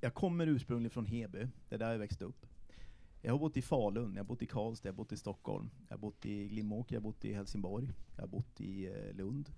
Jag 0.00 0.14
kommer 0.14 0.46
ursprungligen 0.46 0.90
från 0.90 1.06
Heby, 1.06 1.48
det 1.68 1.74
är 1.74 1.78
där 1.78 1.90
jag 1.90 1.98
växte 1.98 2.24
upp. 2.24 2.46
Jag 3.22 3.32
har 3.32 3.38
bott 3.38 3.56
i 3.56 3.62
Falun, 3.62 4.12
jag 4.14 4.20
har 4.20 4.28
bott 4.28 4.42
i 4.42 4.46
Karlstad, 4.46 4.88
jag 4.88 4.92
har 4.92 4.96
bott 4.96 5.12
i 5.12 5.16
Stockholm, 5.16 5.70
jag 5.88 5.96
har 5.96 6.00
bott 6.00 6.26
i 6.26 6.48
Glimåker, 6.48 6.94
jag 6.94 7.00
har 7.00 7.04
bott 7.04 7.24
i 7.24 7.34
Helsingborg, 7.34 7.92
jag 8.16 8.22
har 8.22 8.28
bott 8.28 8.60
i 8.60 8.86
eh, 8.86 9.16
Lund, 9.16 9.50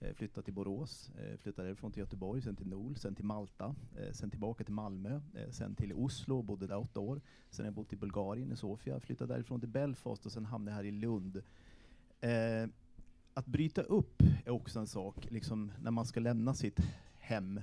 Eh, 0.00 0.14
flyttade 0.14 0.44
till 0.44 0.54
Borås, 0.54 1.10
eh, 1.18 1.36
flyttade 1.36 1.68
därifrån 1.68 1.92
till 1.92 2.00
Göteborg, 2.00 2.42
sen 2.42 2.56
till 2.56 2.66
Nol, 2.68 2.96
sen 2.96 3.14
till 3.14 3.24
Malta, 3.24 3.74
eh, 3.96 4.12
sen 4.12 4.30
tillbaka 4.30 4.64
till 4.64 4.74
Malmö, 4.74 5.20
sen 5.50 5.74
till 5.74 5.92
Oslo, 5.92 6.42
bodde 6.42 6.66
där 6.66 6.78
åtta 6.78 7.00
år. 7.00 7.20
Sen 7.50 7.64
har 7.64 7.66
jag 7.66 7.74
bott 7.74 7.92
i 7.92 7.96
Bulgarien, 7.96 8.52
i 8.52 8.56
Sofia, 8.56 9.00
flyttade 9.00 9.34
därifrån 9.34 9.60
till 9.60 9.68
Belfast 9.68 10.26
och 10.26 10.32
sen 10.32 10.44
hamnade 10.44 10.70
jag 10.70 10.76
här 10.76 10.84
i 10.84 10.90
Lund. 10.90 11.42
Att 13.34 13.46
bryta 13.46 13.82
upp 13.82 14.22
är 14.44 14.50
också 14.50 14.78
en 14.78 14.86
sak, 14.86 15.30
liksom 15.30 15.72
när 15.82 15.90
man 15.90 16.06
ska 16.06 16.20
lämna 16.20 16.54
sitt 16.54 16.80
hem. 17.18 17.60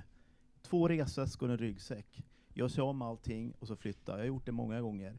Två 0.62 0.88
resväskor 0.88 1.48
och 1.48 1.52
en 1.52 1.58
ryggsäck. 1.58 2.24
Jag 2.54 2.70
ser 2.70 2.82
om 2.82 3.02
allting 3.02 3.52
och 3.58 3.66
så 3.66 3.76
flyttar. 3.76 4.12
Jag 4.12 4.20
har 4.20 4.26
gjort 4.26 4.46
det 4.46 4.52
många 4.52 4.80
gånger. 4.80 5.18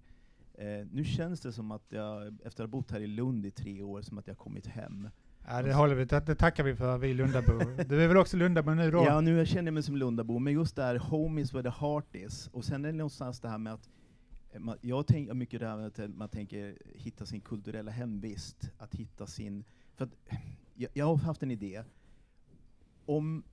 Eh, 0.53 0.87
nu 0.91 1.03
känns 1.03 1.41
det 1.41 1.53
som 1.53 1.71
att 1.71 1.91
jag, 1.91 2.27
efter 2.27 2.63
att 2.63 2.69
ha 2.69 2.77
bott 2.77 2.91
här 2.91 2.99
i 2.99 3.07
Lund 3.07 3.45
i 3.45 3.51
tre 3.51 3.83
år, 3.83 4.01
som 4.01 4.17
att 4.17 4.27
jag 4.27 4.37
kommit 4.37 4.67
hem. 4.67 5.09
Ja, 5.47 5.61
det, 5.61 5.73
håller 5.73 5.95
vi, 5.95 6.05
det, 6.05 6.35
tackar 6.35 6.63
vi 6.63 6.75
för, 6.75 6.97
vi 6.97 7.13
Lundabor. 7.13 7.83
Du 7.89 8.03
är 8.03 8.07
väl 8.07 8.17
också 8.17 8.37
Lundabo 8.37 8.73
nu 8.73 8.91
då? 8.91 9.03
Ja, 9.03 9.21
nu 9.21 9.45
känner 9.45 9.63
jag 9.63 9.73
mig 9.73 9.83
som 9.83 9.97
Lundabo, 9.97 10.39
men 10.39 10.53
just 10.53 10.75
det 10.75 10.83
här 10.83 10.95
home 10.95 11.41
is 11.41 11.53
where 11.53 11.71
the 11.71 11.85
heart 11.85 12.15
is. 12.15 12.49
Och 12.53 12.65
sen 12.65 12.85
är 12.85 12.91
det 12.91 12.97
någonstans 12.97 13.39
det 13.39 13.49
här 13.49 13.57
med 13.57 13.73
att 13.73 13.89
eh, 14.51 14.59
man, 14.59 14.77
jag 14.81 15.07
tänker 15.07 15.33
mycket 15.33 15.59
det 15.59 15.67
här 15.67 15.77
med 15.77 15.85
att 15.85 16.15
man 16.15 16.29
tänker 16.29 16.77
hitta 16.95 17.25
sin 17.25 17.41
kulturella 17.41 17.91
hemvist, 17.91 18.71
att 18.77 18.95
hitta 18.95 19.27
sin... 19.27 19.63
För 19.95 20.05
att, 20.05 20.11
jag, 20.73 20.91
jag 20.93 21.05
har 21.05 21.15
haft 21.15 21.43
en 21.43 21.51
idé. 21.51 21.83
Om 23.05 23.43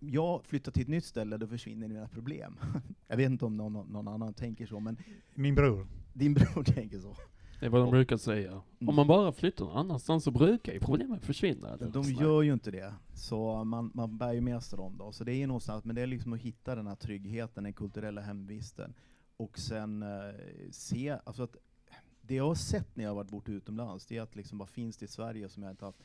jag 0.00 0.44
flyttar 0.44 0.72
till 0.72 0.82
ett 0.82 0.88
nytt 0.88 1.04
ställe, 1.04 1.36
då 1.36 1.46
försvinner 1.46 1.88
mina 1.88 2.08
problem. 2.08 2.60
jag 3.08 3.16
vet 3.16 3.30
inte 3.30 3.44
om 3.44 3.56
någon, 3.56 3.92
någon 3.92 4.08
annan 4.08 4.34
tänker 4.34 4.66
så, 4.66 4.80
men... 4.80 4.96
Min 5.34 5.54
bror. 5.54 5.86
Din 6.12 6.34
bror 6.34 6.64
tänker 6.74 6.98
så. 6.98 7.16
Det 7.64 7.68
är 7.68 7.70
vad 7.70 7.80
de 7.80 7.90
brukar 7.90 8.16
säga. 8.16 8.62
Om 8.86 8.94
man 8.94 9.06
bara 9.06 9.32
flyttar 9.32 9.64
någon 9.64 9.76
annanstans 9.76 10.24
så 10.24 10.30
brukar 10.30 10.72
ju 10.72 10.80
problemen 10.80 11.20
försvinna. 11.20 11.76
De 11.76 12.02
gör 12.02 12.42
ju 12.42 12.52
inte 12.52 12.70
det, 12.70 12.94
så 13.14 13.64
man, 13.64 13.90
man 13.94 14.18
bär 14.18 14.32
ju 14.32 14.40
med 14.40 14.62
sig 14.62 14.76
dem 14.76 14.96
då. 14.98 15.12
Så 15.12 15.24
det 15.24 15.32
är 15.32 15.46
någonstans, 15.46 15.84
men 15.84 15.96
det 15.96 16.02
är 16.02 16.06
liksom 16.06 16.32
att 16.32 16.40
hitta 16.40 16.74
den 16.74 16.86
här 16.86 16.94
tryggheten, 16.94 17.64
den 17.64 17.72
kulturella 17.72 18.20
hemvisten. 18.20 18.94
Och 19.36 19.58
sen 19.58 20.02
eh, 20.02 20.34
se, 20.70 21.18
alltså 21.24 21.42
att 21.42 21.56
det 22.20 22.34
jag 22.34 22.46
har 22.46 22.54
sett 22.54 22.96
när 22.96 23.04
jag 23.04 23.10
har 23.10 23.16
varit 23.16 23.30
borta 23.30 23.52
utomlands, 23.52 24.06
det 24.06 24.16
är 24.16 24.22
att 24.22 24.36
liksom 24.36 24.58
vad 24.58 24.68
finns 24.68 24.96
det 24.96 25.04
i 25.04 25.08
Sverige 25.08 25.48
som 25.48 25.62
jag 25.62 25.72
inte 25.72 25.84
haft? 25.84 25.98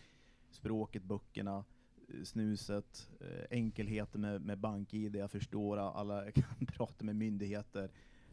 Språket, 0.51 1.03
böckerna, 1.03 1.63
eh, 2.07 2.23
snuset, 2.23 3.09
eh, 3.19 3.45
enkelheten 3.57 4.21
med, 4.21 4.41
med 4.41 4.57
bank-id, 4.57 5.15
jag 5.15 5.31
förstår 5.31 5.77
alla, 5.77 6.25
jag 6.25 6.33
kan 6.33 6.65
prata 6.67 7.05
med 7.05 7.15
myndigheter. 7.15 7.89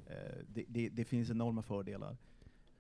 Eh, 0.07 0.39
det, 0.49 0.65
det, 0.69 0.89
det 0.89 1.05
finns 1.05 1.31
enorma 1.31 1.63
fördelar. 1.63 2.17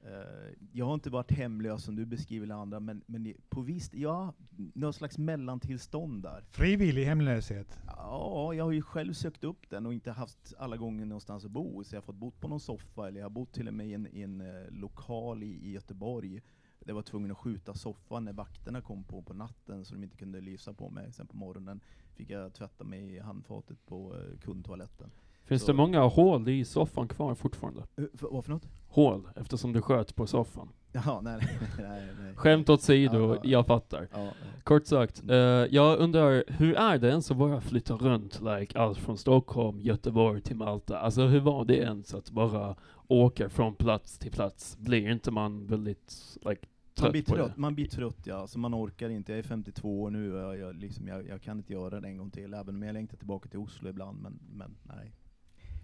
Eh, 0.05 0.53
jag 0.73 0.87
har 0.87 0.95
inte 0.95 1.11
varit 1.11 1.31
hemlös 1.31 1.85
som 1.85 1.97
du 1.97 2.07
beskriver 2.07 2.47
eller 2.47 2.55
andra, 2.55 2.81
men, 2.81 3.03
men 3.07 3.35
på 3.49 3.61
visst, 3.61 3.95
ja, 3.95 4.35
någon 4.75 4.93
slags 4.93 5.19
mellantillstånd 5.19 6.23
där. 6.23 6.45
Frivillig 6.51 7.05
hemlöshet. 7.05 7.79
Ja, 7.87 8.55
jag 8.55 8.65
har 8.65 8.73
ju 8.73 8.83
själv 8.83 9.13
sökt 9.13 9.45
upp 9.45 9.71
den 9.71 9.87
och 9.87 9.95
inte 9.95 10.11
haft 10.11 10.55
alla 10.59 10.77
gånger 10.77 11.07
någonstans 11.07 11.45
att 11.45 11.51
bo, 11.51 11.85
så 11.85 11.95
jag 11.95 12.01
har 12.01 12.05
fått 12.05 12.17
bo 12.17 12.31
på 12.31 12.49
någon 12.49 12.61
soffa, 12.61 13.09
eller 13.09 13.21
jag 13.21 13.25
har 13.25 13.31
bott 13.31 13.53
till 13.53 13.69
och 13.69 13.75
med 13.75 13.89
i 13.89 13.95
en, 13.95 14.07
i 14.13 14.23
en 14.23 14.41
eh, 14.41 14.71
lokal 14.71 15.43
i, 15.43 15.47
i 15.47 15.71
Göteborg, 15.71 16.35
där 16.79 16.91
jag 16.91 16.95
var 16.95 17.03
tvungen 17.03 17.31
att 17.31 17.39
skjuta 17.39 17.75
soffan 17.75 18.25
när 18.25 18.33
vakterna 18.33 18.81
kom 18.81 19.05
på 19.05 19.23
på 19.23 19.35
natten, 19.35 19.85
så 19.85 19.95
de 19.95 20.03
inte 20.03 20.17
kunde 20.17 20.41
lysa 20.41 20.75
på 20.75 20.91
mig. 20.91 21.13
Sen 21.13 21.27
på 21.27 21.37
morgonen 21.37 21.81
fick 22.15 22.31
jag 22.31 22.55
tvätta 22.55 22.85
mig 22.85 23.15
i 23.15 23.19
handfatet 23.19 23.87
på 23.87 24.15
eh, 24.17 24.39
kundtoaletten. 24.39 25.11
Finns 25.47 25.63
Så- 25.63 25.73
det 25.73 25.77
många 25.77 26.01
hål 26.01 26.49
i 26.49 26.65
soffan 26.65 27.09
kvar 27.09 27.35
fortfarande? 27.35 27.83
För- 28.15 28.29
vad 28.33 28.45
för 28.45 28.53
något? 28.53 28.69
Hål, 28.89 29.29
eftersom 29.37 29.73
du 29.73 29.83
sköt 29.83 30.17
på 30.17 30.27
soffan. 30.27 30.69
Jaha, 30.93 31.21
nej, 31.21 31.39
nej, 31.79 32.09
nej. 32.23 32.35
Skämt 32.35 32.69
åt 32.69 32.83
sido, 32.83 33.19
Ja, 33.29 33.35
ja. 33.35 33.41
jag 33.51 33.67
fattar. 33.67 34.09
Ja. 34.13 34.29
Kort 34.65 34.87
sagt, 34.87 35.23
eh, 35.31 35.37
jag 35.37 35.99
undrar, 35.99 36.45
hur 36.49 36.75
är 36.77 36.99
det 36.99 37.09
ens 37.09 37.31
att 37.31 37.37
bara 37.37 37.61
flytta 37.61 37.95
runt, 37.95 38.41
like, 38.43 38.79
allt 38.79 38.99
från 38.99 39.19
Stockholm, 39.19 39.81
Göteborg 39.81 40.41
till 40.41 40.57
Malta? 40.57 40.99
Alltså 40.99 41.27
hur 41.27 41.41
var 41.41 41.65
det 41.65 41.77
ens 41.77 42.15
att 42.15 42.31
bara 42.31 42.77
åka 43.09 43.49
från 43.49 43.75
plats 43.75 44.19
till 44.19 44.33
plats? 44.33 44.77
Blir 44.79 45.11
inte 45.11 45.31
man 45.31 45.67
väldigt, 45.67 46.15
like, 46.35 46.47
Man 46.49 46.57
trött 46.95 47.13
blir 47.13 47.23
på 47.23 47.35
trött, 47.35 47.55
det? 47.55 47.61
man 47.61 47.75
blir 47.75 47.87
trött 47.87 48.19
ja, 48.25 48.47
så 48.47 48.59
man 48.59 48.75
orkar 48.75 49.09
inte. 49.09 49.33
Jag 49.33 49.39
är 49.39 49.43
52 49.43 50.03
år 50.03 50.11
nu 50.11 50.33
och 50.35 50.41
jag, 50.41 50.59
jag, 50.59 50.75
liksom, 50.77 51.09
jag, 51.09 51.27
jag 51.29 51.43
kan 51.43 51.59
inte 51.59 51.73
göra 51.73 52.01
det 52.01 52.09
en 52.09 52.17
gång 52.17 52.31
till, 52.31 52.55
även 52.55 52.75
om 52.75 52.83
jag 52.83 52.93
längtar 52.93 53.17
tillbaka 53.17 53.49
till 53.49 53.59
Oslo 53.59 53.89
ibland, 53.89 54.23
men, 54.23 54.39
men 54.53 54.77
nej. 54.83 55.13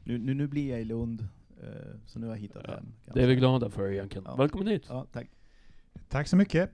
Nu, 0.04 0.18
nu, 0.18 0.34
nu 0.34 0.46
blir 0.46 0.70
jag 0.70 0.80
i 0.80 0.84
Lund, 0.84 1.26
eh, 1.62 1.68
så 2.06 2.18
nu 2.18 2.26
har 2.26 2.34
jag 2.34 2.40
hittat 2.40 2.66
hem. 2.66 2.86
kan 3.04 3.14
Det 3.14 3.22
är 3.22 3.26
vi 3.26 3.36
glada 3.36 3.70
för 3.70 3.92
egentligen. 3.92 4.24
Ja. 4.26 4.36
Välkommen 4.36 4.66
hit! 4.68 4.84
Ja, 4.88 5.06
tack. 5.12 5.26
Tack 6.08 6.28
så 6.28 6.36
mycket. 6.36 6.70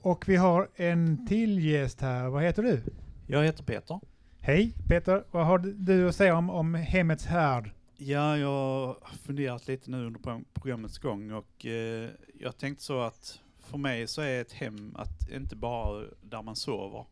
Och 0.00 0.28
vi 0.28 0.36
har 0.36 0.68
en 0.74 1.26
till 1.26 1.64
gäst 1.64 2.00
här. 2.00 2.28
Vad 2.28 2.42
heter 2.42 2.62
du? 2.62 2.82
Jag 3.26 3.44
heter 3.44 3.64
Peter. 3.64 4.00
Hej 4.40 4.74
Peter, 4.88 5.24
vad 5.30 5.46
har 5.46 5.58
du 5.58 6.08
att 6.08 6.14
säga 6.16 6.36
om, 6.36 6.50
om 6.50 6.74
hemmets 6.74 7.26
härd? 7.26 7.70
Ja, 7.96 8.38
jag 8.38 8.86
har 9.02 9.16
funderat 9.16 9.68
lite 9.68 9.90
nu 9.90 10.06
under 10.06 10.20
pro- 10.20 10.44
programmets 10.54 10.98
gång 10.98 11.32
och 11.32 11.66
eh, 11.66 12.10
jag 12.40 12.56
tänkte 12.56 12.84
så 12.84 13.00
att 13.00 13.40
för 13.58 13.78
mig 13.78 14.06
så 14.06 14.22
är 14.22 14.40
ett 14.40 14.52
hem 14.52 14.96
att 14.96 15.30
inte 15.30 15.56
bara 15.56 16.04
där 16.22 16.42
man 16.42 16.56
sover 16.56 17.04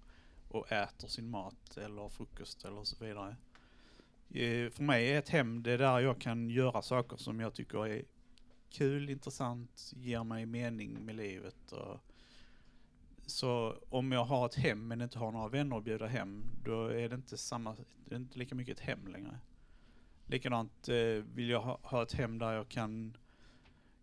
och 0.49 0.73
äter 0.73 1.09
sin 1.09 1.31
mat 1.31 1.77
eller 1.85 2.09
frukost 2.09 2.65
eller 2.65 2.85
så 2.85 3.05
vidare. 3.05 3.37
Eh, 4.35 4.71
för 4.71 4.83
mig 4.83 5.11
är 5.11 5.19
ett 5.19 5.29
hem 5.29 5.63
det 5.63 5.73
är 5.73 5.79
där 5.79 6.01
jag 6.01 6.21
kan 6.21 6.51
göra 6.51 6.83
saker 6.83 7.17
som 7.17 7.41
jag 7.41 7.55
tycker 7.55 7.87
är 7.87 8.05
kul, 8.71 9.11
intressant, 9.11 9.93
ger 9.97 10.25
mig 10.25 10.47
mening 10.47 11.05
med 11.05 11.15
livet. 11.15 11.73
Och 11.73 12.01
så 13.27 13.77
om 13.89 14.13
jag 14.13 14.25
har 14.25 14.47
ett 14.47 14.55
hem 14.55 14.89
men 14.89 15.01
inte 15.01 15.19
har 15.19 15.33
några 15.33 15.49
vänner 15.49 15.77
att 15.77 15.85
bjuda 15.85 16.07
hem, 16.07 16.45
då 16.65 16.87
är 16.87 17.09
det 17.09 17.15
inte 17.15 17.37
samma, 17.37 17.77
det 18.05 18.15
är 18.15 18.19
inte 18.19 18.39
lika 18.39 18.55
mycket 18.55 18.79
ett 18.79 18.85
hem 18.85 19.07
längre. 19.07 19.39
Likadant 20.27 20.89
eh, 20.89 21.25
vill 21.35 21.49
jag 21.49 21.61
ha, 21.61 21.79
ha 21.83 22.03
ett 22.03 22.13
hem 22.13 22.39
där 22.39 22.53
jag 22.53 22.69
kan, 22.69 23.17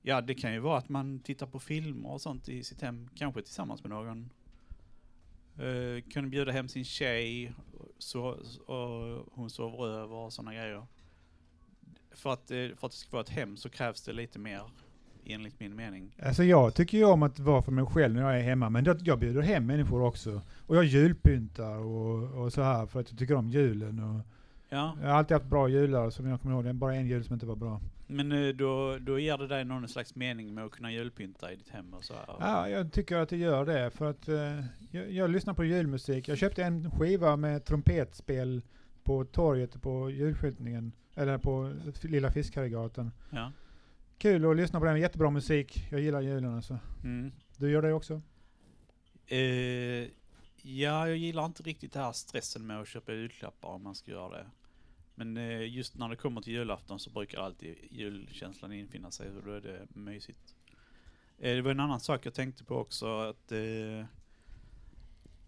ja 0.01 0.21
det 0.21 0.35
kan 0.35 0.53
ju 0.53 0.59
vara 0.59 0.77
att 0.77 0.89
man 0.89 1.19
tittar 1.19 1.47
på 1.47 1.59
filmer 1.59 2.11
och 2.11 2.21
sånt 2.21 2.49
i 2.49 2.63
sitt 2.63 2.81
hem, 2.81 3.09
kanske 3.15 3.41
tillsammans 3.41 3.83
med 3.83 3.89
någon. 3.89 4.29
Eh, 5.57 6.01
kunna 6.09 6.27
bjuda 6.27 6.51
hem 6.51 6.67
sin 6.67 6.85
tjej, 6.85 7.53
så, 7.99 8.23
och 8.65 9.25
hon 9.31 9.49
sover 9.49 9.87
över 9.87 10.15
och 10.15 10.33
sådana 10.33 10.53
grejer. 10.53 10.85
För 12.11 12.29
att, 12.29 12.47
för 12.47 12.85
att 12.85 12.91
det 12.91 12.97
ska 12.97 13.11
vara 13.11 13.23
ett 13.23 13.29
hem 13.29 13.57
så 13.57 13.69
krävs 13.69 14.01
det 14.01 14.13
lite 14.13 14.39
mer, 14.39 14.61
enligt 15.25 15.59
min 15.59 15.75
mening. 15.75 16.11
Alltså 16.23 16.43
jag 16.43 16.75
tycker 16.75 16.97
ju 16.97 17.05
om 17.05 17.23
att 17.23 17.39
vara 17.39 17.61
för 17.61 17.71
mig 17.71 17.85
själv 17.85 18.15
när 18.15 18.21
jag 18.21 18.39
är 18.39 18.43
hemma, 18.43 18.69
men 18.69 18.85
jag, 18.85 18.97
jag 19.01 19.19
bjuder 19.19 19.41
hem 19.41 19.65
människor 19.65 20.01
också. 20.01 20.41
Och 20.67 20.75
jag 20.75 20.83
julpyntar 20.85 21.77
och, 21.77 22.43
och 22.43 22.53
så 22.53 22.61
här 22.61 22.85
för 22.85 22.99
att 22.99 23.11
jag 23.11 23.19
tycker 23.19 23.35
om 23.35 23.49
julen. 23.49 23.99
Och 23.99 24.21
Ja. 24.69 24.97
Jag 25.01 25.09
har 25.09 25.15
alltid 25.15 25.35
haft 25.37 25.49
bra 25.49 25.69
jular 25.69 26.09
som 26.09 26.27
jag 26.27 26.41
kommer 26.41 26.55
ihåg, 26.55 26.63
det 26.63 26.69
är 26.69 26.73
bara 26.73 26.95
en 26.95 27.07
jul 27.07 27.23
som 27.23 27.33
inte 27.33 27.45
var 27.45 27.55
bra. 27.55 27.81
Men 28.07 28.31
eh, 28.31 28.47
då, 28.47 28.97
då 28.99 29.19
ger 29.19 29.37
det 29.37 29.47
dig 29.47 29.65
någon 29.65 29.87
slags 29.87 30.15
mening 30.15 30.53
med 30.53 30.65
att 30.65 30.71
kunna 30.71 30.91
julpynta 30.91 31.53
i 31.53 31.55
ditt 31.55 31.69
hem 31.69 31.93
och 31.93 32.03
så 32.03 32.13
här. 32.13 32.25
Ja, 32.27 32.69
jag 32.69 32.91
tycker 32.91 33.17
att 33.17 33.29
det 33.29 33.37
gör 33.37 33.65
det. 33.65 33.91
För 33.91 34.09
att 34.09 34.27
eh, 34.27 34.63
jag, 34.91 35.11
jag 35.11 35.29
lyssnar 35.29 35.53
på 35.53 35.63
julmusik. 35.63 36.27
Jag 36.27 36.37
köpte 36.37 36.63
en 36.63 36.91
skiva 36.91 37.35
med 37.35 37.65
trumpetspel 37.65 38.61
på 39.03 39.25
torget 39.25 39.81
på 39.81 40.09
julskyltningen. 40.09 40.91
Eller 41.15 41.37
på 41.37 41.73
Lilla 42.01 42.31
Fiskharregatan. 42.31 43.11
Ja. 43.29 43.51
Kul 44.17 44.45
att 44.45 44.57
lyssna 44.57 44.79
på 44.79 44.85
den. 44.85 44.99
Jättebra 44.99 45.29
musik. 45.29 45.87
Jag 45.91 46.01
gillar 46.01 46.21
julen 46.21 46.55
alltså. 46.55 46.79
Mm. 47.03 47.31
Du 47.57 47.71
gör 47.71 47.81
det 47.81 47.93
också? 47.93 48.21
Eh, 49.25 49.39
ja, 50.61 51.07
jag 51.07 51.17
gillar 51.17 51.45
inte 51.45 51.63
riktigt 51.63 51.93
det 51.93 51.99
här 51.99 52.11
stressen 52.11 52.67
med 52.67 52.81
att 52.81 52.87
köpa 52.87 53.13
julklappar 53.13 53.69
om 53.69 53.83
man 53.83 53.95
ska 53.95 54.11
göra 54.11 54.37
det. 54.37 54.45
Men 55.19 55.37
eh, 55.37 55.75
just 55.75 55.97
när 55.97 56.09
det 56.09 56.15
kommer 56.15 56.41
till 56.41 56.53
julafton 56.53 56.99
så 56.99 57.09
brukar 57.09 57.39
alltid 57.39 57.75
julkänslan 57.91 58.73
infinna 58.73 59.11
sig 59.11 59.31
och 59.31 59.43
då 59.43 59.51
är 59.51 59.61
det 59.61 59.87
mysigt. 59.89 60.55
Eh, 61.37 61.55
det 61.55 61.61
var 61.61 61.71
en 61.71 61.79
annan 61.79 61.99
sak 61.99 62.25
jag 62.25 62.33
tänkte 62.33 62.63
på 62.63 62.75
också 62.75 63.19
att 63.19 63.51
eh, 63.51 64.05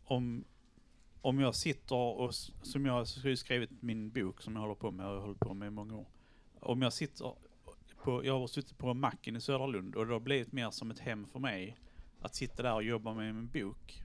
om, 0.04 0.44
om 1.22 1.40
jag 1.40 1.56
sitter 1.56 1.96
och, 1.96 2.34
som 2.62 2.86
jag 2.86 2.94
har 2.94 3.36
skrivit 3.36 3.82
min 3.82 4.10
bok 4.10 4.42
som 4.42 4.56
jag 4.56 4.62
håller 4.62 4.76
på 4.76 4.92
med, 4.92 5.06
och 5.06 5.12
jag 5.12 5.20
har 5.20 5.26
hållit 5.26 5.40
på 5.40 5.54
med 5.54 5.68
i 5.68 5.72
många 5.72 5.96
år. 5.96 6.08
Om 6.60 6.82
jag 6.82 6.94
sitter 6.94 7.34
på, 8.04 8.26
jag 8.26 8.40
har 8.40 8.48
suttit 8.48 8.78
på 8.78 8.94
macken 8.94 9.36
i 9.36 9.42
Söderlund 9.42 9.96
och 9.96 10.08
det 10.08 10.14
har 10.14 10.20
blivit 10.20 10.52
mer 10.52 10.72
som 10.72 10.92
ett 10.92 11.00
hem 11.00 11.28
för 11.28 11.40
mig 11.40 11.78
att 12.22 12.36
sitta 12.36 12.64
där 12.64 12.74
och 12.74 12.84
jobba 12.84 13.14
med 13.14 13.36
min 13.36 13.48
bok. 13.48 14.04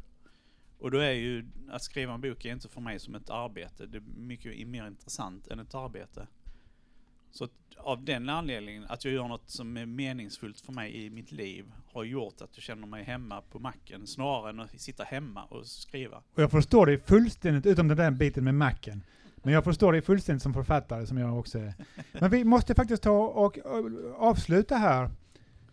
Och 0.84 0.90
då 0.90 0.98
är 0.98 1.12
ju, 1.12 1.46
att 1.70 1.82
skriva 1.82 2.14
en 2.14 2.20
bok 2.20 2.44
är 2.44 2.52
inte 2.52 2.68
för 2.68 2.80
mig 2.80 2.98
som 2.98 3.14
ett 3.14 3.30
arbete, 3.30 3.86
det 3.86 3.98
är 3.98 4.02
mycket 4.16 4.68
mer 4.68 4.86
intressant 4.86 5.46
än 5.48 5.58
ett 5.58 5.74
arbete. 5.74 6.26
Så 7.30 7.48
av 7.76 8.04
den 8.04 8.28
anledningen, 8.28 8.84
att 8.88 9.04
jag 9.04 9.14
gör 9.14 9.28
något 9.28 9.50
som 9.50 9.76
är 9.76 9.86
meningsfullt 9.86 10.60
för 10.60 10.72
mig 10.72 11.04
i 11.04 11.10
mitt 11.10 11.32
liv, 11.32 11.72
har 11.92 12.04
gjort 12.04 12.40
att 12.40 12.50
jag 12.54 12.62
känner 12.62 12.86
mig 12.86 13.04
hemma 13.04 13.40
på 13.40 13.58
macken, 13.58 14.06
snarare 14.06 14.50
än 14.50 14.60
att 14.60 14.80
sitta 14.80 15.04
hemma 15.04 15.44
och 15.44 15.66
skriva. 15.66 16.16
Och 16.34 16.42
jag 16.42 16.50
förstår 16.50 16.86
dig 16.86 16.98
fullständigt, 16.98 17.66
utom 17.66 17.88
den 17.88 17.96
där 17.96 18.10
biten 18.10 18.44
med 18.44 18.54
Macken. 18.54 19.02
Men 19.36 19.54
jag 19.54 19.64
förstår 19.64 19.92
dig 19.92 20.02
fullständigt 20.02 20.42
som 20.42 20.54
författare, 20.54 21.06
som 21.06 21.18
jag 21.18 21.38
också 21.38 21.58
är. 21.58 21.74
Men 22.12 22.30
vi 22.30 22.44
måste 22.44 22.74
faktiskt 22.74 23.02
ta 23.02 23.10
och 23.10 23.58
och 23.58 23.58
avsluta 24.16 24.76
här. 24.76 25.04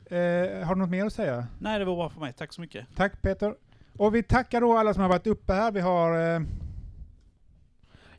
Eh, 0.05 0.67
har 0.67 0.75
du 0.75 0.81
något 0.81 0.89
mer 0.89 1.05
att 1.05 1.13
säga? 1.13 1.47
Nej, 1.59 1.79
det 1.79 1.85
var 1.85 1.95
bra 1.95 2.09
för 2.09 2.19
mig. 2.19 2.33
Tack 2.33 2.53
så 2.53 2.61
mycket. 2.61 2.87
Tack 2.95 3.21
Peter. 3.21 3.55
Och 3.97 4.15
vi 4.15 4.23
tackar 4.23 4.61
då 4.61 4.77
alla 4.77 4.93
som 4.93 5.01
har 5.01 5.09
varit 5.09 5.27
uppe 5.27 5.53
här. 5.53 5.71
Vi 5.71 5.79
har 5.79 6.35
eh, 6.35 6.41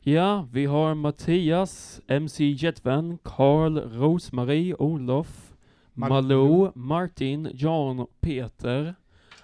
Ja, 0.01 0.47
vi 0.51 0.65
har 0.65 0.93
Mattias, 0.95 2.01
MC 2.07 2.43
Jetvan, 2.43 3.17
Karl, 3.23 3.77
Rosmarie, 3.77 4.75
Olof, 4.75 5.27
Mal- 5.93 6.09
Malou, 6.09 6.71
Martin, 6.75 7.49
Jan, 7.53 8.07
Peter. 8.21 8.95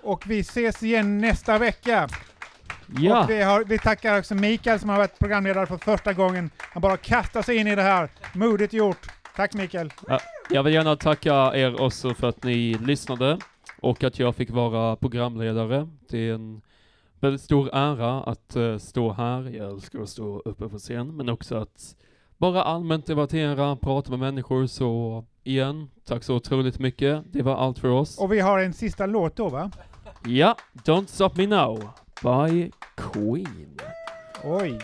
Och 0.01 0.23
vi 0.29 0.39
ses 0.39 0.83
igen 0.83 1.17
nästa 1.17 1.57
vecka. 1.57 2.07
Ja. 2.99 3.25
Vi, 3.27 3.41
har, 3.41 3.63
vi 3.65 3.79
tackar 3.79 4.19
också 4.19 4.35
Mikael 4.35 4.79
som 4.79 4.89
har 4.89 4.97
varit 4.97 5.19
programledare 5.19 5.65
för 5.67 5.77
första 5.77 6.13
gången. 6.13 6.49
Han 6.57 6.81
bara 6.81 6.97
kastar 6.97 7.41
sig 7.41 7.55
in 7.57 7.67
i 7.67 7.75
det 7.75 7.81
här. 7.81 8.09
Modigt 8.33 8.73
gjort. 8.73 9.07
Tack 9.35 9.53
Mikael. 9.53 9.93
Ja, 10.07 10.19
jag 10.49 10.63
vill 10.63 10.73
gärna 10.73 10.95
tacka 10.95 11.51
er 11.55 11.81
också 11.81 12.13
för 12.13 12.29
att 12.29 12.43
ni 12.43 12.73
lyssnade 12.73 13.37
och 13.81 14.03
att 14.03 14.19
jag 14.19 14.35
fick 14.35 14.49
vara 14.49 14.95
programledare. 14.95 15.87
Det 16.09 16.29
är 16.29 16.33
en 16.33 16.61
väldigt 17.19 17.41
stor 17.41 17.69
ära 17.73 18.23
att 18.23 18.55
eh, 18.55 18.77
stå 18.77 19.11
här. 19.11 19.49
Jag 19.49 19.71
älskar 19.71 19.99
att 19.99 20.09
stå 20.09 20.39
uppe 20.39 20.69
på 20.69 20.77
scen, 20.77 21.15
men 21.17 21.29
också 21.29 21.55
att 21.55 21.95
bara 22.37 22.63
allmänt 22.63 23.05
debattera, 23.05 23.75
prata 23.75 24.09
med 24.09 24.19
människor. 24.19 24.65
Så 24.65 25.25
igen, 25.43 25.89
tack 26.05 26.23
så 26.23 26.35
otroligt 26.35 26.79
mycket. 26.79 27.23
Det 27.31 27.41
var 27.41 27.55
allt 27.55 27.79
för 27.79 27.87
oss. 27.89 28.17
Och 28.17 28.33
vi 28.33 28.39
har 28.39 28.59
en 28.59 28.73
sista 28.73 29.05
låt 29.05 29.35
då 29.35 29.49
va? 29.49 29.71
Ja, 30.25 30.55
Don't 30.73 31.05
Stop 31.07 31.29
Me 31.35 31.47
Now 31.47 31.89
by 32.23 32.71
Queen. 32.95 33.77
Oj. 34.43 34.79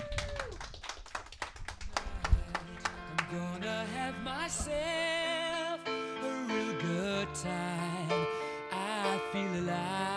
gonna 3.32 3.86
have 3.96 4.16
myself 4.24 5.80
a 5.88 6.48
real 6.48 6.74
good 6.82 7.28
time. 7.36 7.75
feel 9.36 9.54
alive. 9.54 10.15